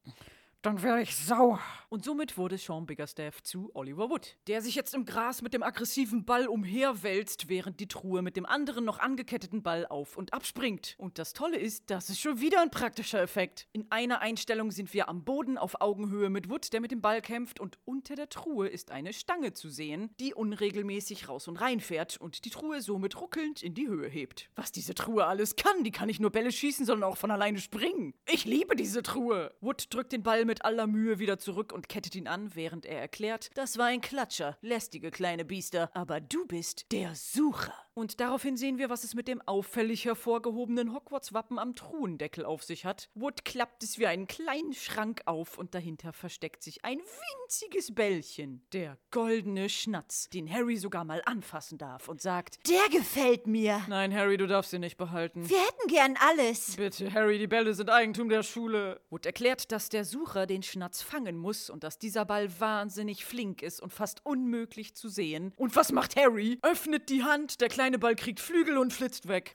dann 0.65 0.83
wäre 0.83 1.03
ich 1.03 1.15
sauer. 1.15 1.61
Und 1.91 2.05
somit 2.05 2.39
wurde 2.39 2.57
Sean 2.57 2.87
Biggerstaff 2.87 3.43
zu 3.43 3.71
Oliver 3.75 4.09
Wood, 4.09 4.37
der 4.47 4.63
sich 4.63 4.75
jetzt 4.75 4.95
im 4.95 5.05
Gras 5.05 5.43
mit 5.43 5.53
dem 5.53 5.63
aggressiven 5.63 6.25
Ball 6.25 6.49
umherwälzt, 6.49 7.49
während 7.49 7.79
die 7.81 7.87
Truhe 7.87 8.23
mit 8.23 8.37
dem 8.37 8.47
anderen 8.47 8.85
noch 8.85 8.99
angeketteten 8.99 9.63
Ball 9.63 9.87
auf 9.87 10.17
und 10.17 10.33
abspringt. 10.33 10.95
Und 10.99 11.19
das 11.19 11.35
Tolle 11.35 11.59
ist, 11.59 11.91
das 11.91 12.09
ist 12.09 12.21
schon 12.21 12.41
wieder 12.41 12.63
ein 12.63 12.71
praktischer 12.71 13.21
Effekt. 13.21 13.69
In 13.73 13.87
einer 13.91 14.21
Einstellung 14.23 14.71
sind 14.71 14.93
wir 14.95 15.09
am 15.09 15.23
Boden 15.23 15.59
auf 15.59 15.81
Augenhöhe 15.83 16.31
mit 16.31 16.49
Wood, 16.49 16.73
der 16.73 16.81
mit 16.81 16.91
dem 16.91 17.03
Ball 17.03 17.21
kämpft, 17.21 17.61
und 17.61 17.79
unter 17.85 18.15
der 18.15 18.31
Truhe 18.31 18.67
ist 18.67 18.91
eine 18.91 19.13
Stange 19.13 19.53
zu 19.53 19.69
sehen, 19.69 20.11
die 20.19 20.35
unregelmäßig 20.35 21.29
raus 21.29 21.47
und 21.47 21.59
rein 21.59 21.81
fährt 21.81 22.17
und 22.17 22.45
die 22.45 22.51
Truhe 22.51 22.81
somit 22.81 23.21
ruckelnd 23.21 23.63
in 23.63 23.75
die 23.75 23.87
Höhe 23.87 24.09
hebt. 24.09 24.51
Was 24.57 24.73
diese 24.73 24.95
Truhe 24.95 25.27
alles 25.27 25.57
kann, 25.57 25.85
die 25.85 25.93
kann 25.93 26.07
nicht 26.07 26.21
nur 26.21 26.31
Bälle 26.31 26.51
schießen, 26.51 26.87
sondern 26.87 27.09
auch 27.09 27.19
von 27.19 27.31
alleine 27.31 27.59
springen. 27.59 28.15
Ich 28.27 28.47
liebe 28.47 28.75
diese 28.75 29.03
Truhe. 29.03 29.55
Wood 29.61 29.93
drückt 29.93 30.13
den 30.13 30.23
Ball 30.23 30.45
mit 30.45 30.54
aller 30.63 30.87
Mühe 30.87 31.19
wieder 31.19 31.39
zurück 31.39 31.73
und 31.73 31.89
kettet 31.89 32.15
ihn 32.15 32.29
an, 32.29 32.55
während 32.55 32.85
er 32.85 33.01
erklärt, 33.01 33.49
das 33.55 33.79
war 33.79 33.87
ein 33.87 34.03
Klatscher, 34.03 34.59
lästige 34.61 35.11
kleine 35.11 35.47
Biester, 35.47 35.91
aber 35.95 36.21
du 36.21 36.47
bist 36.47 36.93
der 36.93 37.15
Sucher. 37.15 37.73
Und 37.97 38.19
daraufhin 38.19 38.57
sehen 38.57 38.79
wir, 38.79 38.91
was 38.91 39.05
es 39.05 39.15
mit 39.15 39.29
dem 39.29 39.41
auffällig 39.43 40.05
hervorgehobenen 40.05 40.93
Hogwarts-Wappen 40.93 41.61
am 41.61 41.77
Truhendeckel 41.77 42.45
auf 42.45 42.65
sich 42.65 42.85
hat. 42.85 43.09
Wood 43.15 43.45
klappt 43.45 43.85
es 43.85 44.01
wie 44.01 44.09
einen 44.09 44.27
kleinen 44.27 44.73
Schrank 44.73 45.23
auf 45.27 45.59
und 45.59 45.77
dahinter 45.77 46.13
versteckt 46.13 46.65
sich 46.65 46.85
ein 46.85 46.99
winziges 46.99 47.95
Bällchen. 47.95 48.67
Der 48.73 48.99
goldene 49.13 49.69
Schnatz, 49.69 50.29
den 50.29 50.53
Harry 50.53 50.77
sogar 50.77 51.05
mal 51.05 51.23
anfassen 51.25 51.79
darf 51.79 52.09
und 52.09 52.21
sagt, 52.21 52.59
Der 52.69 52.89
gefällt 52.91 53.47
mir. 53.47 53.81
Nein, 53.89 54.13
Harry, 54.13 54.39
du 54.39 54.49
darfst 54.49 54.73
ihn 54.73 54.81
nicht 54.81 54.97
behalten. 54.97 55.49
Wir 55.49 55.59
hätten 55.61 55.89
gern 55.89 56.17
alles. 56.21 56.75
Bitte, 56.75 57.13
Harry, 57.13 57.39
die 57.39 57.47
Bälle 57.47 57.75
sind 57.75 57.91
Eigentum 57.91 58.29
der 58.29 58.43
Schule. 58.43 59.01
Wood 59.11 59.25
erklärt, 59.25 59.71
dass 59.71 59.89
der 59.89 60.05
Sucher 60.05 60.44
den 60.47 60.63
Schnatz 60.63 61.03
fangen 61.03 61.37
muss 61.37 61.71
und 61.71 61.85
dass 61.85 61.99
dieser 61.99 62.25
Ball 62.25 62.49
wahnsinnig 62.61 63.25
flink 63.25 63.63
ist 63.63 63.81
und 63.81 63.93
fast 63.93 64.25
unmöglich 64.25 64.95
zu 64.95 65.09
sehen. 65.09 65.53
Und 65.57 65.77
was 65.77 65.93
macht 65.93 66.17
Harry? 66.17 66.59
Öffnet 66.63 67.09
die 67.09 67.23
Hand, 67.23 67.61
der 67.61 67.69
kleine 67.69 67.99
Ball 67.99 68.15
kriegt 68.17 68.41
Flügel 68.41 68.79
und 68.79 68.93
flitzt 68.93 69.29
weg. 69.29 69.55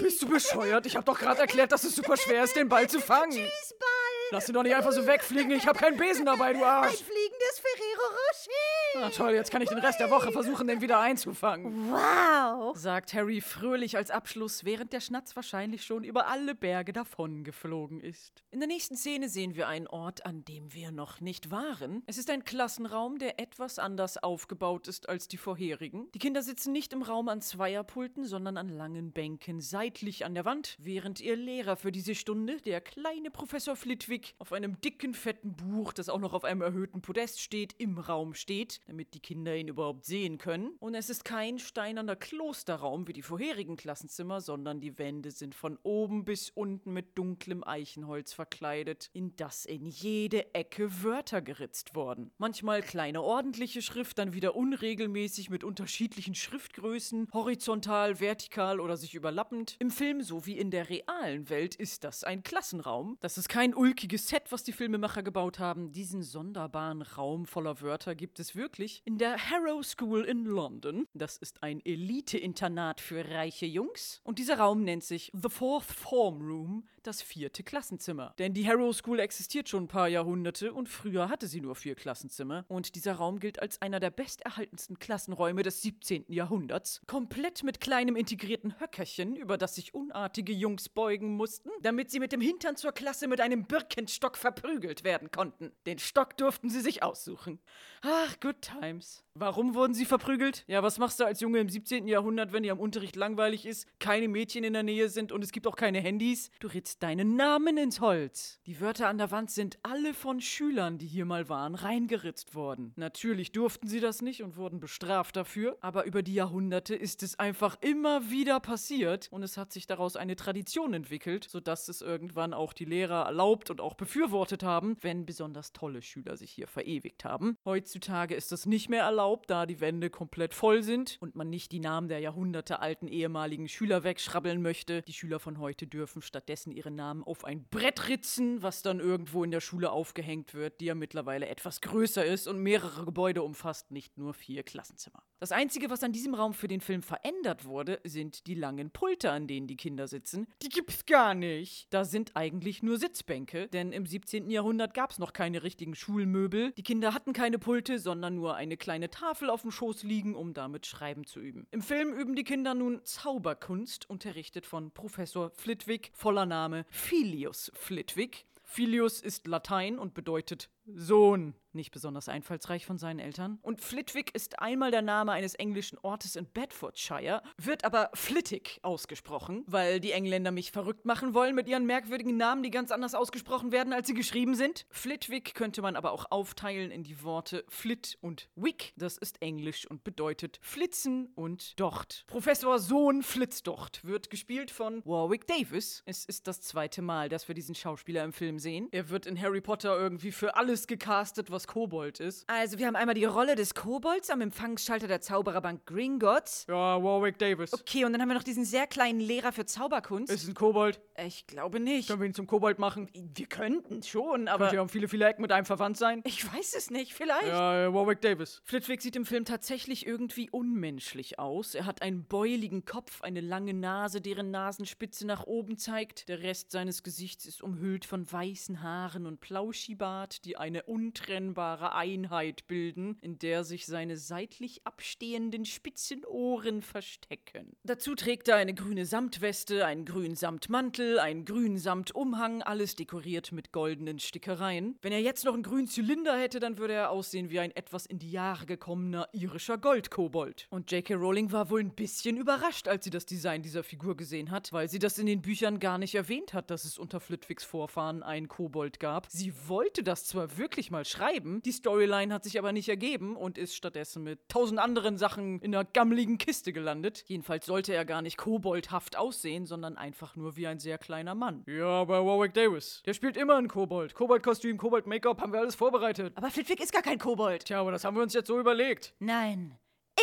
Bist 0.00 0.22
du 0.22 0.28
bescheuert? 0.28 0.86
Ich 0.86 0.96
habe 0.96 1.04
doch 1.04 1.18
gerade 1.18 1.40
erklärt, 1.40 1.72
dass 1.72 1.84
es 1.84 1.94
super 1.94 2.16
schwer 2.16 2.44
ist, 2.44 2.56
den 2.56 2.68
Ball 2.68 2.88
zu 2.88 3.00
fangen. 3.00 3.32
Tschüss, 3.32 3.74
Ball. 3.78 3.88
Lass 4.32 4.48
ihn 4.48 4.54
doch 4.54 4.62
nicht 4.62 4.74
einfach 4.74 4.92
so 4.92 5.06
wegfliegen. 5.06 5.50
Ich 5.50 5.66
habe 5.66 5.78
keinen 5.78 5.96
Besen 5.98 6.24
dabei, 6.24 6.52
du 6.52 6.60
Ein 6.60 6.64
Arsch. 6.64 6.94
fliegendes 6.94 7.58
Ferrero 7.60 8.06
Rocher. 8.08 8.79
Na 8.94 9.08
toll, 9.10 9.32
jetzt 9.32 9.50
kann 9.50 9.62
ich 9.62 9.68
den 9.68 9.78
Rest 9.78 10.00
der 10.00 10.10
Woche 10.10 10.32
versuchen, 10.32 10.66
den 10.66 10.80
wieder 10.80 10.98
einzufangen. 11.00 11.90
Wow. 11.90 12.76
Sagt 12.76 13.14
Harry 13.14 13.40
fröhlich 13.40 13.96
als 13.96 14.10
Abschluss, 14.10 14.64
während 14.64 14.92
der 14.92 15.00
Schnatz 15.00 15.36
wahrscheinlich 15.36 15.84
schon 15.84 16.02
über 16.02 16.26
alle 16.26 16.54
Berge 16.54 16.92
davongeflogen 16.92 18.00
ist. 18.00 18.42
In 18.50 18.58
der 18.58 18.66
nächsten 18.66 18.96
Szene 18.96 19.28
sehen 19.28 19.54
wir 19.54 19.68
einen 19.68 19.86
Ort, 19.86 20.26
an 20.26 20.44
dem 20.44 20.72
wir 20.72 20.90
noch 20.90 21.20
nicht 21.20 21.50
waren. 21.50 22.02
Es 22.06 22.18
ist 22.18 22.30
ein 22.30 22.44
Klassenraum, 22.44 23.18
der 23.18 23.38
etwas 23.38 23.78
anders 23.78 24.18
aufgebaut 24.18 24.88
ist 24.88 25.08
als 25.08 25.28
die 25.28 25.36
vorherigen. 25.36 26.10
Die 26.12 26.18
Kinder 26.18 26.42
sitzen 26.42 26.72
nicht 26.72 26.92
im 26.92 27.02
Raum 27.02 27.28
an 27.28 27.40
Zweierpulten, 27.40 28.24
sondern 28.24 28.56
an 28.56 28.68
langen 28.68 29.12
Bänken 29.12 29.60
seitlich 29.60 30.24
an 30.24 30.34
der 30.34 30.44
Wand, 30.44 30.76
während 30.80 31.20
ihr 31.20 31.36
Lehrer 31.36 31.76
für 31.76 31.92
diese 31.92 32.14
Stunde, 32.14 32.60
der 32.60 32.80
kleine 32.80 33.30
Professor 33.30 33.76
Flitwick, 33.76 34.34
auf 34.38 34.52
einem 34.52 34.80
dicken, 34.80 35.14
fetten 35.14 35.54
Buch, 35.54 35.92
das 35.92 36.08
auch 36.08 36.18
noch 36.18 36.32
auf 36.32 36.44
einem 36.44 36.60
erhöhten 36.60 37.02
Podest 37.02 37.40
steht, 37.40 37.74
im 37.78 37.98
Raum 37.98 38.34
steht, 38.34 38.79
damit 38.86 39.14
die 39.14 39.20
Kinder 39.20 39.54
ihn 39.56 39.68
überhaupt 39.68 40.04
sehen 40.04 40.38
können. 40.38 40.72
Und 40.80 40.94
es 40.94 41.10
ist 41.10 41.24
kein 41.24 41.58
steinerner 41.58 42.16
Klosterraum 42.16 43.06
wie 43.06 43.12
die 43.12 43.22
vorherigen 43.22 43.76
Klassenzimmer, 43.76 44.40
sondern 44.40 44.80
die 44.80 44.98
Wände 44.98 45.30
sind 45.30 45.54
von 45.54 45.78
oben 45.82 46.24
bis 46.24 46.50
unten 46.50 46.92
mit 46.92 47.16
dunklem 47.16 47.62
Eichenholz 47.64 48.32
verkleidet, 48.32 49.10
in 49.12 49.36
das 49.36 49.64
in 49.64 49.86
jede 49.86 50.54
Ecke 50.54 51.02
Wörter 51.02 51.40
geritzt 51.42 51.94
wurden. 51.94 52.32
Manchmal 52.38 52.82
kleine 52.82 53.22
ordentliche 53.22 53.82
Schrift, 53.82 54.18
dann 54.18 54.32
wieder 54.32 54.56
unregelmäßig 54.56 55.50
mit 55.50 55.62
unterschiedlichen 55.62 56.34
Schriftgrößen, 56.34 57.28
horizontal, 57.32 58.18
vertikal 58.18 58.80
oder 58.80 58.96
sich 58.96 59.14
überlappend. 59.14 59.76
Im 59.78 59.90
Film 59.90 60.22
sowie 60.22 60.58
in 60.58 60.70
der 60.70 60.88
realen 60.88 61.48
Welt 61.48 61.76
ist 61.76 62.04
das 62.04 62.24
ein 62.24 62.42
Klassenraum. 62.42 63.16
Das 63.20 63.38
ist 63.38 63.48
kein 63.48 63.74
ulkiges 63.74 64.28
Set, 64.28 64.50
was 64.50 64.64
die 64.64 64.72
Filmemacher 64.72 65.22
gebaut 65.22 65.58
haben. 65.58 65.92
Diesen 65.92 66.22
sonderbaren 66.22 67.02
Raum 67.02 67.46
voller 67.46 67.80
Wörter 67.80 68.14
gibt 68.14 68.40
es 68.40 68.56
wirklich 68.56 68.69
in 69.04 69.18
der 69.18 69.36
Harrow 69.50 69.84
School 69.84 70.24
in 70.24 70.44
London. 70.44 71.06
Das 71.14 71.36
ist 71.38 71.62
ein 71.62 71.84
Elite-Internat 71.84 73.00
für 73.00 73.28
reiche 73.28 73.66
Jungs. 73.66 74.20
Und 74.22 74.38
dieser 74.38 74.58
Raum 74.58 74.84
nennt 74.84 75.04
sich 75.04 75.30
The 75.34 75.48
Fourth 75.48 75.84
Form 75.84 76.40
Room, 76.40 76.88
das 77.06 77.22
vierte 77.22 77.62
Klassenzimmer. 77.62 78.34
Denn 78.38 78.54
die 78.54 78.66
Harrow 78.66 78.94
School 78.94 79.20
existiert 79.20 79.68
schon 79.68 79.84
ein 79.84 79.88
paar 79.88 80.08
Jahrhunderte 80.08 80.72
und 80.72 80.88
früher 80.88 81.28
hatte 81.28 81.46
sie 81.46 81.60
nur 81.60 81.74
vier 81.74 81.94
Klassenzimmer. 81.94 82.64
Und 82.68 82.94
dieser 82.94 83.14
Raum 83.14 83.40
gilt 83.40 83.60
als 83.60 83.80
einer 83.82 84.00
der 84.00 84.10
besterhaltensten 84.10 84.98
Klassenräume 84.98 85.62
des 85.62 85.82
17. 85.82 86.26
Jahrhunderts. 86.28 87.00
Komplett 87.06 87.62
mit 87.62 87.80
kleinem 87.80 88.16
integrierten 88.16 88.80
Höckerchen, 88.80 89.36
über 89.36 89.56
das 89.56 89.74
sich 89.74 89.94
unartige 89.94 90.52
Jungs 90.52 90.88
beugen 90.88 91.36
mussten, 91.36 91.70
damit 91.82 92.10
sie 92.10 92.20
mit 92.20 92.32
dem 92.32 92.40
Hintern 92.40 92.76
zur 92.76 92.92
Klasse 92.92 93.28
mit 93.28 93.40
einem 93.40 93.64
Birkenstock 93.64 94.36
verprügelt 94.36 95.04
werden 95.04 95.30
konnten. 95.30 95.72
Den 95.86 95.98
Stock 95.98 96.36
durften 96.36 96.70
sie 96.70 96.80
sich 96.80 97.02
aussuchen. 97.02 97.60
Ach, 98.02 98.38
good 98.40 98.60
times. 98.62 99.24
Warum 99.34 99.74
wurden 99.74 99.94
sie 99.94 100.04
verprügelt? 100.04 100.64
Ja, 100.66 100.82
was 100.82 100.98
machst 100.98 101.20
du 101.20 101.24
als 101.24 101.40
Junge 101.40 101.60
im 101.60 101.68
17. 101.68 102.08
Jahrhundert, 102.08 102.52
wenn 102.52 102.62
dir 102.62 102.72
am 102.72 102.80
Unterricht 102.80 103.16
langweilig 103.16 103.64
ist, 103.64 103.86
keine 104.00 104.28
Mädchen 104.28 104.64
in 104.64 104.72
der 104.72 104.82
Nähe 104.82 105.08
sind 105.08 105.32
und 105.32 105.42
es 105.42 105.52
gibt 105.52 105.66
auch 105.66 105.76
keine 105.76 106.00
Handys? 106.00 106.50
Du 106.60 106.68
deinen 106.98 107.36
Namen 107.36 107.76
ins 107.76 108.00
Holz. 108.00 108.60
Die 108.66 108.80
Wörter 108.80 109.08
an 109.08 109.18
der 109.18 109.30
Wand 109.30 109.50
sind 109.50 109.78
alle 109.82 110.14
von 110.14 110.40
Schülern, 110.40 110.98
die 110.98 111.06
hier 111.06 111.24
mal 111.24 111.48
waren, 111.48 111.74
reingeritzt 111.74 112.54
worden. 112.54 112.92
Natürlich 112.96 113.52
durften 113.52 113.88
sie 113.88 114.00
das 114.00 114.22
nicht 114.22 114.42
und 114.42 114.56
wurden 114.56 114.80
bestraft 114.80 115.36
dafür, 115.36 115.78
aber 115.80 116.04
über 116.04 116.22
die 116.22 116.34
Jahrhunderte 116.34 116.94
ist 116.94 117.22
es 117.22 117.38
einfach 117.38 117.76
immer 117.80 118.30
wieder 118.30 118.60
passiert 118.60 119.28
und 119.30 119.42
es 119.42 119.56
hat 119.56 119.72
sich 119.72 119.86
daraus 119.86 120.16
eine 120.16 120.36
Tradition 120.36 120.94
entwickelt, 120.94 121.46
sodass 121.48 121.88
es 121.88 122.02
irgendwann 122.02 122.54
auch 122.54 122.72
die 122.72 122.84
Lehrer 122.84 123.24
erlaubt 123.24 123.70
und 123.70 123.80
auch 123.80 123.94
befürwortet 123.94 124.62
haben, 124.62 124.96
wenn 125.00 125.26
besonders 125.26 125.72
tolle 125.72 126.02
Schüler 126.02 126.36
sich 126.36 126.50
hier 126.50 126.66
verewigt 126.66 127.24
haben. 127.24 127.56
Heutzutage 127.64 128.34
ist 128.34 128.52
das 128.52 128.66
nicht 128.66 128.88
mehr 128.88 129.04
erlaubt, 129.04 129.50
da 129.50 129.66
die 129.66 129.80
Wände 129.80 130.10
komplett 130.10 130.54
voll 130.54 130.82
sind 130.82 131.18
und 131.20 131.36
man 131.36 131.50
nicht 131.50 131.72
die 131.72 131.80
Namen 131.80 132.08
der 132.08 132.20
jahrhundertealten 132.20 133.08
ehemaligen 133.08 133.68
Schüler 133.68 134.04
wegschrabbeln 134.04 134.62
möchte. 134.62 135.02
Die 135.02 135.12
Schüler 135.12 135.38
von 135.38 135.58
heute 135.58 135.86
dürfen 135.86 136.22
stattdessen 136.22 136.72
ihre 136.80 136.90
Namen 136.90 137.22
auf 137.22 137.44
ein 137.44 137.64
Brett 137.68 138.08
ritzen, 138.08 138.62
was 138.62 138.82
dann 138.82 139.00
irgendwo 139.00 139.44
in 139.44 139.50
der 139.50 139.60
Schule 139.60 139.92
aufgehängt 139.92 140.54
wird, 140.54 140.80
die 140.80 140.86
ja 140.86 140.94
mittlerweile 140.94 141.46
etwas 141.46 141.82
größer 141.82 142.24
ist 142.24 142.48
und 142.48 142.58
mehrere 142.58 143.04
Gebäude 143.04 143.42
umfasst, 143.42 143.90
nicht 143.90 144.16
nur 144.16 144.32
vier 144.32 144.62
Klassenzimmer. 144.62 145.22
Das 145.40 145.52
Einzige, 145.52 145.88
was 145.88 146.02
an 146.02 146.12
diesem 146.12 146.34
Raum 146.34 146.52
für 146.52 146.68
den 146.68 146.82
Film 146.82 147.02
verändert 147.02 147.64
wurde, 147.64 147.98
sind 148.04 148.46
die 148.46 148.54
langen 148.54 148.90
Pulte, 148.90 149.30
an 149.30 149.46
denen 149.46 149.66
die 149.66 149.78
Kinder 149.78 150.06
sitzen. 150.06 150.46
Die 150.60 150.68
gibt's 150.68 151.06
gar 151.06 151.32
nicht. 151.32 151.86
Da 151.88 152.04
sind 152.04 152.32
eigentlich 152.36 152.82
nur 152.82 152.98
Sitzbänke, 152.98 153.66
denn 153.68 153.92
im 153.92 154.04
17. 154.04 154.50
Jahrhundert 154.50 154.92
gab 154.92 155.12
es 155.12 155.18
noch 155.18 155.32
keine 155.32 155.62
richtigen 155.62 155.94
Schulmöbel. 155.94 156.72
Die 156.72 156.82
Kinder 156.82 157.14
hatten 157.14 157.32
keine 157.32 157.58
Pulte, 157.58 157.98
sondern 157.98 158.34
nur 158.34 158.54
eine 158.56 158.76
kleine 158.76 159.08
Tafel 159.08 159.48
auf 159.48 159.62
dem 159.62 159.70
Schoß 159.70 160.02
liegen, 160.02 160.34
um 160.34 160.52
damit 160.52 160.84
Schreiben 160.84 161.24
zu 161.24 161.40
üben. 161.40 161.66
Im 161.70 161.80
Film 161.80 162.12
üben 162.12 162.36
die 162.36 162.44
Kinder 162.44 162.74
nun 162.74 163.00
Zauberkunst, 163.04 164.10
unterrichtet 164.10 164.66
von 164.66 164.90
Professor 164.90 165.52
Flitwick, 165.52 166.10
voller 166.12 166.44
Name 166.44 166.84
Filius 166.90 167.72
Flitwick. 167.74 168.44
Filius 168.72 169.20
ist 169.20 169.48
Latein 169.48 169.98
und 169.98 170.14
bedeutet 170.14 170.70
Sohn. 170.94 171.54
Nicht 171.72 171.92
besonders 171.92 172.28
einfallsreich 172.28 172.84
von 172.84 172.98
seinen 172.98 173.20
Eltern. 173.20 173.60
Und 173.62 173.80
Flitwick 173.80 174.34
ist 174.34 174.58
einmal 174.58 174.90
der 174.90 175.02
Name 175.02 175.30
eines 175.30 175.54
englischen 175.54 175.98
Ortes 175.98 176.34
in 176.34 176.50
Bedfordshire, 176.50 177.42
wird 177.58 177.84
aber 177.84 178.10
Flitwick 178.14 178.80
ausgesprochen, 178.82 179.62
weil 179.68 180.00
die 180.00 180.10
Engländer 180.10 180.50
mich 180.50 180.72
verrückt 180.72 181.04
machen 181.04 181.32
wollen 181.32 181.54
mit 181.54 181.68
ihren 181.68 181.86
merkwürdigen 181.86 182.36
Namen, 182.36 182.64
die 182.64 182.72
ganz 182.72 182.90
anders 182.90 183.14
ausgesprochen 183.14 183.70
werden, 183.70 183.92
als 183.92 184.08
sie 184.08 184.14
geschrieben 184.14 184.56
sind. 184.56 184.84
Flitwick 184.90 185.54
könnte 185.54 185.80
man 185.80 185.94
aber 185.94 186.10
auch 186.10 186.26
aufteilen 186.30 186.90
in 186.90 187.04
die 187.04 187.22
Worte 187.22 187.64
Flit 187.68 188.18
und 188.20 188.48
Wick. 188.56 188.92
Das 188.96 189.16
ist 189.16 189.40
Englisch 189.40 189.86
und 189.86 190.02
bedeutet 190.02 190.58
Flitzen 190.62 191.26
und 191.36 191.78
Docht. 191.78 192.24
Professor 192.26 192.80
Sohn 192.80 193.22
Flitzdocht 193.22 194.04
wird 194.04 194.28
gespielt 194.28 194.72
von 194.72 195.04
Warwick 195.04 195.46
Davis. 195.46 196.02
Es 196.04 196.24
ist 196.24 196.48
das 196.48 196.62
zweite 196.62 197.00
Mal, 197.00 197.28
dass 197.28 197.46
wir 197.46 197.54
diesen 197.54 197.76
Schauspieler 197.76 198.24
im 198.24 198.32
Film 198.32 198.58
sehen. 198.58 198.88
Er 198.90 199.08
wird 199.08 199.26
in 199.26 199.40
Harry 199.40 199.60
Potter 199.60 199.96
irgendwie 199.96 200.32
für 200.32 200.56
alles 200.56 200.79
gecastet, 200.86 201.50
was 201.50 201.66
Kobold 201.66 202.20
ist. 202.20 202.48
Also, 202.48 202.78
wir 202.78 202.86
haben 202.86 202.96
einmal 202.96 203.14
die 203.14 203.24
Rolle 203.24 203.54
des 203.56 203.74
Kobolds 203.74 204.30
am 204.30 204.40
Empfangsschalter 204.40 205.08
der 205.08 205.20
Zaubererbank 205.20 205.86
Gringotts. 205.86 206.66
Ja, 206.68 207.02
Warwick 207.02 207.38
Davis. 207.38 207.72
Okay, 207.72 208.04
und 208.04 208.12
dann 208.12 208.20
haben 208.20 208.28
wir 208.28 208.34
noch 208.34 208.42
diesen 208.42 208.64
sehr 208.64 208.86
kleinen 208.86 209.20
Lehrer 209.20 209.52
für 209.52 209.66
Zauberkunst. 209.66 210.32
Ist 210.32 210.48
ein 210.48 210.54
Kobold. 210.54 211.00
ich 211.24 211.46
glaube 211.46 211.80
nicht. 211.80 212.08
Können 212.08 212.20
wir 212.20 212.26
ihn 212.26 212.34
zum 212.34 212.46
Kobold 212.46 212.78
machen? 212.78 213.08
Wir 213.14 213.46
könnten 213.46 214.02
schon, 214.02 214.48
aber. 214.48 214.64
Könnte 214.64 214.76
ja 214.76 214.82
um 214.82 214.88
viele, 214.88 215.08
viele 215.08 215.26
Ecken 215.26 215.42
mit 215.42 215.52
einem 215.52 215.66
verwandt 215.66 215.96
sein. 215.96 216.22
Ich 216.24 216.44
weiß 216.52 216.74
es 216.74 216.90
nicht, 216.90 217.14
vielleicht. 217.14 217.46
Ja, 217.48 217.86
äh, 217.86 217.94
Warwick 217.94 218.20
Davis. 218.20 218.60
Flitwick 218.64 219.02
sieht 219.02 219.16
im 219.16 219.26
Film 219.26 219.44
tatsächlich 219.44 220.06
irgendwie 220.06 220.50
unmenschlich 220.50 221.38
aus. 221.38 221.74
Er 221.74 221.86
hat 221.86 222.02
einen 222.02 222.24
beuligen 222.24 222.84
Kopf, 222.84 223.22
eine 223.22 223.40
lange 223.40 223.74
Nase, 223.74 224.20
deren 224.20 224.50
Nasenspitze 224.50 225.26
nach 225.26 225.46
oben 225.46 225.76
zeigt. 225.78 226.28
Der 226.28 226.40
Rest 226.42 226.70
seines 226.70 227.02
Gesichts 227.02 227.46
ist 227.46 227.62
umhüllt 227.62 228.04
von 228.04 228.30
weißen 228.30 228.82
Haaren 228.82 229.26
und 229.26 229.40
Plauschibart, 229.40 230.44
die 230.44 230.56
eine 230.60 230.84
untrennbare 230.84 231.94
Einheit 231.94 232.66
bilden, 232.68 233.18
in 233.22 233.38
der 233.38 233.64
sich 233.64 233.86
seine 233.86 234.16
seitlich 234.16 234.86
abstehenden 234.86 235.64
spitzen 235.64 236.24
Ohren 236.24 236.82
verstecken. 236.82 237.76
Dazu 237.82 238.14
trägt 238.14 238.48
er 238.48 238.56
eine 238.56 238.74
grüne 238.74 239.06
Samtweste, 239.06 239.86
einen 239.86 240.04
grünen 240.04 240.36
Samtmantel, 240.36 241.18
einen 241.18 241.44
grünen 241.44 241.78
Samtumhang, 241.78 242.62
alles 242.62 242.94
dekoriert 242.94 243.52
mit 243.52 243.72
goldenen 243.72 244.18
Stickereien. 244.18 244.98
Wenn 245.02 245.12
er 245.12 245.20
jetzt 245.20 245.44
noch 245.44 245.54
einen 245.54 245.62
grünen 245.62 245.88
Zylinder 245.88 246.38
hätte, 246.38 246.60
dann 246.60 246.78
würde 246.78 246.94
er 246.94 247.10
aussehen 247.10 247.50
wie 247.50 247.60
ein 247.60 247.74
etwas 247.74 248.06
in 248.06 248.18
die 248.18 248.30
Jahre 248.30 248.66
gekommener 248.66 249.28
irischer 249.32 249.78
Goldkobold. 249.78 250.66
Und 250.70 250.90
J.K. 250.92 251.14
Rowling 251.14 251.52
war 251.52 251.70
wohl 251.70 251.80
ein 251.80 251.94
bisschen 251.94 252.36
überrascht, 252.36 252.86
als 252.86 253.04
sie 253.04 253.10
das 253.10 253.26
Design 253.26 253.62
dieser 253.62 253.82
Figur 253.82 254.16
gesehen 254.16 254.50
hat, 254.50 254.72
weil 254.72 254.88
sie 254.88 254.98
das 254.98 255.18
in 255.18 255.26
den 255.26 255.40
Büchern 255.40 255.80
gar 255.80 255.96
nicht 255.96 256.14
erwähnt 256.14 256.52
hat, 256.52 256.70
dass 256.70 256.84
es 256.84 256.98
unter 256.98 257.20
Flitwicks 257.20 257.64
Vorfahren 257.64 258.22
einen 258.22 258.48
Kobold 258.48 259.00
gab. 259.00 259.26
Sie 259.30 259.52
wollte 259.66 260.02
das 260.02 260.24
zwar 260.24 260.49
wirklich 260.58 260.90
mal 260.90 261.04
schreiben, 261.04 261.62
die 261.62 261.72
Storyline 261.72 262.32
hat 262.32 262.44
sich 262.44 262.58
aber 262.58 262.72
nicht 262.72 262.88
ergeben 262.88 263.36
und 263.36 263.58
ist 263.58 263.74
stattdessen 263.74 264.22
mit 264.22 264.48
tausend 264.48 264.78
anderen 264.78 265.18
Sachen 265.18 265.60
in 265.60 265.74
einer 265.74 265.84
gammeligen 265.84 266.38
Kiste 266.38 266.72
gelandet. 266.72 267.24
Jedenfalls 267.26 267.66
sollte 267.66 267.94
er 267.94 268.04
gar 268.04 268.22
nicht 268.22 268.36
koboldhaft 268.36 269.16
aussehen, 269.16 269.66
sondern 269.66 269.96
einfach 269.96 270.36
nur 270.36 270.56
wie 270.56 270.66
ein 270.66 270.78
sehr 270.78 270.98
kleiner 270.98 271.34
Mann. 271.34 271.64
Ja, 271.66 271.86
aber 271.86 272.24
Warwick 272.24 272.54
Davis, 272.54 273.02
der 273.06 273.14
spielt 273.14 273.36
immer 273.36 273.56
einen 273.56 273.68
Kobold. 273.68 274.14
Kobold-Kostüm, 274.14 274.76
Kobold-Make-up, 274.76 275.40
haben 275.40 275.52
wir 275.52 275.60
alles 275.60 275.74
vorbereitet. 275.74 276.32
Aber 276.36 276.50
Flitwick 276.50 276.80
ist 276.80 276.92
gar 276.92 277.02
kein 277.02 277.18
Kobold. 277.18 277.64
Tja, 277.64 277.80
aber 277.80 277.92
das 277.92 278.04
haben 278.04 278.16
wir 278.16 278.22
uns 278.22 278.34
jetzt 278.34 278.48
so 278.48 278.60
überlegt. 278.60 279.14
Nein. 279.18 279.79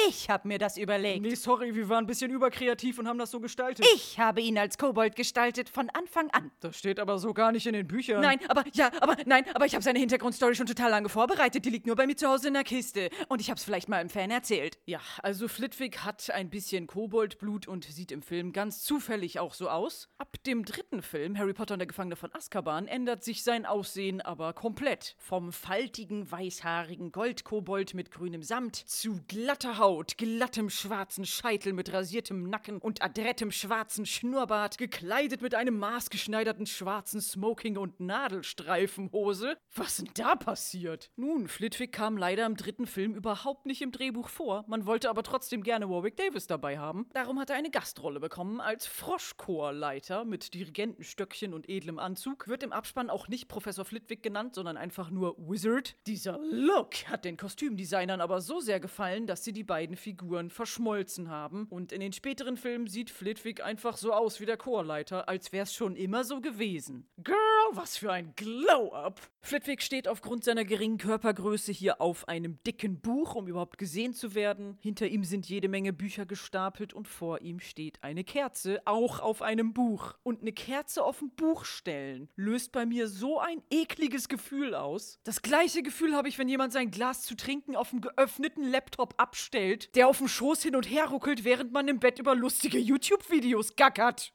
Ich 0.07 0.29
habe 0.29 0.47
mir 0.47 0.57
das 0.57 0.77
überlegt. 0.77 1.21
Nee, 1.21 1.35
sorry, 1.35 1.75
wir 1.75 1.89
waren 1.89 2.03
ein 2.03 2.07
bisschen 2.07 2.31
überkreativ 2.31 2.99
und 2.99 3.07
haben 3.07 3.17
das 3.17 3.31
so 3.31 3.39
gestaltet. 3.39 3.85
Ich 3.95 4.19
habe 4.19 4.41
ihn 4.41 4.57
als 4.57 4.77
Kobold 4.77 5.15
gestaltet 5.15 5.69
von 5.69 5.89
Anfang 5.89 6.29
an. 6.31 6.51
Das 6.59 6.77
steht 6.77 6.99
aber 6.99 7.19
so 7.19 7.33
gar 7.33 7.51
nicht 7.51 7.65
in 7.67 7.73
den 7.73 7.87
Büchern. 7.87 8.21
Nein, 8.21 8.39
aber 8.47 8.63
ja, 8.73 8.91
aber 9.01 9.15
nein, 9.25 9.45
aber 9.53 9.65
ich 9.65 9.73
habe 9.73 9.83
seine 9.83 9.99
Hintergrundstory 9.99 10.55
schon 10.55 10.67
total 10.67 10.91
lange 10.91 11.09
vorbereitet. 11.09 11.65
Die 11.65 11.69
liegt 11.69 11.87
nur 11.87 11.95
bei 11.95 12.05
mir 12.05 12.15
zu 12.15 12.27
Hause 12.27 12.49
in 12.49 12.53
der 12.53 12.63
Kiste. 12.63 13.09
Und 13.27 13.41
ich 13.41 13.49
habe 13.49 13.57
es 13.57 13.63
vielleicht 13.63 13.89
mal 13.89 14.01
im 14.01 14.09
Fan 14.09 14.31
erzählt. 14.31 14.77
Ja, 14.85 14.99
also 15.23 15.47
Flitwick 15.47 15.99
hat 15.99 16.29
ein 16.31 16.49
bisschen 16.49 16.87
Koboldblut 16.87 17.67
und 17.67 17.85
sieht 17.85 18.11
im 18.11 18.21
Film 18.21 18.53
ganz 18.53 18.83
zufällig 18.83 19.39
auch 19.39 19.53
so 19.53 19.69
aus. 19.69 20.09
Ab 20.17 20.35
dem 20.45 20.65
dritten 20.65 21.01
Film, 21.01 21.37
Harry 21.37 21.53
Potter 21.53 21.73
und 21.75 21.79
der 21.79 21.87
Gefangene 21.87 22.15
von 22.15 22.33
Azkaban, 22.33 22.87
ändert 22.87 23.23
sich 23.23 23.43
sein 23.43 23.65
Aussehen 23.65 24.21
aber 24.21 24.53
komplett. 24.53 25.15
Vom 25.17 25.51
faltigen, 25.51 26.29
weißhaarigen 26.31 27.11
Goldkobold 27.11 27.93
mit 27.93 28.11
grünem 28.11 28.43
Samt 28.43 28.75
zu 28.75 29.21
glatter 29.27 29.77
Haut, 29.77 29.86
glattem 30.17 30.69
schwarzen 30.69 31.25
Scheitel 31.25 31.73
mit 31.73 31.93
rasiertem 31.93 32.49
Nacken 32.49 32.79
und 32.79 33.01
adrettem 33.01 33.51
schwarzen 33.51 34.05
Schnurrbart, 34.05 34.77
gekleidet 34.77 35.41
mit 35.41 35.55
einem 35.55 35.77
maßgeschneiderten 35.79 36.65
schwarzen 36.65 37.21
Smoking 37.21 37.77
und 37.77 37.99
Nadelstreifenhose. 37.99 39.57
Was 39.75 39.97
denn 39.97 40.09
da 40.15 40.35
passiert? 40.35 41.11
Nun, 41.15 41.47
Flitwick 41.47 41.91
kam 41.91 42.17
leider 42.17 42.45
im 42.45 42.57
dritten 42.57 42.85
Film 42.85 43.15
überhaupt 43.15 43.65
nicht 43.65 43.81
im 43.81 43.91
Drehbuch 43.91 44.29
vor. 44.29 44.65
Man 44.67 44.85
wollte 44.85 45.09
aber 45.09 45.23
trotzdem 45.23 45.63
gerne 45.63 45.89
Warwick 45.89 46.17
Davis 46.17 46.47
dabei 46.47 46.77
haben. 46.77 47.07
Darum 47.13 47.39
hat 47.39 47.49
er 47.49 47.55
eine 47.55 47.71
Gastrolle 47.71 48.19
bekommen 48.19 48.59
als 48.59 48.85
Froschchorleiter 48.85 50.25
mit 50.25 50.53
Dirigentenstöckchen 50.53 51.53
und 51.53 51.69
edlem 51.69 51.99
Anzug. 51.99 52.47
Wird 52.47 52.63
im 52.63 52.73
Abspann 52.73 53.09
auch 53.09 53.27
nicht 53.27 53.47
Professor 53.47 53.85
Flitwick 53.85 54.21
genannt, 54.21 54.55
sondern 54.55 54.77
einfach 54.77 55.09
nur 55.09 55.37
Wizard. 55.37 55.95
Dieser 56.07 56.39
Look 56.39 57.07
hat 57.07 57.25
den 57.25 57.37
Kostümdesignern 57.37 58.21
aber 58.21 58.41
so 58.41 58.59
sehr 58.59 58.79
gefallen, 58.79 59.27
dass 59.27 59.43
sie 59.43 59.53
die 59.53 59.63
beiden 59.63 59.76
Figuren 59.95 60.49
verschmolzen 60.49 61.29
haben. 61.29 61.67
Und 61.69 61.91
in 61.91 62.01
den 62.01 62.13
späteren 62.13 62.57
Filmen 62.57 62.87
sieht 62.87 63.09
Flitwick 63.09 63.63
einfach 63.63 63.97
so 63.97 64.13
aus 64.13 64.39
wie 64.39 64.45
der 64.45 64.57
Chorleiter, 64.57 65.29
als 65.29 65.51
wär's 65.51 65.73
schon 65.73 65.95
immer 65.95 66.23
so 66.23 66.41
gewesen. 66.41 67.07
Girl, 67.23 67.37
was 67.73 67.97
für 67.97 68.11
ein 68.11 68.33
Glow-Up! 68.35 69.21
Flitwick 69.41 69.81
steht 69.81 70.07
aufgrund 70.07 70.43
seiner 70.43 70.65
geringen 70.65 70.97
Körpergröße 70.97 71.71
hier 71.71 72.01
auf 72.01 72.27
einem 72.27 72.61
dicken 72.63 72.99
Buch, 72.99 73.35
um 73.35 73.47
überhaupt 73.47 73.77
gesehen 73.77 74.13
zu 74.13 74.35
werden. 74.35 74.77
Hinter 74.81 75.07
ihm 75.07 75.23
sind 75.23 75.47
jede 75.47 75.69
Menge 75.69 75.93
Bücher 75.93 76.25
gestapelt 76.25 76.93
und 76.93 77.07
vor 77.07 77.41
ihm 77.41 77.59
steht 77.59 78.03
eine 78.03 78.23
Kerze, 78.23 78.81
auch 78.85 79.19
auf 79.19 79.41
einem 79.41 79.73
Buch. 79.73 80.15
Und 80.23 80.41
eine 80.41 80.51
Kerze 80.51 81.03
auf 81.03 81.21
ein 81.21 81.29
Buch 81.35 81.63
stellen 81.63 82.29
löst 82.35 82.71
bei 82.71 82.85
mir 82.85 83.07
so 83.07 83.39
ein 83.39 83.61
ekliges 83.69 84.27
Gefühl 84.27 84.75
aus. 84.75 85.19
Das 85.23 85.41
gleiche 85.41 85.81
Gefühl 85.81 86.13
habe 86.13 86.27
ich, 86.27 86.37
wenn 86.37 86.49
jemand 86.49 86.73
sein 86.73 86.91
Glas 86.91 87.23
zu 87.23 87.35
trinken 87.35 87.75
auf 87.75 87.91
dem 87.91 88.01
geöffneten 88.01 88.69
Laptop 88.69 89.13
abstellt, 89.17 89.66
der 89.95 90.07
auf 90.07 90.17
dem 90.17 90.27
Schoß 90.27 90.63
hin 90.63 90.75
und 90.75 90.89
her 90.89 91.05
ruckelt, 91.05 91.43
während 91.43 91.71
man 91.71 91.87
im 91.87 91.99
Bett 91.99 92.19
über 92.19 92.35
lustige 92.35 92.77
YouTube-Videos 92.77 93.75
gackert. 93.75 94.33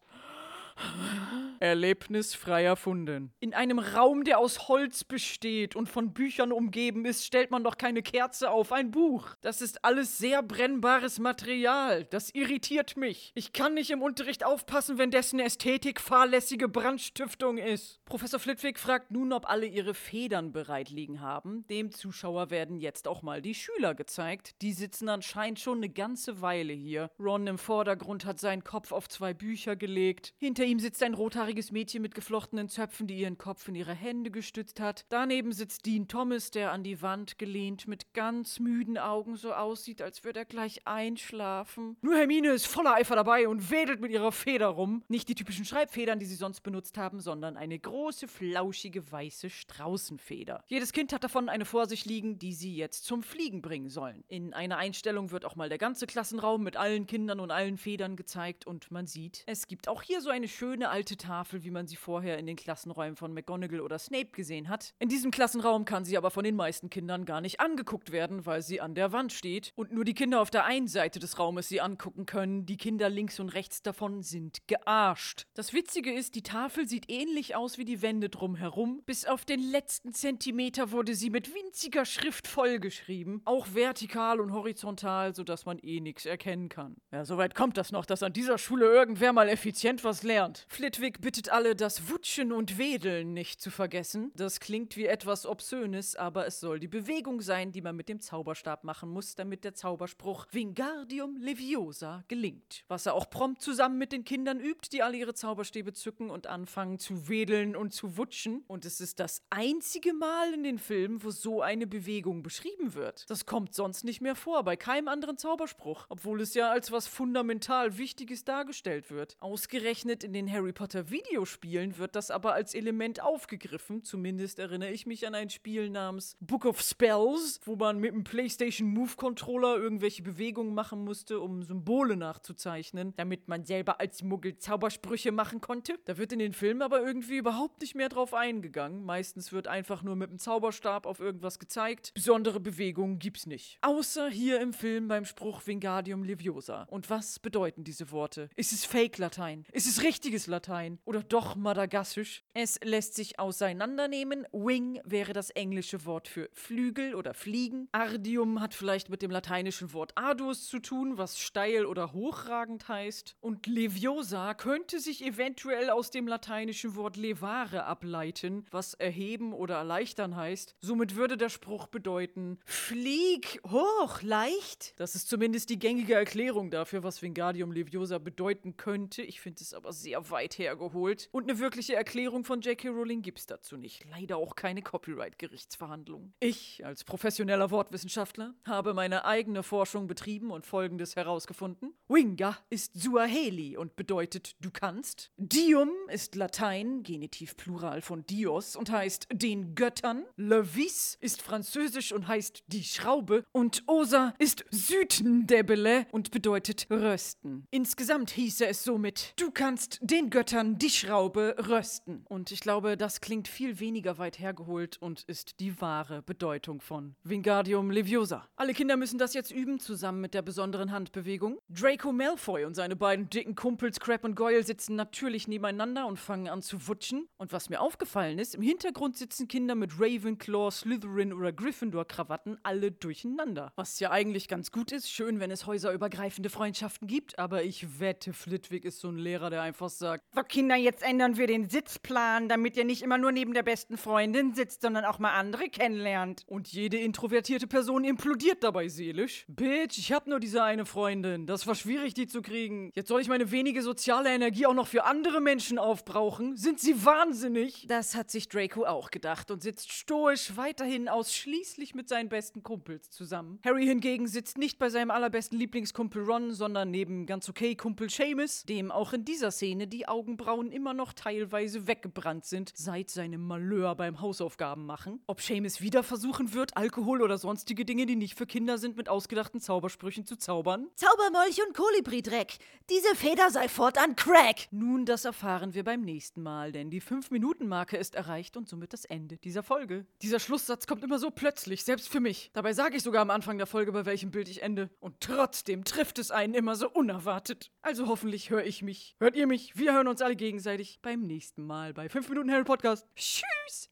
Erlebnisfrei 1.63 2.65
erfunden. 2.65 3.33
In 3.39 3.55
einem 3.55 3.79
Raum, 3.79 4.25
der 4.25 4.41
aus 4.41 4.67
Holz 4.67 5.05
besteht 5.05 5.77
und 5.77 5.89
von 5.89 6.13
Büchern 6.13 6.51
umgeben 6.51 7.05
ist, 7.05 7.25
stellt 7.25 7.53
man 7.53 7.63
doch 7.63 7.79
keine 7.79 8.03
Kerze 8.03 8.51
auf 8.51 8.73
ein 8.73 8.91
Buch. 8.91 9.37
Das 9.43 9.63
ist 9.63 9.85
alles 9.85 10.19
sehr 10.19 10.43
brennbares 10.43 11.21
Material. 11.21 12.05
Das 12.07 12.31
irritiert 12.35 12.97
mich. 12.97 13.31
Ich 13.37 13.53
kann 13.53 13.75
nicht 13.75 13.93
im 13.93 14.03
Unterricht 14.03 14.45
aufpassen, 14.45 14.99
wenn 14.99 15.13
dessen 15.13 15.39
Ästhetik 15.39 16.01
fahrlässige 16.01 16.69
Brandstiftung 16.69 17.59
ist. 17.59 18.05
Professor 18.07 18.41
Flitwick 18.41 18.81
fragt 18.81 19.13
nun, 19.13 19.33
ob 19.33 19.49
alle 19.49 19.67
ihre 19.67 19.95
Federn 19.95 20.51
bereit 20.51 20.91
liegen 20.91 21.21
haben. 21.21 21.65
Dem 21.69 21.93
Zuschauer 21.93 22.51
werden 22.51 22.77
jetzt 22.77 23.07
auch 23.07 23.23
mal 23.23 23.41
die 23.41 23.55
Schüler 23.55 23.95
gezeigt. 23.95 24.61
Die 24.63 24.73
sitzen 24.73 25.09
anscheinend 25.09 25.61
schon 25.61 25.79
eine 25.79 25.91
ganze 25.91 26.41
Weile 26.41 26.73
hier. 26.73 27.11
Ron 27.21 27.47
im 27.47 27.59
Vordergrund 27.59 28.25
hat 28.25 28.41
seinen 28.41 28.65
Kopf 28.65 28.91
auf 28.91 29.09
zwei 29.09 29.33
Bücher 29.33 29.77
gelegt. 29.77 30.35
Hinter 30.39 30.65
ihm 30.65 30.81
sitzt 30.81 31.05
ein 31.05 31.15
rothaariges 31.53 31.71
Mädchen 31.73 32.01
mit 32.01 32.15
geflochtenen 32.15 32.69
Zöpfen, 32.69 33.07
die 33.07 33.19
ihren 33.19 33.37
Kopf 33.37 33.69
in 33.69 33.75
ihre 33.75 33.93
Hände 33.93 34.31
gestützt 34.31 34.81
hat. 34.81 35.05
Daneben 35.11 35.53
sitzt 35.53 35.85
Dean 35.85 36.09
Thomas, 36.09 36.51
der 36.51 36.73
an 36.73 36.83
die 36.83 37.03
Wand 37.03 37.39
gelehnt 37.39 37.87
mit 37.87 38.15
ganz 38.15 38.59
müden 38.59 38.97
Augen 38.97 39.37
so 39.37 39.53
aussieht, 39.53 40.01
als 40.01 40.25
würde 40.25 40.41
er 40.41 40.45
gleich 40.47 40.87
einschlafen. 40.87 41.97
Nur 42.01 42.17
Hermine 42.17 42.49
ist 42.49 42.67
voller 42.67 42.95
Eifer 42.95 43.17
dabei 43.17 43.49
und 43.49 43.71
wedelt 43.71 44.01
mit 44.01 44.13
ihrer 44.13 44.33
Feder 44.33 44.69
rum. 44.69 45.03
Nicht 45.09 45.29
die 45.29 45.35
typischen 45.35 45.67
Schreibfedern, 45.67 46.19
die 46.19 46.25
sie 46.25 46.37
sonst 46.37 46.63
benutzt 46.63 46.97
haben, 46.97 47.21
sondern 47.21 47.59
eine 47.59 47.79
große, 47.79 48.29
flauschige, 48.29 49.13
weiße 49.13 49.51
Straußenfeder. 49.51 50.65
Jedes 50.69 50.93
Kind 50.93 51.13
hat 51.13 51.25
davon 51.25 51.51
eine 51.51 51.67
vor 51.67 51.87
sich 51.87 52.07
liegen, 52.07 52.39
die 52.39 52.55
sie 52.55 52.75
jetzt 52.75 53.05
zum 53.05 53.23
Fliegen 53.23 53.61
bringen 53.61 53.91
sollen. 53.91 54.25
In 54.29 54.55
einer 54.55 54.79
Einstellung 54.79 55.31
wird 55.33 55.45
auch 55.45 55.57
mal 55.57 55.69
der 55.69 55.79
ganze 55.79 56.07
Klassenraum 56.07 56.63
mit 56.63 56.77
allen 56.79 57.07
Kindern 57.07 57.41
und 57.41 57.51
allen 57.51 57.77
Federn 57.77 58.17
gezeigt 58.17 58.67
und 58.67 58.91
man 58.91 59.07
sieht, 59.07 59.43
es 59.47 59.67
gibt 59.67 59.89
auch 59.89 60.01
hier 60.01 60.23
so 60.23 60.31
eine 60.31 60.49
schöne 60.49 60.89
alte 60.89 61.19
Tafel, 61.19 61.42
wie 61.51 61.71
man 61.71 61.87
sie 61.87 61.97
vorher 61.97 62.39
in 62.39 62.47
den 62.47 62.57
Klassenräumen 62.57 63.17
von 63.17 63.33
McGonagall 63.33 63.81
oder 63.81 63.99
Snape 63.99 64.31
gesehen 64.33 64.69
hat. 64.69 64.95
In 64.99 65.09
diesem 65.09 65.31
Klassenraum 65.31 65.85
kann 65.85 66.05
sie 66.05 66.17
aber 66.17 66.31
von 66.31 66.45
den 66.45 66.57
meisten 66.57 66.91
Kindern 66.91 67.25
gar 67.25 67.41
nicht 67.41 67.61
angeguckt 67.61 68.13
werden, 68.13 68.47
weil 68.47 68.63
sie 68.63 68.81
an 68.81 68.95
der 68.95 69.13
Wand 69.13 69.33
steht 69.33 69.73
und 69.75 69.93
nur 69.93 70.05
die 70.05 70.15
Kinder 70.15 70.41
auf 70.41 70.51
der 70.51 70.65
einen 70.65 70.89
Seite 70.89 71.19
des 71.19 71.39
Raumes 71.39 71.69
sie 71.69 71.81
angucken 71.81 72.27
können. 72.27 72.67
Die 72.67 72.77
Kinder 72.77 73.09
links 73.09 73.41
und 73.41 73.49
rechts 73.51 73.83
davon 73.83 74.23
sind 74.23 74.67
gearscht. 74.69 75.47
Das 75.55 75.73
Witzige 75.73 76.13
ist, 76.13 76.35
die 76.35 76.43
Tafel 76.43 76.87
sieht 76.87 77.11
ähnlich 77.11 77.57
aus 77.57 77.79
wie 77.79 77.85
die 77.85 78.03
Wände 78.03 78.29
drumherum. 78.29 79.03
Bis 79.07 79.25
auf 79.25 79.45
den 79.45 79.61
letzten 79.61 80.13
Zentimeter 80.13 80.93
wurde 80.93 81.15
sie 81.15 81.31
mit 81.31 81.55
winziger 81.55 82.05
Schrift 82.05 82.47
vollgeschrieben. 82.47 83.43
Auch 83.45 83.69
vertikal 83.75 84.41
und 84.41 84.53
horizontal, 84.53 85.35
sodass 85.35 85.65
man 85.65 85.79
eh 85.79 86.01
nichts 86.01 86.27
erkennen 86.27 86.69
kann. 86.69 86.97
Ja, 87.11 87.25
soweit 87.25 87.55
kommt 87.55 87.77
das 87.77 87.93
noch, 87.93 88.05
dass 88.05 88.23
an 88.23 88.33
dieser 88.33 88.59
Schule 88.59 88.87
irgendwer 88.87 89.33
mal 89.33 89.49
effizient 89.49 90.05
was 90.05 90.23
lernt. 90.23 90.67
Flitwick 90.69 91.22
bittet 91.23 91.51
alle, 91.51 91.77
das 91.77 92.11
Wutschen 92.11 92.51
und 92.51 92.79
Wedeln 92.79 93.33
nicht 93.33 93.61
zu 93.61 93.71
vergessen. 93.71 94.33
Das 94.35 94.59
klingt 94.59 94.97
wie 94.97 95.07
etwas 95.07 95.47
Obszönes, 95.47 96.17
aber 96.17 96.47
es 96.49 96.59
soll 96.59 96.81
die 96.81 96.89
Bewegung 96.89 97.41
sein, 97.41 97.71
die 97.71 97.81
man 97.81 97.95
mit 97.95 98.09
dem 98.09 98.21
Zauberstab 98.21 98.83
machen 98.83 99.09
muss, 99.09 99.37
damit 99.37 99.63
der 99.63 99.73
Zauberspruch 99.73 100.47
Wingardium 100.51 101.37
Leviosa 101.37 102.25
gelingt. 102.27 102.85
Was 102.89 103.07
er 103.07 103.15
auch 103.15 103.31
prompt 103.31 103.63
zusammen 103.63 103.99
mit 103.99 104.11
den 104.11 104.25
Kindern 104.25 104.59
übt, 104.59 104.89
die 104.91 105.03
alle 105.05 105.17
ihre 105.17 105.33
Zauberstäbe 105.33 105.93
zücken 105.93 106.29
und 106.29 106.49
anfangen 106.49 106.99
zu 106.99 107.29
wedeln 107.29 107.77
und 107.77 107.95
zu 107.95 108.17
wutschen. 108.17 108.65
Und 108.67 108.85
es 108.85 109.01
ist 109.01 109.21
das 109.21 109.43
einzige 109.49 110.15
Mal 110.15 110.53
in 110.53 110.65
den 110.65 110.81
Filmen, 110.81 111.23
wo 111.23 111.31
so 111.31 111.63
eine 111.63 111.87
Bewegung 111.87 112.43
beschrieben 112.43 112.95
wird. 112.95 113.31
Das 113.31 113.47
kommt 113.47 113.75
sonst 113.75 114.03
nicht 114.03 114.23
mehr 114.23 114.35
vor, 114.35 114.65
bei 114.65 114.77
keinem 114.77 115.07
anderen 115.07 115.39
Zauberspruch, 115.39 116.07
obwohl 116.09 116.41
es 116.41 116.55
ja 116.55 116.71
als 116.73 116.91
was 116.91 117.07
fundamental 117.07 117.97
Wichtiges 117.97 118.45
dargestellt 118.45 119.13
wird. 119.13 119.37
Ausgerechnet 119.39 120.25
in 120.25 120.33
den 120.33 120.53
Harry 120.53 120.73
Potter 120.73 121.12
Videospielen 121.13 121.99
wird 121.99 122.17
das 122.17 122.31
aber 122.31 122.55
als 122.55 122.75
Element 122.75 123.23
aufgegriffen. 123.23 124.03
Zumindest 124.03 124.59
erinnere 124.59 124.91
ich 124.91 125.07
mich 125.07 125.27
an 125.27 125.35
ein 125.35 125.51
Spiel 125.51 125.91
namens 125.91 126.37
Book 126.41 126.65
of 126.65 126.81
Spells, 126.81 127.61
wo 127.65 127.77
man 127.77 127.99
mit 127.99 128.13
dem 128.15 128.25
PlayStation 128.25 128.89
Move 128.89 129.17
Controller 129.17 129.77
irgendwelche 129.77 130.23
Bewegungen 130.23 130.75
machen 130.75 131.05
musste, 131.05 131.39
um 131.41 131.63
Symbole 131.63 132.17
nachzuzeichnen, 132.17 133.13
damit 133.17 133.47
man 133.47 133.65
selber 133.65 134.01
als 134.01 134.23
Muggel 134.23 134.57
Zaubersprüche 134.57 135.33
machen 135.33 135.61
konnte. 135.61 135.99
Da 136.07 136.17
wird 136.17 136.33
in 136.33 136.39
den 136.39 136.55
Filmen 136.55 136.83
aber 136.83 137.03
irgendwie 137.03 137.37
überhaupt 137.37 137.83
nicht 137.83 137.95
mehr 137.95 138.09
drauf 138.09 138.33
eingegangen. 138.33 139.05
Meistens 139.05 139.53
wird 139.53 139.69
einfach 139.69 140.03
nur 140.03 140.17
mit 140.17 140.31
dem 140.31 140.39
Zauberstab 140.39 141.07
auf 141.07 141.21
irgendwas 141.21 141.59
gezeigt. 141.59 142.13
Besondere 142.15 142.59
Bewegungen 142.59 143.19
gibt's 143.19 143.47
nicht. 143.47 143.79
Außer 143.83 144.31
hier 144.31 144.61
im 144.61 144.73
Film 144.73 145.09
beim 145.09 145.27
Spruch 145.27 145.67
Wingardium 145.67 146.25
Leviosa. 146.25 146.85
Und 146.85 147.11
was 147.11 147.39
bedeuten 147.39 147.85
diese 147.85 148.11
Worte? 148.11 148.49
Ist 148.57 148.73
es 148.73 148.87
Fake-Latein? 148.87 149.67
Ist 149.73 149.87
es 149.87 150.03
richtiges 150.03 150.47
Latein? 150.47 150.99
Oder 151.05 151.23
doch 151.25 151.57
Madagassisch? 151.57 152.45
Es 152.55 152.79
lässt 152.85 153.15
sich 153.15 153.41
auseinandernehmen. 153.41 154.47
Wing 154.53 155.01
wäre 155.05 155.33
das 155.33 155.51
englische 155.51 156.05
Wort 156.05 156.29
für 156.29 156.49
Flügel 156.53 157.17
oder 157.17 157.35
Fliegen. 157.35 157.89
Ardium 157.91 158.61
hat 158.61 158.73
vielleicht 158.73 159.09
mit 159.09 159.21
dem 159.21 159.33
lateinischen 159.33 159.93
Wort 159.93 160.13
Ardus 160.17 160.69
zu 160.69 160.79
tun, 160.79 161.19
was 161.19 161.41
steil 161.41 161.87
oder 161.87 162.13
hochragend 162.13 162.87
heißt. 162.87 163.37
Und 163.41 163.67
Leviosa 163.67 164.55
könnte 164.55 165.01
sich 165.01 165.25
eventuell 165.25 165.91
aus 165.91 166.11
dem 166.11 166.29
lateinischen 166.29 166.95
Wort 166.95 167.17
levare 167.17 167.85
ableiten, 167.85 168.65
was 168.71 168.95
erheben 168.95 169.53
oder 169.55 169.77
erleichtern 169.77 170.37
heißt. 170.37 170.77
Somit 170.81 171.17
würde 171.17 171.37
der 171.37 171.49
Spruch 171.49 171.89
bedeuten, 171.89 172.61
flieg 172.65 173.61
hoch, 173.69 174.23
leicht. 174.23 174.95
Das 175.01 175.17
ist 175.17 175.29
zumindest 175.29 175.69
die 175.71 175.81
gängige 175.81 176.15
Erklärung 176.15 176.71
dafür, 176.71 177.03
was 177.03 177.23
Wingardium 177.23 177.73
Leviosa 177.73 178.19
bedeuten 178.19 178.77
könnte. 178.77 179.23
Ich 179.23 179.41
finde 179.41 179.63
es 179.63 179.75
aber 179.75 179.93
sehr 179.93 180.31
weit 180.31 180.59
hergeholt. 180.59 180.92
Und 181.33 181.51
eine 181.51 181.59
wirkliche 181.59 181.95
Erklärung 181.95 182.45
von 182.45 182.61
J.K. 182.61 182.89
Rowling 182.89 183.23
gibt 183.23 183.39
es 183.39 183.47
dazu 183.47 183.77
nicht. 183.77 184.05
Leider 184.11 184.37
auch 184.37 184.55
keine 184.55 184.83
Copyright-Gerichtsverhandlungen. 184.83 186.35
Ich, 186.41 186.85
als 186.85 187.05
professioneller 187.05 187.71
Wortwissenschaftler, 187.71 188.55
habe 188.67 188.95
meine 188.95 189.25
eigene 189.25 189.63
Forschung 189.63 190.07
betrieben 190.07 190.51
und 190.51 190.67
Folgendes 190.67 191.17
herausgefunden. 191.17 191.95
Winga 192.09 192.57
ist 192.71 193.01
Suaheli 193.01 193.77
und 193.77 193.97
bedeutet 193.97 194.57
du 194.61 194.71
kannst. 194.71 195.31
Dium 195.37 195.91
ist 196.09 196.35
Latein, 196.35 197.03
Genitiv 197.03 197.57
Plural 197.57 198.03
von 198.03 198.27
Dios 198.27 198.77
und 198.77 198.91
heißt 198.91 199.29
den 199.33 199.75
Göttern. 199.75 200.25
Levis 200.37 201.17
ist 201.21 201.43
Französisch 201.43 202.13
und 202.13 202.29
heißt 202.29 202.65
die 202.67 202.85
Schraube. 202.85 203.45
Und 203.53 203.85
Osa 203.87 204.35
ist 204.39 204.65
Südendebele 204.71 206.07
und 206.11 206.31
bedeutet 206.31 206.87
rösten. 206.91 207.67
Insgesamt 207.71 208.31
hieße 208.31 208.67
es 208.67 208.85
somit, 208.85 209.35
du 209.37 209.51
kannst 209.51 209.99
den 210.03 210.31
Göttern 210.31 210.79
die 210.83 210.91
Schraube 210.91 211.55
rösten. 211.69 212.25
Und 212.29 212.51
ich 212.51 212.59
glaube, 212.59 212.97
das 212.97 213.21
klingt 213.21 213.47
viel 213.47 213.79
weniger 213.79 214.19
weit 214.19 214.41
hergeholt 214.41 215.01
und 215.01 215.23
ist 215.29 215.61
die 215.61 215.81
wahre 215.81 216.23
Bedeutung 216.23 216.81
von 216.81 217.15
Wingardium 217.23 217.93
Leviosa. 217.93 218.49
Alle 218.57 218.75
Kinder 218.75 218.97
müssen 218.97 219.17
das 219.17 219.33
jetzt 219.33 219.53
üben, 219.53 219.79
zusammen 219.79 220.21
mit 220.21 220.35
der 220.35 220.43
besonderen 220.43 220.91
Handbewegung. 220.91 221.61
Draco 221.69 222.11
Malfoy 222.11 222.65
und 222.65 222.75
seine 222.75 222.97
beiden 222.97 223.31
dicken 223.31 223.55
Kumpels 223.55 224.01
Crab 224.01 224.25
und 224.25 224.35
Goyle 224.35 224.65
sitzen 224.65 224.97
natürlich 224.97 225.47
nebeneinander 225.47 226.05
und 226.07 226.19
fangen 226.19 226.49
an 226.49 226.63
zu 226.63 226.89
wutschen. 226.89 227.29
Und 227.37 227.53
was 227.53 227.69
mir 227.69 227.81
aufgefallen 227.81 228.41
ist, 228.41 228.57
im 228.57 228.63
Hintergrund 228.63 229.17
sitzen 229.17 229.47
Kinder 229.47 229.77
mit 229.77 230.01
Ravenclaw, 230.01 230.73
Slytherin 230.73 231.33
oder 231.33 231.53
Gryffindor-Krawatten 231.53 232.59
alle 232.65 232.91
durcheinander. 232.91 233.73
Was 233.77 234.01
ja 234.01 234.11
eigentlich 234.11 234.49
ganz 234.49 234.73
gut 234.73 234.91
ist, 234.91 235.09
schön, 235.09 235.39
wenn 235.39 235.53
es 235.53 235.65
häuserübergreifende 235.65 236.51
Freundschaften 236.51 237.07
gibt, 237.07 237.39
aber 237.39 237.63
ich 237.63 238.01
wette, 238.01 238.33
Flitwick 238.33 238.85
ist 238.85 238.99
so 238.99 239.11
ein 239.11 239.19
Lehrer, 239.19 239.49
der 239.49 239.63
einfach 239.63 239.89
sagt, 239.89 240.25
So, 240.35 240.43
Kinder, 240.73 240.91
jetzt 240.91 241.03
ändern 241.03 241.37
wir 241.37 241.47
den 241.47 241.69
Sitzplan, 241.69 242.49
damit 242.49 242.79
ihr 242.79 242.85
nicht 242.85 243.03
immer 243.03 243.19
nur 243.19 243.31
neben 243.31 243.53
der 243.53 243.63
besten 243.63 243.99
Freundin 243.99 244.55
sitzt, 244.55 244.81
sondern 244.81 245.05
auch 245.05 245.19
mal 245.19 245.33
andere 245.33 245.69
kennenlernt. 245.69 246.45
Und 246.47 246.69
jede 246.69 246.97
introvertierte 246.97 247.67
Person 247.67 248.05
implodiert 248.05 248.65
dabei 248.65 248.89
seelisch. 248.89 249.45
Bitch, 249.49 249.99
ich 249.99 250.13
hab 250.13 250.27
nur 250.27 250.41
diese 250.41 250.63
eine 250.63 250.87
Freundin. 250.87 251.47
Das 251.47 251.67
war 251.67 251.75
schwierig, 251.75 252.15
die 252.15 252.27
zu 252.27 252.41
kriegen. 252.41 252.91
Jetzt 252.95 253.09
soll 253.09 253.21
ich 253.21 253.29
meine 253.29 253.51
wenige 253.51 253.83
soziale 253.83 254.31
Energie 254.31 254.65
auch 254.65 254.73
noch 254.73 254.87
für 254.87 255.05
andere 255.05 255.43
Menschen 255.43 255.79
aufbrauchen? 255.79 256.57
Sind 256.57 256.81
sie 256.81 257.05
wahnsinnig? 257.05 257.87
Das 257.89 258.15
hat 258.15 258.31
sich 258.31 258.49
Draco 258.49 258.87
auch 258.87 259.11
gedacht 259.11 259.51
und 259.51 259.63
sitzt 259.63 259.93
stoisch 259.93 260.57
weiterhin 260.57 261.09
ausschließlich 261.09 261.95
mit 261.95 262.09
seinen 262.09 262.31
besten 262.31 262.63
Kumpels 262.63 263.11
zusammen. 263.11 263.59
Harry 263.63 263.87
hingegen 263.87 264.27
sitzt 264.27 264.57
nicht 264.57 264.79
bei 264.79 264.89
seinem 264.89 265.11
allerbesten 265.11 265.59
Lieblingskumpel 265.59 266.23
Ron, 266.23 266.53
sondern 266.53 266.91
neben 266.91 267.27
ganz 267.27 267.49
okay 267.51 267.75
Kumpel 267.75 268.09
Seamus, 268.09 268.65
dem 268.65 268.91
auch 268.91 269.13
in 269.13 269.27
dieser 269.27 269.51
Szene 269.51 269.87
die 269.87 270.09
Augenbrauen 270.09 270.62
immer 270.71 270.95
noch 270.95 271.13
teilweise 271.13 271.87
weggebrannt 271.87 272.45
sind, 272.45 272.73
seit 272.75 273.11
seinem 273.11 273.47
Malheur 273.47 273.95
beim 273.95 274.21
Hausaufgaben 274.21 274.87
machen. 274.87 275.21
Ob 275.27 275.41
Seamus 275.41 275.81
wieder 275.81 276.03
versuchen 276.03 276.53
wird, 276.55 276.77
Alkohol 276.77 277.23
oder 277.23 277.39
sonstige 277.39 277.85
Dinge, 277.85 278.07
die 278.07 278.17
nicht 278.17 278.39
für 278.39 278.47
Kinder 278.47 278.79
sind, 278.79 278.97
mit 278.97 279.09
ausgedachten 279.09 279.61
Zaubersprüchen 279.61 280.27
zu 280.27 280.37
zaubern? 280.37 280.89
Zaubermolch 280.95 281.61
und 281.67 281.75
Kolibridreck. 281.75 282.59
Diese 282.91 283.15
Feder 283.17 283.51
sei 283.51 283.69
fortan 283.69 284.17
Crack. 284.17 284.69
Nun, 284.71 285.07
das 285.07 285.25
erfahren 285.25 285.75
wir 285.75 285.85
beim 285.85 286.03
nächsten 286.03 286.43
Mal, 286.43 286.73
denn 286.73 286.91
die 286.91 287.01
5-Minuten-Marke 287.01 287.97
ist 287.97 288.15
erreicht 288.15 288.57
und 288.57 288.69
somit 288.69 288.93
das 288.93 289.05
Ende 289.05 289.39
dieser 289.39 289.63
Folge. 289.63 290.07
Dieser 290.21 290.41
Schlusssatz 290.41 290.87
kommt 290.87 291.03
immer 291.03 291.19
so 291.19 291.31
plötzlich, 291.31 291.85
selbst 291.85 292.09
für 292.09 292.21
mich. 292.21 292.51
Dabei 292.53 292.73
sage 292.75 292.97
ich 292.97 293.03
sogar 293.03 293.23
am 293.23 293.31
Anfang 293.31 293.57
der 293.57 293.67
Folge, 293.67 293.93
bei 293.93 294.05
welchem 294.05 294.31
Bild 294.31 294.49
ich 294.49 294.63
ende. 294.63 294.91
Und 295.01 295.21
trotzdem 295.21 295.85
trifft 295.85 296.19
es 296.19 296.31
einen 296.31 296.55
immer 296.55 296.77
so 296.77 296.91
unerwartet. 296.91 297.71
Also 297.83 298.07
hoffentlich 298.09 298.51
höre 298.51 298.65
ich 298.65 298.83
mich. 298.83 299.17
Hört 299.19 299.37
ihr 299.37 299.47
mich? 299.47 299.77
Wir 299.77 299.95
hören 299.95 300.09
uns 300.09 300.21
alle 300.21 300.37
gegenseitig 300.37 300.52
beim 301.01 301.23
nächsten 301.23 301.65
Mal 301.65 301.95
bei 301.95 302.09
5 302.09 302.29
Minuten 302.29 302.51
Harry 302.51 302.65
Podcast. 302.65 303.07
Tschüss! 303.15 303.89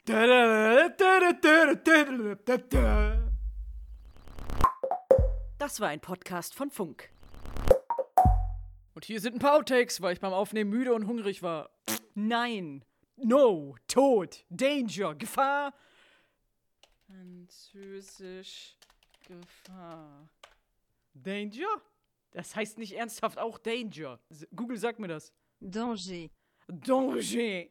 Das 5.57 5.79
war 5.79 5.87
ein 5.87 5.99
Podcast 5.99 6.53
von 6.53 6.69
Funk. 6.69 7.09
Und 8.93 9.05
hier 9.05 9.19
sind 9.19 9.35
ein 9.35 9.39
paar 9.39 9.55
Outtakes, 9.55 10.01
weil 10.01 10.13
ich 10.13 10.19
beim 10.19 10.33
Aufnehmen 10.33 10.69
müde 10.69 10.93
und 10.93 11.07
hungrig 11.07 11.41
war. 11.41 11.71
Nein. 12.13 12.85
No. 13.17 13.75
Tod. 13.87 14.45
Danger. 14.49 15.15
Gefahr. 15.15 15.73
Französisch. 17.07 18.77
Gefahr. 19.27 20.29
Danger? 21.13 21.81
Das 22.31 22.55
heißt 22.55 22.77
nicht 22.77 22.93
ernsthaft 22.93 23.39
auch 23.39 23.57
Danger. 23.57 24.19
Google 24.55 24.77
sagt 24.77 24.99
mir 24.99 25.07
das. 25.07 25.33
Danger. 25.59 26.29
Danger. 26.71 27.65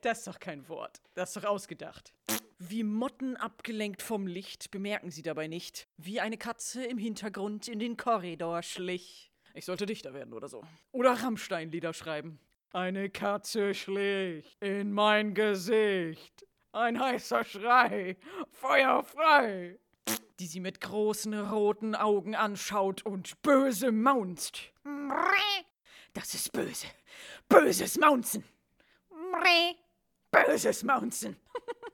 das 0.00 0.18
ist 0.18 0.26
doch 0.26 0.38
kein 0.38 0.68
Wort. 0.68 1.00
Das 1.14 1.30
ist 1.34 1.42
doch 1.42 1.48
ausgedacht. 1.48 2.12
Wie 2.58 2.84
Motten 2.84 3.36
abgelenkt 3.36 4.02
vom 4.02 4.26
Licht 4.26 4.70
bemerken 4.70 5.10
sie 5.10 5.22
dabei 5.22 5.48
nicht, 5.48 5.88
wie 5.96 6.20
eine 6.20 6.36
Katze 6.36 6.84
im 6.84 6.98
Hintergrund 6.98 7.68
in 7.68 7.78
den 7.78 7.96
Korridor 7.96 8.62
schlich. 8.62 9.32
Ich 9.54 9.64
sollte 9.64 9.84
Dichter 9.84 10.14
werden 10.14 10.32
oder 10.32 10.48
so. 10.48 10.62
Oder 10.92 11.12
Rammstein-Lieder 11.12 11.92
schreiben. 11.92 12.40
Eine 12.72 13.10
Katze 13.10 13.74
schlich 13.74 14.56
in 14.60 14.92
mein 14.92 15.34
Gesicht. 15.34 16.46
Ein 16.72 16.98
heißer 16.98 17.44
Schrei. 17.44 18.16
Feuer 18.50 19.02
frei. 19.04 19.78
Die 20.38 20.46
sie 20.46 20.60
mit 20.60 20.80
großen 20.80 21.34
roten 21.34 21.94
Augen 21.94 22.34
anschaut 22.34 23.02
und 23.04 23.42
böse 23.42 23.92
maunzt. 23.92 24.72
Das 26.14 26.34
ist 26.34 26.52
böse. 26.52 26.86
Böses 27.52 27.98
Maunzen. 27.98 28.44
Böses 30.30 30.82
Maunzen. 30.82 31.36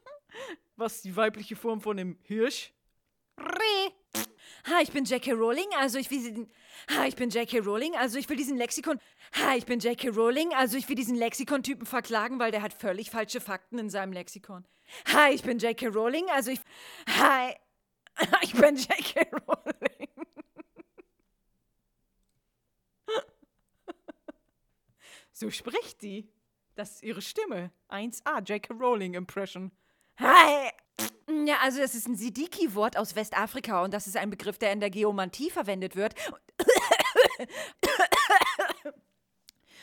Was 0.77 1.03
die 1.03 1.17
weibliche 1.17 1.57
Form 1.57 1.81
von 1.81 1.97
dem 1.97 2.17
Hirsch? 2.23 2.73
Ha, 4.69 4.81
ich 4.83 4.93
bin 4.93 5.05
J.K. 5.05 5.33
Rowling, 5.33 5.67
also 5.77 5.99
ich 5.99 6.11
will 6.11 6.19
diesen. 6.19 6.51
Ha, 6.91 7.07
ich 7.07 7.17
bin 7.17 7.31
J.K. 7.31 7.59
Rowling, 7.59 7.97
also 7.97 8.19
ich 8.19 8.29
will 8.29 8.37
diesen 8.37 8.57
Lexikon. 8.57 9.01
Ha, 9.33 9.57
ich 9.57 9.67
bin 9.67 9.81
J.K. 9.81 10.11
Rowling, 10.11 10.53
also 10.55 10.77
ich 10.77 10.89
will 10.89 10.95
diesen 10.95 11.17
Lexikon-Typen 11.17 11.87
verklagen, 11.87 12.39
weil 12.39 12.53
der 12.53 12.63
hat 12.63 12.73
völlig 12.73 13.11
falsche 13.11 13.41
Fakten 13.41 13.79
in 13.79 13.91
seinem 13.91 14.13
Lexikon. 14.13 14.65
Ha, 15.13 15.31
ich 15.31 15.43
bin 15.43 15.59
J.K. 15.59 15.89
Rowling, 15.89 16.31
also 16.31 16.53
ich. 16.53 16.61
Ha, 17.19 17.51
ich 18.43 18.53
bin 18.55 18.77
J.K. 18.77 19.27
Rowling. 19.47 20.28
So 25.39 25.51
spricht 25.51 26.01
sie. 26.01 26.29
Das 26.75 26.95
ist 26.95 27.05
ihre 27.05 27.23
Stimme. 27.23 27.71
1A, 27.91 28.43
J.K. 28.43 28.75
Rowling 28.75 29.15
Impression. 29.15 29.71
Hi. 30.19 30.71
Ja, 31.47 31.59
also 31.63 31.79
das 31.79 31.95
ist 31.95 32.09
ein 32.09 32.17
Sidiki-Wort 32.17 32.97
aus 32.97 33.15
Westafrika 33.15 33.85
und 33.85 33.95
das 33.95 34.09
ist 34.09 34.17
ein 34.17 34.31
Begriff, 34.31 34.59
der 34.59 34.73
in 34.73 34.81
der 34.81 34.91
Geomantie 34.91 35.51
verwendet 35.51 35.95
wird. 35.95 36.17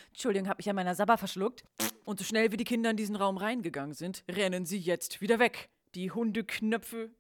Entschuldigung, 0.10 0.50
hab 0.50 0.58
mich 0.58 0.70
an 0.70 0.76
meiner 0.76 0.94
Sabber 0.94 1.18
verschluckt. 1.18 1.64
Und 2.04 2.20
so 2.20 2.26
schnell 2.26 2.52
wie 2.52 2.58
die 2.58 2.66
Kinder 2.66 2.90
in 2.90 2.98
diesen 2.98 3.16
Raum 3.16 3.38
reingegangen 3.38 3.94
sind, 3.94 4.26
rennen 4.30 4.66
sie 4.66 4.78
jetzt 4.78 5.22
wieder 5.22 5.40
weg. 5.40 5.70
Die 5.94 6.12
Hundeknöpfe. 6.12 7.12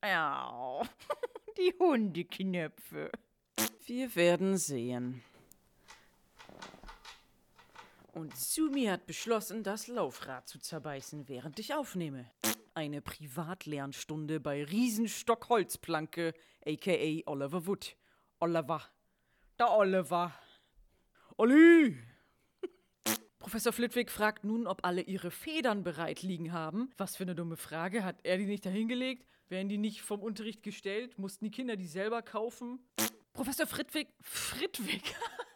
Au. 0.00 0.84
Die 1.58 1.74
Hundeknöpfe. 1.80 3.10
Wir 3.84 4.14
werden 4.14 4.56
sehen. 4.58 5.24
Und 8.12 8.36
Sumi 8.36 8.86
hat 8.86 9.06
beschlossen, 9.06 9.62
das 9.62 9.86
Laufrad 9.86 10.48
zu 10.48 10.58
zerbeißen, 10.58 11.28
während 11.28 11.58
ich 11.58 11.74
aufnehme. 11.74 12.30
Eine 12.74 13.00
Privatlernstunde 13.00 14.40
bei 14.40 14.64
Riesenstock 14.64 15.48
Holzplanke, 15.48 16.34
aka 16.66 17.22
Oliver 17.26 17.66
Wood. 17.66 17.96
Oliver. 18.40 18.82
Der 19.58 19.70
Oliver. 19.70 20.32
Olli! 21.36 21.96
Professor 23.38 23.72
Flitwick 23.72 24.10
fragt 24.10 24.44
nun, 24.44 24.66
ob 24.66 24.84
alle 24.84 25.02
ihre 25.02 25.30
Federn 25.30 25.82
bereit 25.82 26.22
liegen 26.22 26.52
haben. 26.52 26.90
Was 26.98 27.16
für 27.16 27.22
eine 27.22 27.34
dumme 27.34 27.56
Frage. 27.56 28.04
Hat 28.04 28.16
er 28.22 28.38
die 28.38 28.46
nicht 28.46 28.66
dahingelegt? 28.66 29.26
Werden 29.48 29.68
die 29.68 29.78
nicht 29.78 30.02
vom 30.02 30.20
Unterricht 30.20 30.62
gestellt? 30.62 31.18
Mussten 31.18 31.46
die 31.46 31.50
Kinder 31.50 31.76
die 31.76 31.86
selber 31.86 32.22
kaufen? 32.22 32.80
Professor 33.32 33.66
Flitwick. 33.66 34.08
Flitwick? 34.20 35.14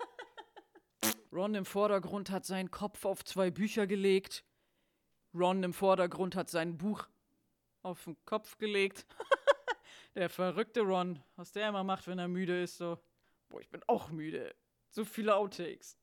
Ron 1.34 1.56
im 1.56 1.64
Vordergrund 1.64 2.30
hat 2.30 2.46
seinen 2.46 2.70
Kopf 2.70 3.04
auf 3.04 3.24
zwei 3.24 3.50
Bücher 3.50 3.88
gelegt. 3.88 4.44
Ron 5.34 5.64
im 5.64 5.72
Vordergrund 5.72 6.36
hat 6.36 6.48
sein 6.48 6.78
Buch 6.78 7.08
auf 7.82 8.04
den 8.04 8.16
Kopf 8.24 8.56
gelegt. 8.56 9.04
der 10.14 10.30
verrückte 10.30 10.82
Ron, 10.82 11.20
was 11.34 11.50
der 11.50 11.70
immer 11.70 11.82
macht, 11.82 12.06
wenn 12.06 12.20
er 12.20 12.28
müde 12.28 12.62
ist, 12.62 12.78
so. 12.78 12.98
Boah, 13.48 13.60
ich 13.60 13.68
bin 13.68 13.82
auch 13.88 14.10
müde. 14.10 14.54
So 14.90 15.04
viele 15.04 15.34
Outtakes. 15.34 15.98